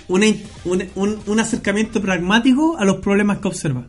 Una 0.07 0.25
un, 0.65 0.83
un, 0.95 1.17
un 1.27 1.39
acercamiento 1.39 2.01
pragmático 2.01 2.77
a 2.77 2.85
los 2.85 2.97
problemas 2.97 3.39
que 3.39 3.47
observa. 3.49 3.87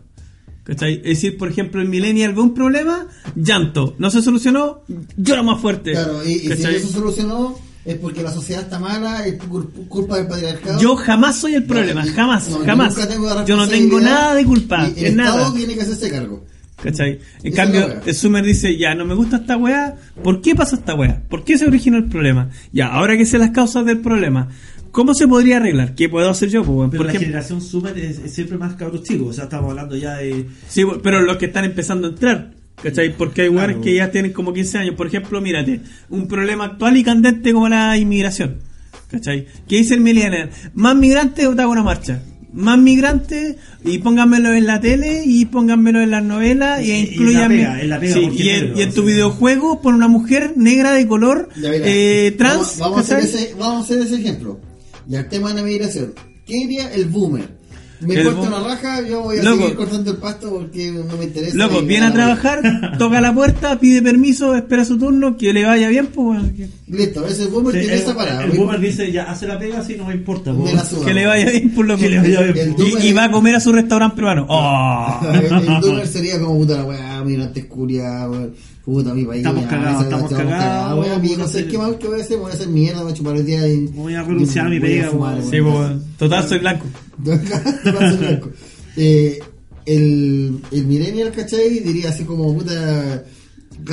¿Cachai? 0.65 0.97
Es 0.97 1.03
decir, 1.03 1.39
por 1.39 1.49
ejemplo, 1.49 1.81
el 1.81 1.89
Millennial 1.89 2.35
ve 2.35 2.43
un 2.43 2.55
problema, 2.55 3.07
llanto. 3.35 3.95
No 3.99 4.11
se 4.11 4.23
solucionó, 4.23 4.83
llora 5.17 5.43
más 5.43 5.61
fuerte. 5.61 5.93
Claro, 5.93 6.23
y, 6.25 6.33
y 6.33 6.39
si 6.41 6.49
¿Cachai? 6.49 6.77
eso 6.77 6.89
solucionó 6.89 7.70
es 7.85 7.97
porque 7.97 8.23
la 8.23 8.31
sociedad 8.31 8.63
está 8.63 8.79
mala, 8.79 9.27
es 9.27 9.39
cul- 9.39 9.69
culpa 9.89 10.17
del 10.19 10.27
patriarcado. 10.27 10.81
Yo 10.81 10.97
jamás 10.97 11.37
soy 11.37 11.55
el 11.55 11.65
problema, 11.65 12.05
Y- 12.07 12.11
jamás, 12.11 12.49
no, 12.51 12.59
yo 12.59 12.65
jamás. 12.65 12.95
nunca 12.97 13.09
tengo 13.09 13.35
la 13.35 13.45
Yo 13.45 13.57
no 13.57 13.69
tengo 13.69 14.01
nada 14.01 14.35
de 14.35 14.45
culpa, 14.45 14.89
y 14.97 15.01
el 15.01 15.07
en 15.13 15.21
Estado 15.21 15.39
nada. 15.39 15.55
tiene 15.55 15.75
que 15.75 15.83
hacerse 15.83 16.11
cargo. 16.11 16.45
¿Cachai? 16.83 17.19
En 17.43 17.53
Esa 17.53 17.63
cambio, 17.63 18.15
Sumer 18.15 18.43
dice, 18.45 18.79
ya, 18.79 18.95
no 18.95 19.05
me 19.05 19.15
gusta 19.15 19.37
esta 19.37 19.57
weá, 19.59 19.97
¿por 20.25 20.41
qué 20.41 20.55
pasó 20.55 20.77
esta 20.77 20.95
weá? 20.95 21.23
¿Por 21.29 21.45
qué 21.45 21.59
se 21.59 21.67
originó 21.67 21.99
el 21.99 22.09
problema? 22.09 22.49
Ya, 22.73 22.87
ahora 22.89 23.19
que 23.19 23.27
sé 23.27 23.37
las 23.39 23.51
causas 23.51 23.85
del 23.85 23.99
problema, 24.01 24.49
¿cómo 24.91 25.13
se 25.13 25.29
podría 25.29 25.59
arreglar? 25.59 25.95
¿Qué 25.95 26.09
puedo 26.09 26.31
hacer 26.31 26.49
yo? 26.49 26.65
Pues? 26.65 26.91
Pero 26.91 27.05
la 27.05 27.13
generación 27.13 27.61
Sumer 27.61 27.99
es, 27.99 28.19
es 28.21 28.33
siempre 28.33 28.57
más 28.57 28.77
cabros 28.77 29.03
chicos. 29.03 29.29
O 29.29 29.33
sea, 29.35 29.45
estamos 29.45 29.69
hablando 29.71 29.95
ya 29.95 30.15
de. 30.17 30.47
sí, 30.69 30.83
pero 31.03 31.21
los 31.21 31.37
que 31.37 31.47
están 31.47 31.65
empezando 31.67 32.07
a 32.07 32.11
entrar, 32.13 32.53
¿Cachai? 32.83 33.15
Porque 33.17 33.43
hay 33.43 33.49
weones 33.49 33.77
que 33.83 33.95
ya 33.95 34.11
tienen 34.11 34.33
como 34.33 34.53
15 34.53 34.79
años. 34.79 34.95
Por 34.97 35.07
ejemplo, 35.07 35.41
mírate, 35.41 35.81
un 36.09 36.27
problema 36.27 36.65
actual 36.65 36.97
y 36.97 37.05
candente 37.05 37.53
como 37.53 37.69
la 37.69 37.97
inmigración. 37.99 38.59
¿Cachai? 39.11 39.47
¿Qué 39.69 39.77
dice 39.77 39.95
el 39.95 40.01
millennial? 40.01 40.51
Más 40.75 40.97
migrantes 40.97 41.47
o 41.47 41.55
te 41.55 41.63
hago 41.63 41.73
una 41.73 41.83
marcha. 41.83 42.23
Más 42.53 42.79
migrantes 42.79 43.57
y 43.85 43.99
pónganmelo 43.99 44.53
en 44.55 44.67
la 44.67 44.81
tele 44.81 45.23
y 45.25 45.45
pónganmelo 45.45 46.01
en 46.01 46.11
las 46.11 46.25
novelas 46.25 46.83
y, 46.83 46.91
Y- 46.91 47.03
y 47.15 47.17
pega, 47.49 47.81
Sí, 48.13 48.29
y, 48.33 48.49
en, 48.49 48.61
negro, 48.65 48.79
y 48.79 48.83
en 48.83 48.93
tu 48.93 49.05
videojuego 49.05 49.81
pon 49.81 49.95
una 49.95 50.09
mujer 50.09 50.55
negra 50.57 50.93
de 50.93 51.07
color 51.07 51.49
eh, 51.63 52.35
trans. 52.39 52.55
Vamos, 52.57 52.79
vamos 52.79 52.99
a 52.99 53.01
hacer 53.03 53.19
ese, 53.21 53.55
vamos 53.59 53.83
a 53.83 53.85
hacer 53.95 54.05
ese 54.07 54.17
ejemplo. 54.21 54.59
Y 55.09 55.15
al 55.17 55.29
tema 55.29 55.51
de 55.51 55.57
la 55.57 55.63
migración. 55.63 56.13
¿Qué 56.47 56.55
diría 56.55 56.93
el 56.93 57.05
boomer? 57.07 57.60
Me 58.03 58.15
El 58.15 58.25
corto 58.25 58.43
una 58.43 58.61
raja, 58.61 59.07
yo 59.07 59.23
voy 59.23 59.39
a 59.39 59.43
Loco. 59.43 59.59
seguir 59.63 59.77
cortando 59.77 60.11
el 60.13 60.17
pasto 60.17 60.51
porque 60.51 60.91
no 60.91 61.17
me 61.17 61.25
interesa. 61.25 61.57
Loco, 61.57 61.83
viene 61.83 62.07
a 62.07 62.13
trabajar, 62.13 62.97
toca 62.99 63.21
la 63.21 63.35
puerta, 63.35 63.79
pide 63.79 64.01
permiso, 64.03 64.55
espera 64.55 64.85
su 64.85 64.97
turno, 64.99 65.37
que 65.37 65.53
le 65.53 65.65
vaya 65.65 65.89
bien, 65.89 66.07
pues 66.07 66.41
Listo, 66.87 67.27
ese 67.27 67.47
boomer 67.47 67.75
Sí, 67.75 67.81
tiene 67.81 67.95
el, 67.95 68.01
esa 68.01 68.15
parada. 68.17 68.45
el 68.45 68.53
boomer 68.53 68.81
dice, 68.81 69.13
ya, 69.13 69.25
hace 69.31 69.47
la 69.47 69.59
pega 69.59 69.79
así, 69.81 69.97
no 69.97 70.07
me 70.07 70.15
importa. 70.15 70.53
po. 70.53 70.65
Me 70.65 70.73
la 70.73 70.85
suda. 70.85 71.07
que 71.07 71.15
le 71.15 71.27
vaya 71.27 71.51
bien 71.51 71.71
por 71.75 71.87
lo 71.87 71.97
Que 71.97 72.05
que 72.05 72.09
le 72.11 72.19
vaya 72.21 72.53
bien. 72.53 72.77
Y, 72.79 73.07
y 73.09 73.13
va 73.13 73.25
a 73.25 73.31
comer 73.31 73.55
a 73.57 73.61
su 73.61 73.71
restaurante 73.73 74.17
peruano. 74.17 74.47
¡Oh! 74.49 75.21
el, 75.33 75.45
el 75.45 75.81
boomer 75.81 76.07
sería 76.07 76.41
como 76.41 76.57
puta 76.59 76.79
la 76.79 76.85
weá, 76.85 77.23
mira, 77.25 77.45
antes 77.45 77.65
curia, 77.67 78.29
weón. 78.29 78.55
Puta 78.85 79.13
mi 79.15 79.25
país. 79.25 79.39
Estamos 79.45 79.67
cagados, 79.67 80.03
estamos 80.05 80.31
cagados. 80.33 81.09
Amigo, 81.11 81.47
sé 81.47 81.63
sí. 81.63 81.69
qué 81.69 81.79
más 81.79 81.93
que 81.97 82.07
voy 82.09 82.21
a 82.21 82.23
hacer, 82.25 82.39
voy 82.39 82.51
a 82.51 82.55
hacer 82.55 82.69
mierda, 82.69 82.99
me 82.99 83.03
voy 83.05 83.13
a 83.13 83.15
chupar 83.15 83.37
el 83.37 83.47
día 83.47 83.69
y. 83.69 83.87
Voy 83.89 84.15
a 84.15 84.23
renunciar 84.23 84.67
a 84.67 84.71
mi 84.71 84.79
voy 84.79 84.89
pega. 84.89 85.11
Sí, 85.11 85.17
pues, 85.51 85.63
bueno. 85.63 86.01
total, 86.19 86.49
soy 86.49 86.59
blanco. 86.59 86.87
Total, 87.25 88.11
soy 88.11 88.17
blanco. 88.19 88.51
eh, 88.97 89.39
el, 89.87 90.61
el 90.73 90.87
millennial, 90.87 91.31
¿cachai? 91.33 91.81
Diría 91.81 92.09
así 92.09 92.25
como 92.25 92.55
puta. 92.57 93.25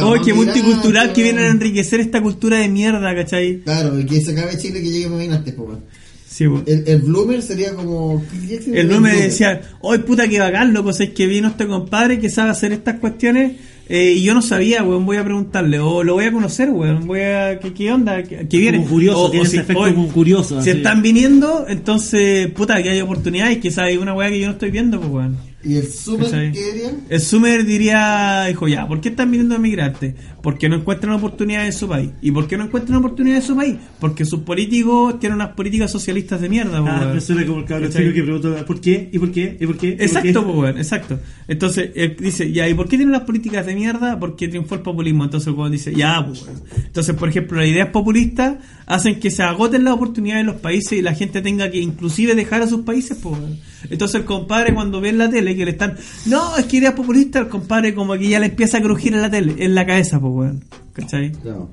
Oh, 0.02 0.16
qué 0.24 0.34
multicultural 0.34 1.14
que 1.14 1.24
vienen 1.24 1.46
a 1.46 1.50
enriquecer 1.50 2.00
esta 2.02 2.22
cultura 2.22 2.58
de 2.58 2.68
mierda, 2.68 3.14
¿cachai? 3.16 3.62
Claro, 3.62 3.98
el 3.98 4.06
que 4.06 4.20
se 4.22 4.32
acabe 4.32 4.58
Chile 4.58 4.82
que 4.82 4.90
llegue 4.90 5.06
a 5.32 5.36
antes, 5.36 5.58
weón. 5.58 5.80
Sí. 6.28 6.44
El, 6.66 6.84
el 6.88 7.02
bloomer 7.02 7.42
sería 7.42 7.74
como. 7.74 8.24
¿qué- 8.48 8.60
qué- 8.60 8.80
El 8.80 8.88
bloomer? 8.88 9.16
decía, 9.18 9.62
hoy 9.82 10.00
puta 10.00 10.28
que 10.28 10.40
bacán, 10.40 10.74
loco, 10.74 10.90
es 10.92 11.10
que 11.12 11.26
vino 11.26 11.48
este 11.48 11.68
compadre 11.68 12.20
que 12.20 12.30
sabe 12.30 12.52
hacer 12.52 12.74
estas 12.74 13.00
cuestiones 13.00 13.54
eh, 13.90 14.14
y 14.18 14.24
yo 14.24 14.34
no 14.34 14.42
sabía, 14.42 14.84
weón, 14.84 15.06
voy 15.06 15.18
a 15.18 15.24
preguntarle, 15.24 15.80
o 15.80 16.04
lo 16.04 16.14
voy 16.16 16.26
a 16.26 16.32
conocer, 16.32 16.70
weón, 16.70 17.08
voy 17.08 17.22
a, 17.22 17.60
¿qué, 17.60 17.74
qué 17.74 17.92
onda? 17.92 18.22
¿Qué, 18.24 18.48
qué 18.50 18.58
viene? 18.58 18.78
Como 18.80 18.90
curioso, 18.90 19.20
O- 19.26 19.30
tiene 19.32 19.44
o 19.44 19.46
ese 19.46 19.52
si- 19.58 19.62
efecto 19.62 19.82
como 19.84 20.08
curioso. 20.10 20.62
Si 20.62 20.70
así. 20.70 20.78
están 20.80 21.02
viniendo, 21.02 21.66
entonces, 21.68 22.48
puta, 22.52 22.82
que 22.84 22.90
hay 22.90 23.02
oportunidades, 23.02 23.58
quizás 23.60 23.86
hay 23.86 23.98
una 23.98 24.14
weá 24.14 24.30
que 24.30 24.40
yo 24.40 24.48
no 24.48 24.54
estoy 24.54 24.72
viendo, 24.72 25.00
pues 25.00 25.12
weón. 25.12 25.38
¿Y 25.68 25.76
el 25.76 25.88
Sumer 25.92 26.52
qué 26.54 26.72
diría? 26.72 26.92
El 27.10 27.20
Sumer 27.20 27.66
diría, 27.66 28.46
dijo, 28.48 28.68
ya, 28.70 28.88
¿por 28.88 29.02
qué 29.02 29.10
están 29.10 29.30
viniendo 29.32 29.56
emigrantes? 29.56 30.16
Porque 30.42 30.70
no 30.70 30.78
encuentran 30.78 31.14
oportunidades 31.14 31.74
en 31.76 31.80
su 31.80 31.88
país. 31.90 32.12
¿Y 32.22 32.32
por 32.32 32.48
qué 32.48 32.56
no 32.58 32.64
encuentran 32.64 33.00
oportunidades 33.00 33.44
en 33.44 33.48
su 33.50 33.56
país? 33.58 33.76
Porque 34.00 34.24
sus 34.24 34.42
políticos 34.42 35.20
tienen 35.20 35.36
unas 35.36 35.50
políticas 35.56 35.92
socialistas 35.92 36.40
de 36.40 36.48
mierda, 36.48 36.78
Ah, 36.78 37.00
weón. 37.02 37.16
me 37.16 37.20
suena 37.22 37.46
como 37.46 37.60
el 37.60 37.66
cabrón 37.66 37.90
chico 37.92 38.14
que 38.14 38.24
pregunta, 38.24 38.66
¿por 38.66 38.80
qué? 38.80 39.10
¿Y 39.12 39.20
por 39.20 39.32
qué? 39.32 39.58
¿Y 39.60 39.66
por 39.66 39.78
qué? 39.78 39.88
¿Y 39.90 39.92
por 39.96 40.02
Exacto, 40.04 40.28
qué? 40.40 40.46
pues, 40.46 40.58
weón, 40.58 40.78
exacto. 40.78 41.20
Entonces, 41.50 41.90
él 41.96 42.16
dice, 42.18 42.52
ya, 42.52 42.70
¿y 42.70 42.74
por 42.74 42.86
qué 42.88 42.96
tienen 42.98 43.12
las 43.12 43.24
políticas 43.24 43.66
de 43.66 43.76
mierda? 43.76 44.18
Porque 44.20 44.48
triunfó 44.48 44.76
el 44.76 44.82
populismo. 44.82 45.26
Entonces, 45.26 45.54
cuando 45.54 45.72
dice, 45.72 45.94
ya, 45.94 46.26
pues, 46.26 46.44
weón. 46.44 46.62
Entonces, 46.86 47.14
por 47.16 47.28
ejemplo, 47.28 47.60
las 47.60 47.68
ideas 47.68 47.90
populistas 47.90 48.56
hacen 48.86 49.20
que 49.20 49.32
se 49.32 49.44
agoten 49.44 49.84
las 49.84 49.96
oportunidades 49.96 50.42
en 50.42 50.48
los 50.48 50.56
países 50.62 50.94
y 50.94 51.02
la 51.02 51.14
gente 51.14 51.42
tenga 51.42 51.70
que 51.70 51.80
inclusive 51.80 52.36
dejar 52.36 52.62
a 52.62 52.68
sus 52.68 52.82
países, 52.82 53.18
pues, 53.22 53.38
weón. 53.38 53.58
Entonces, 53.90 54.22
el 54.22 54.26
compadre 54.26 54.74
cuando 54.74 55.02
ve 55.02 55.10
en 55.10 55.18
la 55.18 55.30
tele 55.30 55.56
que 55.56 55.66
le 55.66 55.72
están, 55.72 55.98
no, 56.26 56.58
es 56.58 56.66
que 56.66 56.78
ideas 56.78 56.94
populistas, 56.94 57.44
el 57.44 57.50
compadre 57.50 57.94
como 57.94 58.14
que 58.14 58.28
ya 58.28 58.40
le 58.40 58.48
empieza 58.48 58.78
a 58.78 58.82
crujir 58.82 59.14
en 59.14 59.22
la 59.22 59.30
tele, 59.30 59.56
en 59.60 59.76
la 59.76 59.86
cabeza, 59.86 60.20
pues, 60.20 60.34
weón. 60.34 60.64
¿Cachai? 60.94 61.32
No. 61.44 61.70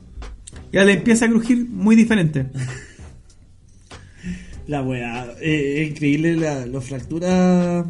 Ya 0.73 0.85
le 0.85 0.95
empieza 0.95 1.27
a 1.27 1.29
crujir 1.29 1.67
muy 1.69 1.97
diferente. 1.97 2.47
La 4.67 4.83
weá, 4.83 5.27
eh, 5.41 5.83
es 5.83 5.91
increíble 5.91 6.37
la, 6.37 6.67
las 6.67 6.85
fracturas 6.85 7.85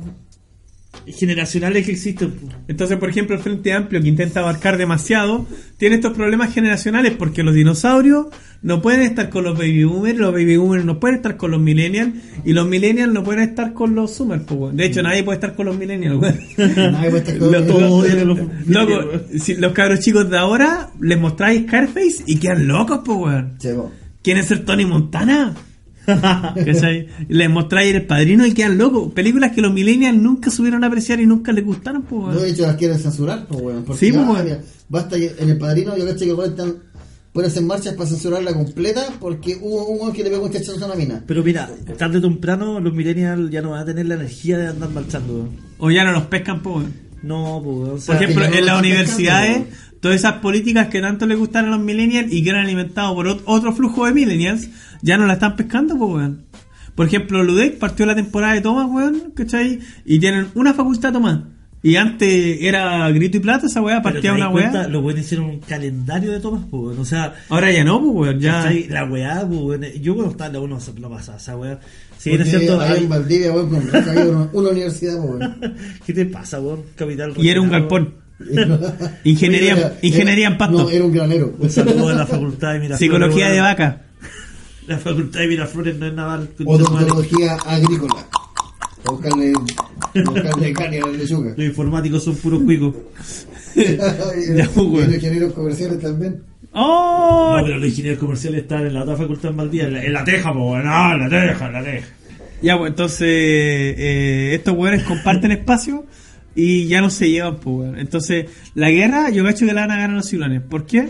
generacionales 1.06 1.84
que 1.86 1.92
existen. 1.92 2.34
Entonces, 2.68 2.96
por 2.98 3.08
ejemplo, 3.10 3.36
el 3.36 3.42
Frente 3.42 3.72
Amplio, 3.72 4.00
que 4.00 4.08
intenta 4.08 4.40
abarcar 4.40 4.76
demasiado, 4.78 5.46
tiene 5.76 5.96
estos 5.96 6.12
problemas 6.14 6.52
generacionales 6.54 7.12
porque 7.18 7.42
los 7.42 7.54
dinosaurios 7.54 8.26
no 8.62 8.80
pueden 8.80 9.02
estar 9.02 9.28
con 9.28 9.44
los 9.44 9.58
baby 9.58 9.84
boomers, 9.84 10.18
los 10.18 10.32
baby 10.32 10.56
boomers 10.56 10.84
no 10.84 10.98
pueden 10.98 11.16
estar 11.16 11.36
con 11.36 11.50
los 11.50 11.60
millennials, 11.60 12.14
y 12.44 12.52
los 12.54 12.66
millennials 12.66 13.12
no 13.12 13.22
pueden 13.22 13.42
estar 13.48 13.74
con 13.74 13.94
los 13.94 14.12
zoomers. 14.16 14.44
De 14.72 14.86
hecho, 14.86 15.02
nadie 15.02 15.22
puede 15.22 15.36
estar 15.36 15.54
con 15.54 15.66
los 15.66 15.76
millennials. 15.76 16.20
Nadie 16.56 17.10
puede 17.10 17.18
estar 17.18 17.38
con- 17.38 17.52
Lo- 17.52 17.64
Todos 17.64 17.90
odian 17.92 18.18
a 18.20 18.24
los 18.24 18.38
Loco, 18.66 19.20
si 19.38 19.54
los 19.56 19.72
cabros 19.72 20.00
chicos 20.00 20.30
de 20.30 20.38
ahora 20.38 20.90
les 21.00 21.18
mostráis 21.20 21.62
Scarface 21.66 22.24
y 22.26 22.36
quedan 22.38 22.66
locos, 22.66 23.00
pues, 23.04 23.18
weón. 23.18 23.58
¿Quieren 24.22 24.44
ser 24.44 24.64
Tony 24.64 24.86
Montana? 24.86 25.54
¿Cachai? 26.64 27.08
Les 27.28 27.48
mostráis 27.50 27.94
el 27.94 28.06
padrino 28.06 28.46
y 28.46 28.52
quedan 28.52 28.78
locos. 28.78 29.12
Películas 29.12 29.52
que 29.52 29.60
los 29.60 29.72
millennials 29.72 30.18
nunca 30.18 30.50
supieron 30.50 30.84
apreciar 30.84 31.20
y 31.20 31.26
nunca 31.26 31.52
les 31.52 31.64
gustaron, 31.64 32.02
pues, 32.02 32.22
weón. 32.22 32.34
No, 32.34 32.40
de 32.40 32.50
hecho, 32.50 32.62
las 32.66 32.76
quieren 32.76 32.98
censurar, 32.98 33.46
pues, 33.46 33.60
weón. 33.60 33.84
Porque, 33.84 34.06
Sí, 34.06 34.12
pues, 34.12 34.24
ah, 34.28 34.42
mira, 34.42 34.60
Basta, 34.88 35.16
que- 35.16 35.34
en 35.38 35.48
el 35.50 35.58
padrino, 35.58 35.96
yo 35.96 36.06
caché 36.06 36.26
que 36.26 36.34
weón, 36.34 36.50
están. 36.50 36.74
Pueden 37.32 37.50
hacer 37.50 37.64
marchas 37.64 37.94
para 37.94 38.08
censurarla 38.08 38.52
completa 38.54 39.06
porque 39.18 39.58
hubo 39.60 39.88
un 39.88 40.12
que 40.12 40.22
le 40.22 40.30
pegó 40.30 40.44
un 40.44 40.52
chachazo 40.52 40.80
a 40.84 40.86
una 40.86 40.94
mina. 40.94 41.24
Pero 41.26 41.42
mira, 41.42 41.68
tarde 41.98 42.18
o 42.18 42.20
temprano 42.20 42.78
los 42.78 42.94
millennials 42.94 43.50
ya 43.50 43.60
no 43.60 43.70
van 43.70 43.80
a 43.80 43.84
tener 43.84 44.06
la 44.06 44.14
energía 44.14 44.56
de 44.56 44.68
andar 44.68 44.90
marchando. 44.90 45.48
O 45.78 45.90
ya 45.90 46.04
no 46.04 46.12
los 46.12 46.26
pescan, 46.26 46.62
pues, 46.62 46.76
weón. 46.76 46.92
No, 47.24 47.60
pues, 47.64 48.04
o 48.04 48.06
Por 48.06 48.16
ejemplo, 48.22 48.48
no 48.48 48.54
en 48.54 48.66
las 48.66 48.78
universidades, 48.78 49.56
pescando, 49.62 49.93
todas 50.04 50.18
esas 50.18 50.34
políticas 50.34 50.88
que 50.88 51.00
tanto 51.00 51.26
les 51.26 51.38
gustan 51.38 51.64
a 51.64 51.70
los 51.70 51.80
millennials 51.80 52.30
y 52.30 52.44
que 52.44 52.50
eran 52.50 52.64
alimentados 52.66 53.14
por 53.14 53.26
ot- 53.26 53.40
otro 53.46 53.72
flujo 53.72 54.04
de 54.04 54.12
millennials, 54.12 54.68
ya 55.00 55.16
no 55.16 55.26
la 55.26 55.32
están 55.32 55.56
pescando, 55.56 55.96
pues, 55.96 56.12
weón. 56.12 56.44
Por 56.94 57.06
ejemplo, 57.06 57.42
Ludec 57.42 57.78
partió 57.78 58.04
la 58.04 58.14
temporada 58.14 58.52
de 58.52 58.60
Tomás, 58.60 58.86
weón, 58.90 59.32
¿cachai? 59.34 59.78
Y 60.04 60.18
tienen 60.18 60.48
una 60.54 60.74
facultad 60.74 61.10
Tomás. 61.10 61.40
Y 61.82 61.96
antes 61.96 62.58
era 62.60 63.10
grito 63.12 63.38
y 63.38 63.40
plata, 63.40 63.66
esa 63.66 63.80
weá 63.82 64.02
partía 64.02 64.32
una 64.34 64.44
das 64.46 64.54
weá. 64.54 64.70
cuenta, 64.70 64.88
Los 64.88 65.02
buenos 65.02 65.22
hicieron 65.24 65.46
un 65.46 65.60
calendario 65.60 66.32
de 66.32 66.40
tomas, 66.40 66.64
pues, 66.70 66.98
o 66.98 67.04
sea, 67.06 67.32
Ahora 67.48 67.72
ya 67.72 67.82
no, 67.82 68.00
pues, 68.02 68.14
weón, 68.28 68.40
ya. 68.40 68.52
¿cachai? 68.62 68.88
la 68.88 69.04
weá, 69.06 69.46
pues, 69.46 69.60
bueno, 69.60 69.86
yo 70.02 70.14
cuando 70.14 70.32
estaba 70.32 70.48
en 70.48 70.52
la 70.54 70.60
uno 70.60 70.78
no 71.00 71.10
pasaba 71.10 71.38
esa 71.38 71.56
weá. 71.56 71.80
Sí, 72.18 72.30
era 72.30 72.44
Porque 72.44 72.58
cierto. 72.58 72.80
ahí 72.80 73.02
en 73.04 73.08
Valdivia, 73.08 73.52
weón, 73.52 73.74
una, 73.74 74.48
una 74.52 74.68
universidad, 74.70 75.16
pues, 75.18 75.30
weón. 75.40 75.74
¿Qué 76.06 76.12
te 76.12 76.26
pasa, 76.26 76.60
weón? 76.60 76.82
Capital 76.94 77.32
Y 77.38 77.48
era 77.48 77.60
un 77.62 77.70
galpón. 77.70 78.23
Ingeniería, 79.24 79.72
Era- 79.76 79.94
ingeniería 80.02 80.46
en 80.48 80.58
pasto. 80.58 80.78
No, 80.82 80.90
era 80.90 81.04
un 81.04 81.12
granero. 81.12 81.54
Un 81.58 81.70
saludo 81.70 82.08
a 82.08 82.14
la 82.14 82.26
facultad 82.26 82.72
de 82.72 82.80
Miraflores. 82.80 82.98
Psicología 82.98 83.50
de 83.50 83.60
vaca. 83.60 84.00
La 84.86 84.98
facultad 84.98 85.40
de 85.40 85.46
Miraflores 85.46 85.96
no 85.96 86.06
es 86.06 86.12
naval. 86.12 86.48
Odontología 86.64 87.54
agrícola. 87.54 88.26
Buscarle, 89.06 89.52
buscarle 90.26 90.72
carne 90.74 90.98
a 91.00 91.06
la 91.06 91.12
lechuga. 91.12 91.54
Los 91.56 91.66
informáticos 91.66 92.24
son 92.24 92.36
puros 92.36 92.62
cuicos. 92.64 92.94
Los 93.74 95.14
ingenieros 95.14 95.52
comerciales 95.54 96.00
también. 96.00 96.42
¡Oh! 96.72 97.56
No, 97.58 97.64
pero 97.64 97.78
los 97.78 97.88
ingenieros 97.88 98.18
comerciales 98.18 98.62
están 98.62 98.86
en 98.86 98.94
la 98.94 99.02
otra 99.04 99.16
facultad 99.16 99.52
en 99.52 99.56
Valdivia, 99.58 99.86
en 99.86 99.94
la, 99.94 100.04
en 100.04 100.12
la 100.12 100.24
Teja, 100.24 100.52
po, 100.52 100.76
no, 100.76 101.12
en 101.14 101.20
la 101.20 101.28
Teja, 101.28 101.66
en 101.66 101.72
la 101.72 101.82
Teja. 101.84 102.06
Ya, 102.62 102.76
pues 102.78 102.90
entonces 102.90 103.26
eh, 103.28 104.50
estos 104.54 104.74
weones 104.76 105.04
comparten 105.04 105.52
espacio 105.52 106.04
y 106.54 106.86
ya 106.86 107.00
no 107.00 107.10
se 107.10 107.30
llevan, 107.30 107.56
pues. 107.56 107.92
Entonces, 107.98 108.46
la 108.74 108.90
guerra 108.90 109.30
yo 109.30 109.44
cacho 109.44 109.66
que 109.66 109.72
la 109.72 109.82
van 109.82 109.90
a 109.90 109.96
ganar 109.96 110.16
los 110.16 110.26
ciclones. 110.26 110.62
¿Por 110.62 110.86
qué? 110.86 111.08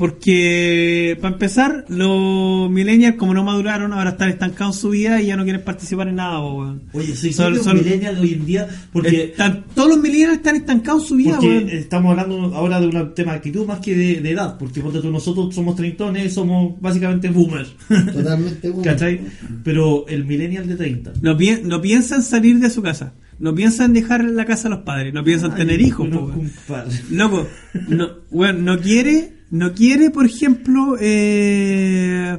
Porque, 0.00 1.16
para 1.20 1.34
empezar, 1.34 1.84
los 1.88 2.70
millennials, 2.70 3.16
como 3.16 3.34
no 3.34 3.44
maduraron, 3.44 3.92
ahora 3.92 4.10
están 4.10 4.28
estancados 4.30 4.76
en 4.76 4.80
su 4.80 4.90
vida 4.90 5.20
y 5.22 5.26
ya 5.26 5.36
no 5.36 5.44
quieren 5.44 5.62
participar 5.62 6.08
en 6.08 6.16
nada, 6.16 6.40
weón. 6.40 6.82
Oye, 6.92 7.14
soy 7.14 7.32
Son- 7.32 7.62
son- 7.62 7.76
millennials 7.78 8.18
hoy 8.20 8.32
en 8.34 8.46
día, 8.46 8.68
porque, 8.92 9.24
Están- 9.24 9.64
todos 9.74 9.88
los 9.90 9.98
millennials 10.00 10.34
están 10.38 10.56
estancados 10.56 11.02
en 11.02 11.08
su 11.08 11.16
vida, 11.16 11.38
weón. 11.40 11.68
estamos 11.68 12.10
hablando 12.10 12.54
ahora 12.56 12.80
de 12.80 12.86
un 12.88 13.14
tema 13.14 13.32
de 13.32 13.38
actitud 13.38 13.66
más 13.66 13.80
que 13.80 13.94
de, 13.94 14.20
de 14.20 14.30
edad, 14.30 14.56
porque 14.58 14.80
ponte 14.80 15.00
tú, 15.00 15.10
nosotros 15.10 15.54
somos 15.54 15.76
treintones, 15.76 16.32
somos 16.34 16.80
básicamente 16.80 17.28
boomers. 17.30 17.72
Totalmente 18.12 18.68
bueno. 18.70 18.82
¿Cachai? 18.84 19.20
Pero 19.64 20.06
el 20.08 20.24
millennial 20.24 20.66
de 20.66 20.76
30. 20.76 21.12
No, 21.22 21.36
pi- 21.36 21.60
no 21.64 21.80
piensan 21.80 22.22
salir 22.22 22.58
de 22.58 22.70
su 22.70 22.82
casa. 22.82 23.14
No 23.38 23.54
piensan 23.54 23.94
dejar 23.94 24.22
la 24.24 24.44
casa 24.44 24.68
a 24.68 24.70
los 24.70 24.80
padres. 24.80 25.14
No 25.14 25.24
piensan 25.24 25.54
tener 25.54 25.80
hijos, 25.80 26.08
bueno, 26.10 26.20
po, 26.20 26.26
weón. 26.26 26.50
compadre. 26.50 26.90
Loco, 27.10 27.46
no, 27.88 28.08
bueno, 28.30 28.58
no 28.74 28.78
quiere, 28.80 29.32
no 29.50 29.72
quiere, 29.74 30.10
por 30.10 30.26
ejemplo, 30.26 30.96
eh, 31.00 32.38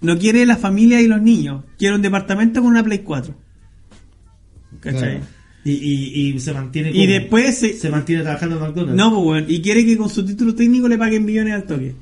no 0.00 0.18
quiere 0.18 0.46
la 0.46 0.56
familia 0.56 1.00
y 1.00 1.06
los 1.06 1.20
niños. 1.20 1.64
Quiere 1.78 1.94
un 1.96 2.02
departamento 2.02 2.60
con 2.60 2.70
una 2.70 2.84
Play 2.84 3.00
4. 3.00 3.34
¿Cachai? 4.80 5.00
Claro. 5.00 5.24
Y, 5.64 5.72
y, 5.72 6.28
y 6.36 6.38
se 6.40 6.52
mantiene 6.52 6.92
Y 6.94 7.06
después 7.08 7.58
se- 7.58 7.72
se 7.74 7.90
mantiene 7.90 8.22
trabajando 8.22 8.54
en 8.56 8.62
McDonald's. 8.62 8.96
No, 8.96 9.12
pues, 9.12 9.26
weón, 9.26 9.44
y 9.48 9.60
quiere 9.60 9.84
que 9.84 9.96
con 9.96 10.08
su 10.08 10.24
título 10.24 10.54
técnico 10.54 10.86
le 10.88 10.96
paguen 10.96 11.24
millones 11.24 11.54
al 11.54 11.64
toque. 11.64 11.92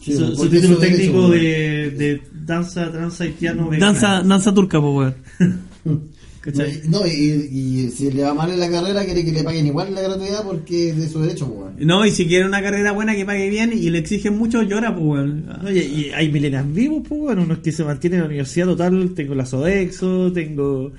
Sí, 0.00 0.12
su, 0.14 0.36
porque 0.36 0.60
título 0.60 0.80
es 0.80 0.88
técnico 0.88 1.28
de, 1.30 1.90
de 1.90 2.22
danza, 2.46 2.88
danza 2.88 3.26
y 3.26 3.30
piano. 3.32 3.68
Danza, 3.76 4.22
danza 4.22 4.54
turca, 4.54 4.80
pues, 4.80 5.14
weón. 5.40 5.60
¿Cachai? 6.52 6.82
No, 6.88 7.06
y, 7.06 7.10
y 7.10 7.90
si 7.96 8.10
le 8.10 8.22
va 8.22 8.32
mal 8.34 8.50
en 8.50 8.60
la 8.60 8.70
carrera, 8.70 9.04
quiere 9.04 9.24
que 9.24 9.32
le 9.32 9.42
paguen 9.44 9.66
igual 9.66 9.94
la 9.94 10.00
gratuidad 10.02 10.44
porque 10.44 10.90
es 10.90 10.96
de 10.96 11.08
su 11.08 11.20
derecho, 11.20 11.46
pues, 11.46 11.58
weón. 11.60 11.74
No, 11.86 12.06
y 12.06 12.10
si 12.10 12.26
quiere 12.26 12.46
una 12.46 12.62
carrera 12.62 12.92
buena 12.92 13.14
que 13.14 13.24
pague 13.26 13.48
bien 13.50 13.72
y 13.74 13.90
le 13.90 13.98
exigen 13.98 14.38
mucho, 14.38 14.62
llora, 14.62 14.94
pues, 14.94 15.04
weón. 15.06 15.46
Oye, 15.66 15.84
y 15.84 16.10
hay 16.14 16.30
millennials 16.30 16.72
vivos, 16.72 17.02
pues, 17.08 17.20
bueno, 17.20 17.42
unos 17.42 17.58
que 17.58 17.72
se 17.72 17.84
mantienen 17.84 18.18
en 18.18 18.22
la 18.22 18.26
universidad 18.28 18.66
total. 18.66 19.12
Tengo 19.14 19.34
la 19.34 19.44
Sodexo, 19.46 20.32
tengo. 20.32 20.92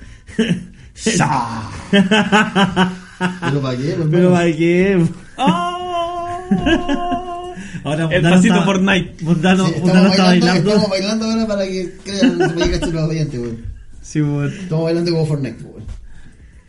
Pero 3.40 3.60
para 3.60 3.76
qué, 3.76 3.96
Pero 4.10 4.30
para 4.32 4.52
qué. 4.56 5.04
¡Oh! 5.36 6.26
Ahora, 7.84 8.04
El 8.04 8.10
Mundano 8.22 8.36
pasito 8.36 8.54
está- 8.54 8.64
Fortnite. 8.66 9.24
Mundano, 9.24 9.66
Sí, 9.66 9.72
Mundano 9.78 9.98
estamos, 9.98 10.12
está 10.12 10.24
bailando, 10.24 10.46
bailando. 10.46 10.70
estamos 10.70 10.90
bailando 10.90 11.24
ahora 11.26 11.46
para 11.46 11.66
que 11.66 11.92
crean 12.04 12.38
los 12.38 12.52
oyentes, 13.08 13.40
weón. 13.40 13.69
Sí, 14.00 14.20
weón. 14.20 14.52
Estamos 14.52 14.84
bailando 14.84 15.10
como 15.12 15.26
Fortnite, 15.26 15.62
weón. 15.64 16.00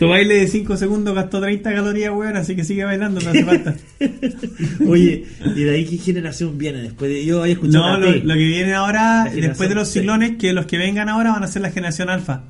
Tu 0.02 0.08
baile 0.08 0.34
de 0.40 0.48
5 0.48 0.78
segundos 0.78 1.14
gastó 1.14 1.40
30 1.40 1.76
calorías, 1.76 2.12
weón, 2.12 2.36
así 2.36 2.56
que 2.56 2.64
sigue 2.64 2.84
bailando, 2.84 3.22
no 3.22 3.30
hace 3.30 3.46
falta. 3.46 3.76
Oye, 4.88 5.28
¿y 5.56 5.64
de 5.64 5.76
ahí 5.76 5.86
qué 5.86 5.98
generación 5.98 6.58
viene? 6.58 6.82
Después 6.82 7.12
de 7.12 7.24
yo 7.24 7.42
había 7.42 7.54
escuchado. 7.54 8.00
No, 8.00 8.08
lo, 8.08 8.34
que 8.34 8.40
viene 8.40 8.74
ahora, 8.74 9.32
después 9.32 9.70
de 9.70 9.76
los 9.76 9.90
ciclones, 9.90 10.38
que 10.38 10.54
los 10.54 10.66
que 10.66 10.80
vengan 10.80 11.08
ahora 11.08 11.34
van 11.34 11.44
a 11.44 11.48
ser 11.48 11.62
la 11.62 11.70
generación 11.70 12.10
alfa. 12.10 12.46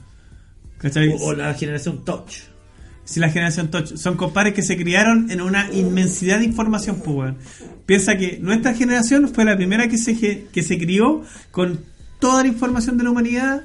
¿Cachai? 0.77 1.09
o, 1.09 1.17
o 1.17 1.33
la 1.33 1.53
generación 1.53 2.05
Touch. 2.05 2.35
Si 3.03 3.19
la 3.19 3.29
generación 3.29 3.69
Touch 3.69 3.97
son 3.97 4.15
compadres 4.15 4.53
que 4.53 4.61
se 4.61 4.77
criaron 4.77 5.29
en 5.29 5.41
una 5.41 5.69
inmensidad 5.73 6.39
de 6.39 6.45
información, 6.45 7.01
pues, 7.03 7.17
weón. 7.17 7.37
Piensa 7.85 8.17
que 8.17 8.39
nuestra 8.39 8.73
generación 8.73 9.27
fue 9.27 9.43
la 9.43 9.57
primera 9.57 9.89
que 9.89 9.97
se, 9.97 10.45
que 10.45 10.63
se 10.63 10.77
crió 10.77 11.21
con 11.51 11.81
toda 12.19 12.43
la 12.43 12.47
información 12.47 12.97
de 12.97 13.03
la 13.03 13.09
humanidad 13.09 13.63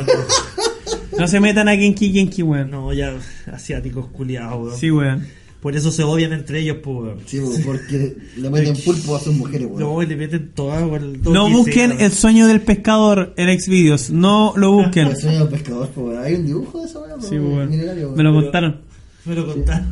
No 1.17 1.27
se 1.27 1.41
metan 1.41 1.67
a 1.67 1.75
Genki 1.75 2.41
weón. 2.41 2.71
No, 2.71 2.93
ya 2.93 3.11
asiáticos 3.51 4.07
culiados, 4.07 4.57
weón. 4.63 4.77
Sí, 4.77 4.89
weón. 4.89 5.27
Por 5.61 5.75
eso 5.75 5.91
se 5.91 6.03
odian 6.03 6.31
entre 6.31 6.59
ellos, 6.61 6.77
pues, 6.81 6.97
weón. 6.97 7.17
Sí, 7.25 7.39
weón, 7.39 7.61
porque 7.65 8.15
le 8.37 8.49
meten 8.51 8.75
pulpo 8.85 9.15
a 9.15 9.19
sus 9.19 9.35
mujeres, 9.35 9.67
weón. 9.69 9.79
No, 9.81 10.01
y 10.01 10.05
le 10.05 10.15
meten 10.15 10.51
toda, 10.55 10.85
weón. 10.87 11.21
todo 11.21 11.33
No 11.33 11.47
que 11.47 11.53
busquen 11.53 11.97
sea, 11.97 12.05
el 12.05 12.11
sueño 12.13 12.47
del 12.47 12.61
pescador 12.61 13.33
en 13.35 13.59
Xvideos. 13.59 14.09
No 14.09 14.53
lo 14.55 14.71
busquen. 14.73 15.07
El 15.07 15.17
sueño 15.17 15.39
del 15.39 15.49
pescador, 15.49 15.89
pues, 15.93 16.07
weón. 16.07 16.23
Hay 16.23 16.35
un 16.35 16.45
dibujo 16.45 16.79
de 16.79 16.85
esa 16.85 16.99
weón. 16.99 17.21
Sí, 17.21 17.37
weón. 17.37 17.69
Me 17.69 18.23
lo 18.23 18.31
weón. 18.31 18.43
contaron. 18.43 18.77
Me 19.25 19.35
lo 19.35 19.45
contaron. 19.47 19.87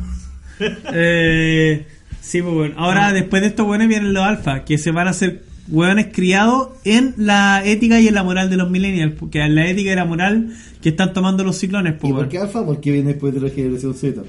Eh, 0.92 1.86
sí, 2.20 2.42
pues 2.42 2.52
bueno. 2.54 2.74
Ahora, 2.78 3.12
después 3.12 3.42
de 3.42 3.48
estos 3.48 3.64
weones 3.66 3.86
vienen 3.88 4.12
los 4.12 4.24
alfa, 4.24 4.64
que 4.64 4.76
se 4.78 4.90
van 4.90 5.06
a 5.06 5.10
hacer 5.10 5.44
weones 5.68 6.08
criados 6.12 6.70
en 6.84 7.14
la 7.16 7.62
ética 7.64 8.00
y 8.00 8.08
en 8.08 8.14
la 8.14 8.24
moral 8.24 8.50
de 8.50 8.56
los 8.56 8.68
millennials. 8.70 9.14
Porque 9.18 9.40
en 9.40 9.54
la 9.54 9.68
ética 9.68 9.92
y 9.92 9.94
la 9.94 10.04
moral 10.04 10.52
que 10.82 10.88
están 10.88 11.12
tomando 11.12 11.44
los 11.44 11.56
ciclones, 11.56 11.94
¿Y 11.94 11.96
pues 11.98 12.10
por 12.10 12.18
weón. 12.20 12.28
qué 12.30 12.38
alfa? 12.38 12.64
Porque 12.66 12.90
viene 12.90 13.10
después 13.12 13.34
de 13.34 13.40
la 13.40 13.50
generación 13.50 13.94
Z. 13.94 14.22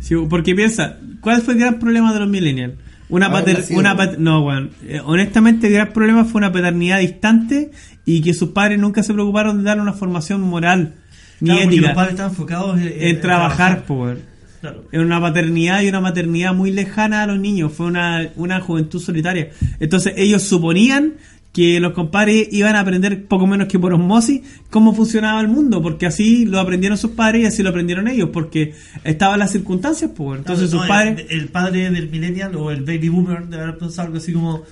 Sí, 0.00 0.14
porque 0.28 0.54
piensa, 0.54 0.98
¿cuál 1.20 1.42
fue 1.42 1.54
el 1.54 1.60
gran 1.60 1.78
problema 1.78 2.12
de 2.12 2.20
los 2.20 2.28
millennials? 2.28 2.74
Una 3.08 3.26
Haber 3.26 3.56
pater, 3.56 3.76
una 3.76 3.94
weón. 3.94 3.96
pat- 4.10 4.18
no, 4.18 4.42
weón. 4.44 4.70
Eh, 4.84 5.00
honestamente, 5.04 5.68
el 5.68 5.72
gran 5.74 5.92
problema 5.92 6.24
fue 6.24 6.38
una 6.40 6.52
paternidad 6.52 6.98
distante 7.00 7.70
y 8.04 8.20
que 8.20 8.34
sus 8.34 8.50
padres 8.50 8.78
nunca 8.78 9.02
se 9.02 9.12
preocuparon 9.14 9.58
de 9.58 9.64
darle 9.64 9.82
una 9.82 9.92
formación 9.92 10.40
moral 10.42 10.94
ni 11.40 11.50
Claro, 11.50 11.62
ética 11.70 11.86
los 11.88 11.94
padres 11.94 12.12
están 12.12 12.30
enfocados 12.30 12.80
en, 12.80 12.92
en, 12.98 13.20
trabajar, 13.20 13.84
pues, 13.86 14.00
weón. 14.00 14.36
Claro. 14.60 14.84
Era 14.90 15.02
una 15.02 15.20
paternidad 15.20 15.82
y 15.82 15.88
una 15.88 16.00
maternidad 16.00 16.54
muy 16.54 16.72
lejana 16.72 17.22
a 17.22 17.26
los 17.26 17.38
niños. 17.38 17.72
Fue 17.72 17.86
una, 17.86 18.28
una 18.36 18.58
juventud 18.60 19.00
solitaria. 19.00 19.50
Entonces 19.78 20.14
ellos 20.16 20.42
suponían 20.42 21.14
que 21.56 21.80
los 21.80 21.94
compadres 21.94 22.48
iban 22.50 22.76
a 22.76 22.80
aprender 22.80 23.26
poco 23.28 23.46
menos 23.46 23.66
que 23.66 23.78
por 23.78 23.94
osmosis 23.94 24.42
cómo 24.68 24.94
funcionaba 24.94 25.40
el 25.40 25.48
mundo, 25.48 25.80
porque 25.80 26.04
así 26.04 26.44
lo 26.44 26.60
aprendieron 26.60 26.98
sus 26.98 27.12
padres 27.12 27.44
y 27.44 27.46
así 27.46 27.62
lo 27.62 27.70
aprendieron 27.70 28.08
ellos, 28.08 28.28
porque 28.30 28.74
estaban 29.04 29.38
las 29.38 29.52
circunstancias, 29.52 30.10
pues. 30.14 30.40
Entonces 30.40 30.70
No, 30.70 30.72
sus 30.72 30.82
el- 30.82 30.88
padres... 30.88 31.26
El, 31.30 31.48
padre 31.48 31.90
del 31.90 32.10
millennial 32.10 32.54
o 32.56 32.70
el 32.70 32.82
baby 32.82 33.08
boomer 33.08 33.46
de 33.46 33.58
haber 33.58 33.78
pensado 33.78 34.08
algo 34.08 34.18
así 34.18 34.34
como. 34.34 34.64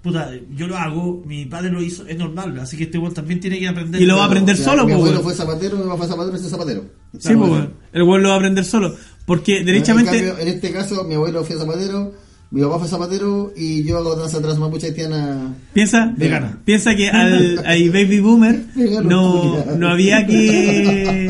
Puta, 0.00 0.30
yo 0.56 0.66
lo 0.66 0.78
hago, 0.78 1.22
mi 1.26 1.44
padre 1.44 1.70
lo 1.70 1.82
hizo, 1.82 2.06
es 2.06 2.16
normal, 2.16 2.58
así 2.58 2.74
que 2.78 2.84
este 2.84 2.96
weón 2.96 3.12
también 3.12 3.38
tiene 3.38 3.58
que 3.58 3.68
aprender. 3.68 4.00
Y 4.00 4.06
lo 4.06 4.16
va 4.16 4.22
a 4.22 4.26
aprender 4.28 4.54
o 4.54 4.56
sea, 4.56 4.64
solo, 4.64 4.86
Mi 4.86 4.92
pues, 4.92 4.96
abuelo 4.96 5.16
weón. 5.16 5.24
fue 5.24 5.34
zapatero, 5.34 5.76
mi 5.76 5.82
papá 5.82 5.96
fue 5.98 6.06
zapatero, 6.06 6.36
ese 6.38 6.48
zapatero. 6.48 6.84
Sí, 7.18 7.34
pues. 7.36 7.64
El 7.92 8.02
weón 8.04 8.22
lo 8.22 8.30
va 8.30 8.36
a 8.36 8.38
aprender 8.38 8.64
solo. 8.64 8.96
Porque 9.26 9.62
derechamente... 9.62 10.18
En, 10.18 10.24
cambio, 10.24 10.42
en 10.42 10.48
este 10.54 10.72
caso, 10.72 11.04
mi 11.04 11.16
abuelo 11.16 11.44
fue 11.44 11.56
zapatero, 11.56 12.14
mi 12.52 12.60
papá 12.62 12.80
fue 12.80 12.88
zapatero 12.88 13.52
y 13.56 13.84
yo 13.84 13.98
hago 13.98 14.16
danza 14.16 14.40
transmapuche 14.40 14.88
haitiana. 14.88 15.54
Piensa, 15.72 16.12
Vegana. 16.16 16.58
piensa 16.64 16.96
que 16.96 17.08
al, 17.08 17.58
al 17.64 17.90
baby 17.90 18.18
boomer 18.20 18.60
no, 19.04 19.64
no 19.76 19.88
había 19.88 20.26
que 20.26 21.28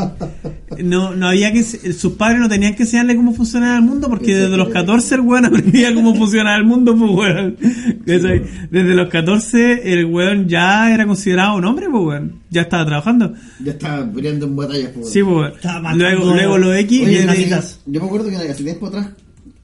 no, 0.82 1.14
no 1.14 1.28
había 1.28 1.52
que 1.52 1.62
sus 1.62 2.12
padres 2.14 2.40
no 2.40 2.48
tenían 2.48 2.74
que 2.74 2.84
enseñarle 2.84 3.16
cómo 3.16 3.34
funcionaba 3.34 3.76
el 3.76 3.82
mundo 3.82 4.08
porque 4.08 4.34
desde 4.34 4.56
los 4.56 4.70
14 4.70 5.16
el 5.16 5.20
weón 5.20 5.44
aprendía 5.44 5.92
cómo 5.94 6.14
funcionaba 6.14 6.56
el 6.56 6.64
mundo 6.64 6.96
pues 6.96 7.10
weón. 7.12 7.56
Desde 8.06 8.94
los 8.94 9.08
14 9.10 9.92
el 9.92 10.06
weón 10.06 10.48
ya 10.48 10.92
era 10.94 11.06
considerado 11.06 11.56
un 11.56 11.64
hombre 11.66 11.86
pues 11.90 12.02
weón 12.02 12.40
ya 12.48 12.62
estaba 12.62 12.86
trabajando 12.86 13.34
Ya 13.62 13.72
estaba 13.72 14.10
peleando 14.10 14.46
en 14.46 14.56
batallas. 14.56 14.90
Pues, 14.94 15.10
sí 15.10 15.22
pues 15.22 15.52
weón. 15.62 15.98
Luego, 15.98 16.32
luego 16.34 16.56
los 16.58 16.76
X 16.76 17.02
Oye, 17.06 17.18
viene- 17.26 17.60
yo 17.86 18.00
me 18.00 18.06
acuerdo 18.06 18.30
que 18.30 18.36
hace 18.36 18.64
tiempo 18.64 18.86
atrás, 18.86 19.08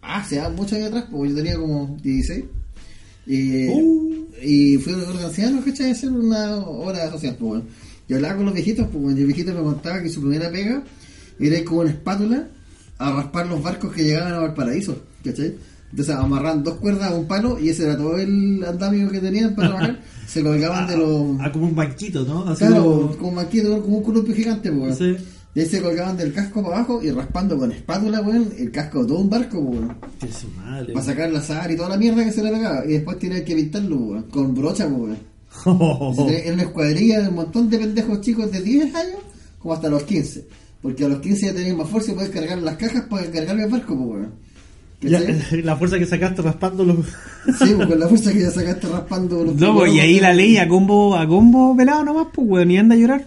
ah, 0.06 0.18
hace 0.20 0.40
muchos 0.50 0.72
años 0.74 0.88
atrás, 0.88 1.04
porque 1.10 1.30
yo 1.30 1.36
tenía 1.36 1.56
como 1.56 1.96
16. 2.02 2.44
Y, 3.26 3.68
Uh. 3.68 4.24
y 4.42 4.76
fui 4.78 4.92
a 4.92 4.96
un 4.96 5.18
anciano, 5.18 5.60
¿cachai? 5.64 5.88
A 5.88 5.92
hacer 5.92 6.10
una 6.10 6.56
hora 6.58 7.10
social, 7.10 7.36
pues 7.38 7.48
bueno. 7.48 7.64
Y 8.08 8.14
hablaba 8.14 8.36
con 8.36 8.44
los 8.46 8.54
viejitos, 8.54 8.86
pues 8.88 9.02
bueno, 9.02 9.18
y 9.18 9.22
el 9.22 9.26
viejito 9.26 9.52
me 9.52 9.62
contaba 9.62 10.00
que 10.00 10.08
su 10.08 10.20
primera 10.20 10.50
pega 10.50 10.82
era 11.40 11.58
ir 11.58 11.64
con 11.64 11.78
una 11.78 11.90
espátula 11.90 12.46
a 12.98 13.12
raspar 13.12 13.46
los 13.48 13.62
barcos 13.62 13.92
que 13.92 14.04
llegaban 14.04 14.32
a 14.32 14.38
Valparaíso, 14.38 14.96
¿cachai? 15.24 15.54
Entonces 15.90 16.14
amarraban 16.14 16.62
dos 16.62 16.76
cuerdas 16.76 17.10
a 17.12 17.14
un 17.16 17.26
palo 17.26 17.58
y 17.58 17.68
ese 17.70 17.84
era 17.84 17.96
todo 17.96 18.16
el 18.18 18.62
andamio 18.64 19.08
que 19.10 19.20
tenían 19.20 19.54
para 19.54 19.68
trabajar. 19.68 20.00
Se 20.26 20.42
colgaban 20.42 20.86
de 20.86 20.96
los. 20.98 21.36
Ah, 21.40 21.50
como 21.50 21.66
un 21.66 21.74
banquito, 21.74 22.24
¿no? 22.24 22.44
Así 22.44 22.64
Claro, 22.64 22.82
como- 22.84 23.16
como 23.18 23.40
aquí, 23.40 23.60
como 23.62 23.98
un 23.98 24.02
columpio 24.04 24.34
gigante, 24.34 24.70
pues. 24.70 24.98
Sí. 24.98 25.16
Y 25.56 25.60
ahí 25.60 25.66
se 25.66 25.80
colgaban 25.80 26.18
del 26.18 26.34
casco 26.34 26.62
para 26.62 26.76
abajo 26.76 27.02
y 27.02 27.10
raspando 27.10 27.56
con 27.56 27.72
espátula, 27.72 28.20
weón, 28.20 28.52
el 28.58 28.70
casco 28.70 29.00
de 29.02 29.08
todo 29.08 29.18
un 29.20 29.30
barco, 29.30 29.58
weón. 29.58 29.96
Madre. 30.58 30.92
Para 30.92 31.04
sacar 31.06 31.30
la 31.30 31.40
sal 31.40 31.70
y 31.70 31.76
toda 31.76 31.88
la 31.88 31.96
mierda 31.96 32.22
que 32.24 32.30
se 32.30 32.42
le 32.44 32.50
pegaba. 32.50 32.84
Y 32.84 32.88
después 32.92 33.18
tenían 33.18 33.42
que 33.42 33.54
pintarlo, 33.56 33.96
weón, 33.96 34.22
con 34.24 34.54
brocha, 34.54 34.86
weón. 34.86 35.16
Tenía- 36.16 36.38
Era 36.40 36.52
una 36.54 36.62
escuadrilla 36.64 37.22
de 37.22 37.28
un 37.30 37.34
montón 37.36 37.70
de 37.70 37.78
pendejos 37.78 38.20
chicos 38.20 38.52
de 38.52 38.60
10 38.60 38.94
años, 38.94 39.16
como 39.58 39.72
hasta 39.72 39.88
los 39.88 40.02
15. 40.02 40.44
Porque 40.82 41.06
a 41.06 41.08
los 41.08 41.20
15 41.20 41.46
ya 41.46 41.54
tenían 41.54 41.78
más 41.78 41.88
fuerza 41.88 42.12
y 42.12 42.14
podías 42.16 42.30
cargar 42.32 42.58
las 42.58 42.76
cajas 42.76 43.04
para 43.08 43.24
cargar 43.30 43.58
el 43.58 43.70
barco, 43.70 43.96
pues, 43.96 44.08
weón. 44.10 44.32
Ya, 45.00 45.20
la 45.64 45.76
fuerza 45.76 45.98
que 45.98 46.04
sacaste 46.04 46.42
raspándolo. 46.42 47.02
Sí, 47.58 47.72
pues, 47.76 47.88
con 47.88 47.98
la 47.98 48.08
fuerza 48.10 48.30
que 48.32 48.40
ya 48.40 48.50
sacaste 48.50 48.88
raspando 48.88 49.42
los 49.42 49.56
No, 49.56 49.74
pues, 49.74 49.94
y 49.94 50.00
ahí 50.00 50.20
la 50.20 50.34
ley 50.34 50.58
a 50.58 50.68
combo 50.68 51.16
a 51.16 51.26
combo 51.26 51.74
pelado 51.74 52.04
nomás 52.04 52.26
pues 52.34 52.46
weón 52.46 52.70
y 52.70 52.76
anda 52.78 52.94
a 52.94 52.98
llorar 52.98 53.26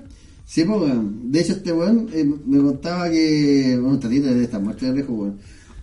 Sí, 0.51 0.63
pues, 0.63 0.81
weón. 0.81 1.31
De 1.31 1.41
hecho, 1.41 1.53
este 1.53 1.71
weón 1.71 2.07
eh, 2.11 2.25
me 2.47 2.57
contaba 2.57 3.07
que. 3.07 3.73
Bueno, 3.79 3.89
un 3.93 3.99
tatito 3.99 4.33
de 4.33 4.43
esta 4.43 4.57
muerte 4.57 4.87
de 4.87 4.93
lejos, 4.93 5.11
weón. 5.15 5.37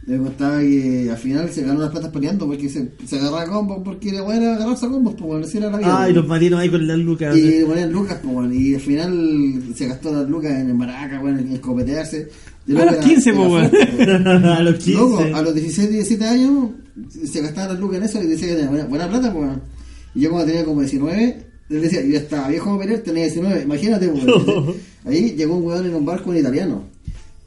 Me 0.09 0.19
contaba 0.19 0.59
que 0.61 1.09
al 1.09 1.17
final 1.19 1.49
se 1.51 1.63
ganó 1.63 1.79
unas 1.79 1.91
platas 1.91 2.11
peleando 2.11 2.47
porque 2.47 2.69
se, 2.69 2.93
se 3.07 3.17
agarraba 3.17 3.43
a 3.43 3.47
combos 3.47 3.81
porque 3.85 4.09
era 4.09 4.21
agarrarse 4.23 4.87
a 4.87 4.89
combos, 4.89 5.15
pues, 5.15 5.31
weón. 5.31 5.45
Así 5.45 5.59
era 5.59 5.71
la 5.71 5.79
vida. 5.79 6.03
Ah, 6.03 6.11
y 6.11 6.13
los 6.13 6.27
marinos 6.27 6.59
ahí 6.59 6.69
con 6.69 6.85
las 6.85 6.99
lucas. 6.99 7.37
Y 7.37 7.43
le 7.43 7.65
ponían 7.65 7.93
lucas, 7.93 8.19
pues, 8.21 8.35
weón. 8.35 8.53
Y 8.53 8.75
al 8.75 8.81
final 8.81 9.63
se 9.77 9.87
gastó 9.87 10.13
las 10.13 10.29
lucas 10.29 10.51
en 10.51 10.69
el 10.69 10.75
maraca, 10.75 11.21
weón, 11.21 11.39
en 11.39 11.53
escopetearse. 11.53 12.29
A 12.69 12.73
los 12.73 12.83
era- 12.83 12.99
15, 13.01 13.31
era 13.31 13.39
pues, 13.39 13.71
weón. 13.73 14.27
a 14.47 14.63
los 14.63 14.75
15. 14.75 14.93
Loco, 15.01 15.21
a 15.33 15.43
los 15.43 15.55
16, 15.55 15.91
17 15.91 16.25
años 16.25 16.71
se 17.25 17.41
gastaban 17.41 17.71
las 17.71 17.79
lucas 17.79 17.99
en 17.99 18.03
eso 18.03 18.21
y 18.21 18.27
decía 18.27 18.49
que 18.49 18.55
tenía 18.55 18.71
buena, 18.71 18.85
buena 18.87 19.09
plata, 19.09 19.33
pues. 19.33 19.45
weón. 19.45 19.63
Y 20.17 20.21
yo 20.23 20.31
cuando 20.31 20.47
tenía 20.49 20.65
como 20.65 20.81
19, 20.81 21.47
les 21.69 21.83
decía, 21.83 22.05
yo 22.05 22.17
estaba 22.17 22.49
viejo 22.49 22.71
para 22.71 22.81
pelear, 22.81 23.01
tenía 23.01 23.25
19, 23.25 23.63
imagínate. 23.63 24.13
Ahí 25.05 25.35
llegó 25.37 25.57
un 25.57 25.67
weón 25.67 25.87
en 25.87 25.95
un 25.95 26.05
barco 26.05 26.33
en 26.33 26.39
italiano. 26.39 26.85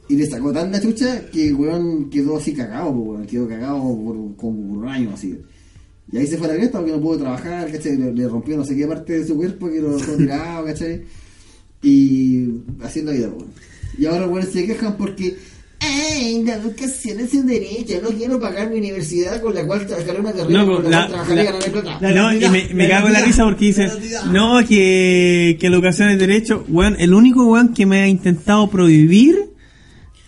Y 0.08 0.16
le 0.16 0.26
sacó 0.26 0.52
tan 0.52 0.72
la 0.72 0.80
chucha 0.80 1.30
que 1.30 1.48
el 1.48 1.54
weón 1.54 2.10
quedó 2.10 2.36
así 2.36 2.52
cagado, 2.52 2.90
weón. 2.90 3.26
Quedó 3.26 3.48
cagado 3.48 3.78
por, 3.78 4.36
como 4.36 4.68
por 4.68 4.78
un 4.78 4.88
año 4.88 5.10
así. 5.14 5.38
Y 6.12 6.16
ahí 6.16 6.26
se 6.26 6.36
fue 6.36 6.48
a 6.48 6.50
la 6.50 6.56
grieta 6.56 6.78
porque 6.78 6.92
no 6.92 7.00
pudo 7.00 7.18
trabajar, 7.18 7.70
¿cachai? 7.70 7.96
Le, 7.96 8.12
le 8.12 8.28
rompió 8.28 8.56
no 8.56 8.64
sé 8.64 8.76
qué 8.76 8.86
parte 8.86 9.20
de 9.20 9.26
su 9.26 9.36
cuerpo 9.36 9.68
que 9.70 9.80
lo 9.80 9.96
dejó 9.96 10.12
tirado, 10.16 10.64
¿cachai? 10.64 11.04
y 11.82 12.62
haciendo 12.82 13.12
vida, 13.12 13.28
weón. 13.28 13.50
Y 13.98 14.06
ahora, 14.06 14.26
weón, 14.26 14.46
se 14.46 14.66
quejan 14.66 14.96
porque, 14.96 15.36
ay, 15.80 16.42
la 16.44 16.54
educación 16.54 17.20
es 17.20 17.32
un 17.34 17.46
derecho, 17.46 18.00
no 18.02 18.10
quiero 18.10 18.38
pagar 18.38 18.70
mi 18.70 18.78
universidad 18.78 19.40
con 19.40 19.54
la 19.54 19.66
cual 19.66 19.86
trabajaré 19.86 20.20
una 20.20 20.32
carrera 20.32 20.62
Loco, 20.62 20.82
con 20.82 20.90
la, 20.90 20.90
la- 20.90 21.06
cual 21.06 21.10
trabajaré 21.10 21.40
y 21.40 21.44
la- 21.44 21.52
ganaré 21.52 21.70
plata. 21.70 21.98
La 22.00 22.10
No, 22.12 22.32
y 22.34 22.48
me, 22.50 22.68
me 22.74 22.88
la 22.88 22.96
cago 22.96 23.06
en 23.08 23.12
la 23.14 23.20
risa 23.24 23.44
porque 23.44 23.72
La 23.72 23.84
gratuidad. 23.86 24.24
no, 24.26 24.66
que, 24.68 25.56
que 25.60 25.70
la 25.70 25.76
educación 25.76 26.10
es 26.10 26.18
derecho. 26.18 26.64
Weón, 26.68 26.96
el 26.98 27.14
único 27.14 27.44
weón 27.46 27.72
que 27.74 27.86
me 27.86 28.00
ha 28.02 28.08
intentado 28.08 28.68
prohibir 28.70 29.49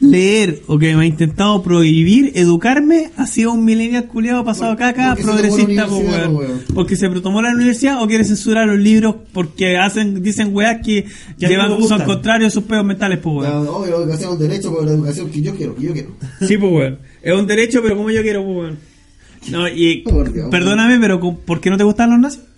leer 0.03 0.63
o 0.67 0.79
que 0.79 0.95
me 0.97 1.05
ha 1.05 1.07
intentado 1.07 1.63
prohibir 1.63 2.33
educarme 2.35 3.13
ha 3.17 3.27
sido 3.27 3.53
un 3.53 3.65
millennial 3.65 4.07
culiado 4.09 4.45
pasado 4.45 4.77
tomó 4.77 5.15
la 5.15 5.23
progresista, 5.23 5.87
po, 5.87 5.97
weón. 5.99 6.33
po, 6.33 6.39
weón. 6.41 6.61
Porque 6.75 6.97
se 6.97 7.09
tomó 7.09 7.41
la 7.41 7.55
universidad 7.55 8.03
o 8.03 8.07
quiere 8.09 8.25
censurar 8.25 8.67
los 8.67 8.79
libros 8.79 9.15
porque 9.33 9.79
hacen 9.79 10.21
dicen 10.23 10.55
weas 10.55 10.85
que 10.85 11.07
llevan, 11.39 11.71
no 11.71 11.81
son 11.87 12.03
contrarios 12.03 12.49
a 12.53 12.55
sus 12.55 12.65
pedos 12.65 12.85
mentales, 12.85 13.19
po, 13.21 13.43
La, 13.43 13.51
weón. 13.61 13.69
obvio, 13.69 13.91
la 13.93 13.97
educación 14.05 14.29
es 14.31 14.35
un 14.35 14.49
derecho, 14.49 14.73
pero 14.73 14.85
la 14.87 14.93
educación 14.93 15.31
que 15.31 15.41
yo 15.41 15.55
quiero, 15.55 15.75
que 15.77 15.83
yo 15.83 15.93
quiero. 15.93 16.11
Sí, 16.41 16.57
pues, 16.59 16.73
weón. 16.73 16.99
Es 17.23 17.35
un 17.35 17.47
derecho, 17.47 17.81
pero 17.83 17.97
como 17.97 18.11
yo 18.11 18.23
quiero, 18.23 18.45
pues, 18.45 18.57
weón. 18.57 18.79
No, 19.51 19.69
y 19.69 20.03
Dios, 20.35 20.49
perdóname, 20.51 20.99
pero 21.01 21.21
¿por 21.37 21.61
qué 21.61 21.71
no 21.71 21.77
te 21.77 21.85
gustan 21.85 22.11
los 22.11 22.19
nazis? 22.19 22.41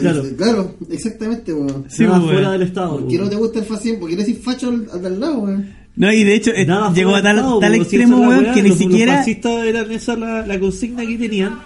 Claro. 0.00 0.22
Claro, 0.36 0.76
exactamente, 0.90 1.52
weón. 1.52 1.84
Sí, 1.88 2.04
fuera 2.06 2.52
del 2.52 2.62
Estado. 2.62 2.98
¿Por 3.00 3.08
qué 3.08 3.18
no 3.18 3.28
te 3.28 3.34
gusta 3.36 3.58
el 3.58 3.64
fascismo? 3.64 4.00
¿Por 4.00 4.08
qué 4.10 4.16
le 4.16 4.24
decís 4.24 4.42
facho 4.42 4.68
al, 4.68 5.04
al 5.04 5.20
lado, 5.20 5.38
weón? 5.40 5.81
No, 5.94 6.12
y 6.12 6.24
de 6.24 6.34
hecho, 6.34 6.52
eh, 6.54 6.64
Nada 6.64 6.92
llegó 6.94 7.14
a 7.14 7.22
tal, 7.22 7.36
del 7.36 7.44
Estado, 7.44 7.58
tal 7.60 7.72
porque 7.76 7.90
si 7.90 7.96
extremo, 7.96 8.28
weón, 8.28 8.54
que 8.54 8.62
ni 8.62 8.68
los- 8.70 8.78
siquiera. 8.78 9.12
Los 9.12 9.20
fascistas 9.20 9.64
eran 9.66 9.92
esa 9.92 10.16
la, 10.16 10.46
la 10.46 10.58
consigna 10.60 11.04
que 11.06 11.18
tenían. 11.18 11.58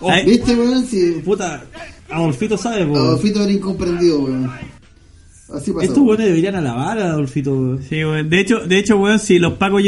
Oh, 0.00 0.12
¿Viste, 0.24 0.54
weón? 0.54 0.86
Si 0.86 1.12
puta, 1.24 1.64
Adolfito 2.08 2.56
sabe, 2.56 2.86
po. 2.86 2.96
Adolfito 2.96 3.42
era 3.42 3.52
incomprendido, 3.52 4.20
weón. 4.20 4.50
Así 5.52 5.72
pasó. 5.72 5.80
Estos 5.80 5.98
buenos 6.04 6.26
deberían 6.26 6.54
alabar 6.56 6.98
a 6.98 7.06
Adolfito. 7.12 7.52
weón. 7.52 7.82
Sí, 7.82 8.04
weón. 8.04 8.28
De 8.30 8.38
hecho, 8.38 8.60
de 8.60 8.78
hecho, 8.78 8.96
weón, 8.96 9.18
si 9.18 9.38
los 9.40 9.54
pacos 9.54 9.82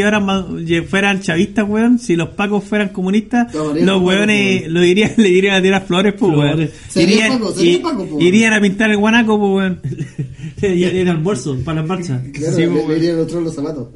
fueran 0.88 1.20
chavistas, 1.20 1.68
weón, 1.68 1.98
si 2.00 2.16
los 2.16 2.30
pacos 2.30 2.64
fueran 2.64 2.88
comunistas, 2.88 3.54
los 3.54 4.02
weones 4.02 4.62
weón. 4.62 4.74
lo 4.74 4.80
dirían, 4.80 5.12
le 5.16 5.28
dirían 5.28 5.54
a 5.56 5.62
tirar 5.62 5.86
flores, 5.86 6.14
pues, 6.18 6.36
weón. 6.36 6.68
Irían, 6.96 7.32
pacos, 7.38 7.54
serían 7.54 7.74
y- 7.80 7.82
pacos, 7.84 8.08
po. 8.08 8.20
irían 8.20 8.52
a 8.54 8.60
pintar 8.60 8.90
el 8.90 8.96
guanaco, 8.96 9.38
pues, 9.38 9.52
weón. 9.52 9.80
y 10.62 10.84
el 10.84 11.08
almuerzo 11.08 11.56
para 11.64 11.80
las 11.80 11.88
marchas. 11.88 12.20
Claro, 12.32 12.56
Sí, 12.56 12.66
le, 12.66 12.96
irían 12.98 13.16
los 13.16 13.26
otros 13.26 13.42
los 13.44 13.54
zapatos. 13.54 13.88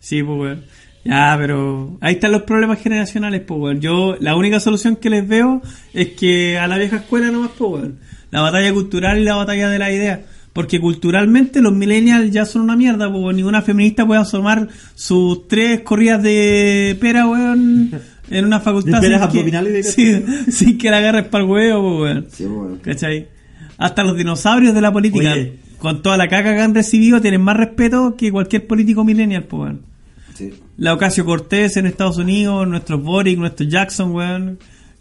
Sí, 0.00 0.22
pues, 0.22 0.38
weón. 0.38 0.64
Ya, 1.04 1.34
pero 1.38 1.96
ahí 2.02 2.14
están 2.14 2.32
los 2.32 2.42
problemas 2.42 2.80
generacionales, 2.82 3.40
pues, 3.46 3.60
weón. 3.60 3.80
Yo, 3.80 4.16
la 4.20 4.36
única 4.36 4.60
solución 4.60 4.96
que 4.96 5.10
les 5.10 5.26
veo 5.26 5.62
es 5.94 6.08
que 6.10 6.58
a 6.58 6.66
la 6.66 6.76
vieja 6.78 6.96
escuela 6.96 7.30
nomás, 7.30 7.50
pues, 7.58 7.70
weón. 7.72 7.98
La 8.30 8.40
batalla 8.42 8.72
cultural 8.72 9.18
y 9.18 9.24
la 9.24 9.34
batalla 9.36 9.68
de 9.70 9.78
la 9.78 9.90
idea. 9.92 10.22
Porque 10.52 10.80
culturalmente 10.80 11.62
los 11.62 11.72
millennials 11.72 12.30
ya 12.32 12.44
son 12.44 12.62
una 12.62 12.76
mierda, 12.76 13.10
pues. 13.12 13.34
Ninguna 13.36 13.62
feminista 13.62 14.06
puede 14.06 14.20
asomar 14.20 14.68
sus 14.94 15.46
tres 15.48 15.80
corridas 15.82 16.22
de 16.22 16.96
pera, 17.00 17.26
weón, 17.26 17.90
en 18.30 18.44
una 18.44 18.60
facultad. 18.60 19.00
De 19.00 19.08
peras 19.08 19.20
sin 19.22 19.30
que- 19.30 19.38
abdominales, 19.38 19.92
sí, 19.92 20.22
sin 20.50 20.76
que 20.78 20.90
la 20.90 20.98
agarres 20.98 21.24
para 21.28 21.44
el 21.44 21.50
huevo, 21.50 21.98
pues, 22.00 22.12
weón. 22.14 22.26
Sí, 22.30 22.44
weón. 22.44 22.78
¿Cachai? 22.78 23.28
Hasta 23.78 24.02
los 24.04 24.16
dinosaurios 24.16 24.74
de 24.74 24.80
la 24.82 24.92
política, 24.92 25.32
Oye. 25.32 25.54
Con 25.80 26.02
toda 26.02 26.16
la 26.16 26.28
caca 26.28 26.54
que 26.54 26.60
han 26.60 26.74
recibido, 26.74 27.20
tienen 27.20 27.40
más 27.42 27.56
respeto 27.56 28.14
que 28.16 28.30
cualquier 28.30 28.66
político 28.66 29.04
millennial, 29.04 29.44
pues, 29.44 29.60
weón. 29.62 29.80
Sí. 30.34 30.52
La 30.76 30.94
Ocasio 30.94 31.24
Cortés 31.24 31.76
en 31.76 31.86
Estados 31.86 32.16
Unidos, 32.18 32.66
nuestros 32.68 33.02
Boric, 33.02 33.38
nuestros 33.38 33.68
Jackson, 33.68 34.12
weón. 34.12 34.58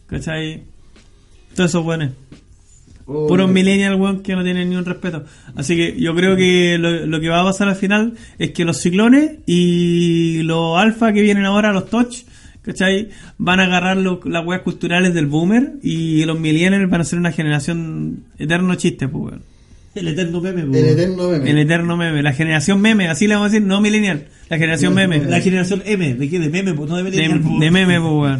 ¿Cachai? 0.07 0.63
Todos 1.55 1.69
esos 1.69 1.85
weones. 1.85 2.11
Oh, 3.05 3.27
Puros 3.27 3.45
weón. 3.45 3.53
millennials, 3.53 3.99
weón, 3.99 4.21
que 4.21 4.35
no 4.35 4.43
tienen 4.43 4.69
ni 4.69 4.75
un 4.75 4.85
respeto. 4.85 5.25
Así 5.55 5.75
que 5.75 5.99
yo 5.99 6.13
creo 6.15 6.35
que 6.35 6.77
lo, 6.79 7.05
lo 7.05 7.19
que 7.19 7.29
va 7.29 7.41
a 7.41 7.43
pasar 7.45 7.67
al 7.69 7.75
final 7.75 8.13
es 8.37 8.51
que 8.51 8.65
los 8.65 8.77
ciclones 8.81 9.39
y 9.45 10.41
los 10.43 10.77
alfa 10.79 11.11
que 11.13 11.21
vienen 11.21 11.45
ahora, 11.45 11.71
los 11.73 11.89
touch, 11.89 12.23
¿cachai? 12.61 13.09
Van 13.37 13.59
a 13.59 13.63
agarrar 13.63 13.97
lo- 13.97 14.19
las 14.25 14.45
weas 14.45 14.61
culturales 14.61 15.13
del 15.13 15.25
boomer 15.27 15.73
y 15.81 16.23
los 16.25 16.39
millennials 16.39 16.89
van 16.89 17.01
a 17.01 17.03
ser 17.05 17.19
una 17.19 17.31
generación 17.31 18.25
eterno 18.37 18.75
chiste, 18.75 19.07
pues, 19.07 19.23
weón. 19.31 19.43
El 19.95 20.07
eterno 20.07 20.41
meme, 20.41 20.63
po. 20.63 20.75
El 20.75 20.85
eterno 20.85 21.29
meme. 21.29 21.49
El 21.49 21.57
eterno 21.57 21.97
meme, 21.97 22.21
la 22.21 22.33
generación 22.33 22.79
meme, 22.81 23.07
así 23.07 23.27
le 23.27 23.35
vamos 23.35 23.49
a 23.49 23.53
decir, 23.53 23.67
no 23.67 23.81
millennial, 23.81 24.27
la 24.49 24.57
generación 24.57 24.93
meme. 24.93 25.23
La 25.25 25.41
generación 25.41 25.81
M, 25.85 26.13
¿de 26.13 26.29
qué? 26.29 26.39
De 26.39 26.49
meme, 26.49 26.73
pues 26.73 26.89
no 26.89 26.97
de 26.97 27.03
De, 27.03 27.09
millennial, 27.09 27.41
po. 27.41 27.59
de 27.59 27.71
meme, 27.71 27.99
pues, 27.99 28.39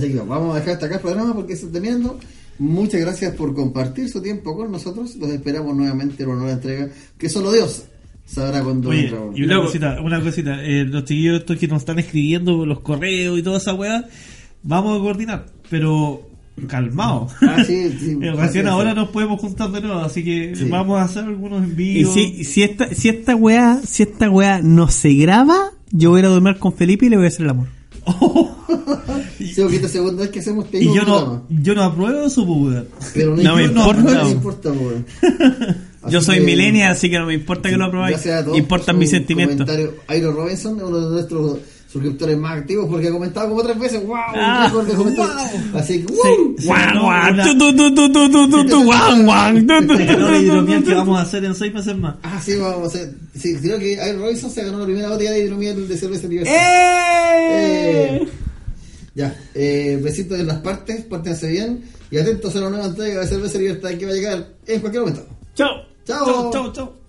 sé 0.00 0.12
que 0.12 0.18
vamos 0.18 0.54
a 0.54 0.58
dejar 0.58 0.74
hasta 0.74 0.86
acá 0.86 0.94
el 0.96 1.00
programa 1.00 1.34
porque 1.34 1.56
se 1.56 1.66
está 1.66 1.72
terminando. 1.72 2.18
Muchas 2.58 3.00
gracias 3.00 3.34
por 3.34 3.54
compartir 3.54 4.08
su 4.08 4.22
tiempo 4.22 4.56
con 4.56 4.70
nosotros. 4.70 5.16
Los 5.16 5.30
esperamos 5.30 5.74
nuevamente 5.76 6.22
en 6.22 6.28
una 6.28 6.38
nueva 6.38 6.52
entrega 6.52 6.88
que 7.18 7.28
solo 7.28 7.52
Dios 7.52 7.84
sabrá 8.24 8.62
cuándo 8.62 8.88
Oye, 8.88 9.12
y 9.34 9.42
una 9.42 9.60
cosita, 9.60 10.00
una 10.00 10.20
cosita, 10.20 10.64
eh, 10.64 10.84
los 10.84 11.04
chiquillos 11.04 11.40
estos 11.40 11.58
que 11.58 11.68
nos 11.68 11.82
están 11.82 11.98
escribiendo 11.98 12.64
los 12.64 12.80
correos 12.80 13.38
y 13.38 13.42
toda 13.42 13.58
esa 13.58 13.74
weá, 13.74 14.06
vamos 14.62 14.98
a 14.98 15.02
coordinar, 15.02 15.46
pero 15.68 16.26
calmado. 16.68 17.28
Ah, 17.42 17.62
sí, 17.66 17.90
sí. 17.98 18.14
Recién 18.36 18.68
ahora 18.68 18.94
nos 18.94 19.08
podemos 19.10 19.40
juntar 19.40 19.70
de 19.72 19.80
nuevo, 19.80 20.00
así 20.00 20.22
que 20.24 20.54
Sí. 20.54 20.64
vamos 20.68 20.98
a 21.00 21.04
hacer 21.04 21.24
algunos 21.24 21.62
Y 21.62 21.70
envíos. 21.70 22.14
si, 22.14 22.44
si 22.44 22.62
esta, 22.62 22.88
si 22.94 23.08
esta 23.08 23.34
weá, 23.36 23.80
si 23.86 24.02
esta 24.04 24.30
weá 24.30 24.60
no 24.62 24.88
se 24.88 25.12
graba, 25.14 25.72
yo 25.90 26.10
voy 26.10 26.18
a 26.18 26.20
ir 26.20 26.26
a 26.26 26.30
dormir 26.30 26.58
con 26.58 26.72
Felipe 26.74 27.06
y 27.06 27.08
le 27.10 27.16
voy 27.16 27.26
a 27.26 27.28
hacer 27.28 27.42
el 27.44 27.50
amor. 27.50 27.68
Sí, 29.38 29.60
porque 29.60 29.76
esta 29.76 29.88
segunda 29.88 30.22
vez 30.22 30.30
que 30.30 30.40
hacemos 30.40 30.64
este 30.64 30.82
y 30.82 30.94
yo 30.94 31.02
no, 31.04 31.46
yo 31.48 31.74
no 31.74 31.82
apruebo 31.84 32.28
su 32.28 32.42
weón. 32.44 32.88
Pero 33.12 33.36
no, 33.36 33.42
No 33.42 33.56
me 33.56 33.64
importa, 33.64 34.70
no 34.70 34.74
me 34.74 36.10
yo 36.10 36.20
soy 36.20 36.38
que, 36.38 36.44
millennial, 36.44 36.92
así 36.92 37.08
que 37.10 37.18
no 37.18 37.26
me 37.26 37.34
importa 37.34 37.70
que 37.70 37.76
lo 37.76 37.84
aprobáis. 37.86 38.18
Importan 38.54 38.94
por 38.96 39.00
mis 39.00 39.10
sentimientos. 39.10 39.66
comentario. 39.66 39.94
Airo 40.08 40.32
Robinson, 40.32 40.80
uno 40.82 41.00
de 41.08 41.14
nuestros 41.14 41.58
suscriptores 41.94 42.36
más 42.36 42.58
activos 42.58 42.88
porque 42.90 43.06
he 43.06 43.10
comentado 43.12 43.48
como 43.50 43.62
tres 43.62 43.78
veces. 43.78 44.04
¡Wow! 44.04 44.16
Ah, 44.34 44.72
un 44.74 44.84
de 44.84 44.94
wow. 44.96 45.28
Así 45.74 46.04
que 46.04 46.12
¡Wow! 46.12 46.56
Sí, 46.58 46.66
¡Wow! 46.66 46.74
Este 49.54 50.02
este 50.74 50.84
que 50.84 50.94
vamos 50.94 51.18
a 51.20 51.22
hacer 51.22 51.44
en 51.44 51.54
seis 51.54 51.72
meses 51.72 51.96
más. 51.96 52.16
Ah, 52.24 52.40
sí, 52.44 52.56
vamos 52.56 52.82
a 52.82 52.86
hacer. 52.86 53.14
Sí, 53.38 53.56
creo 53.62 53.78
que 53.78 53.94
Air 53.94 54.18
Robinson 54.18 54.50
se 54.50 54.64
ganó 54.64 54.80
la 54.80 54.86
primera 54.86 55.08
botella 55.08 55.30
de 55.30 55.44
hidromiel 55.44 55.86
de 55.86 55.96
cerveza 55.96 56.26
universal. 56.26 56.56
¡Eh! 56.58 58.28
ya, 59.14 59.40
eh, 59.54 60.00
besitos 60.02 60.40
en 60.40 60.48
las 60.48 60.58
partes, 60.58 61.04
pórtense 61.04 61.48
bien 61.48 61.84
y 62.10 62.18
atentos 62.18 62.56
a 62.56 62.60
la 62.60 62.70
nueva 62.70 62.86
entrega 62.86 63.20
de 63.20 63.26
Cerveza 63.28 63.58
Libertad 63.58 63.90
que 63.90 64.06
va 64.06 64.10
a 64.10 64.14
llegar 64.14 64.48
en 64.66 64.80
cualquier 64.80 65.04
momento. 65.04 65.26
Chao. 65.54 65.84
Chao, 66.04 66.50
chao, 66.50 66.72
chao. 66.72 67.03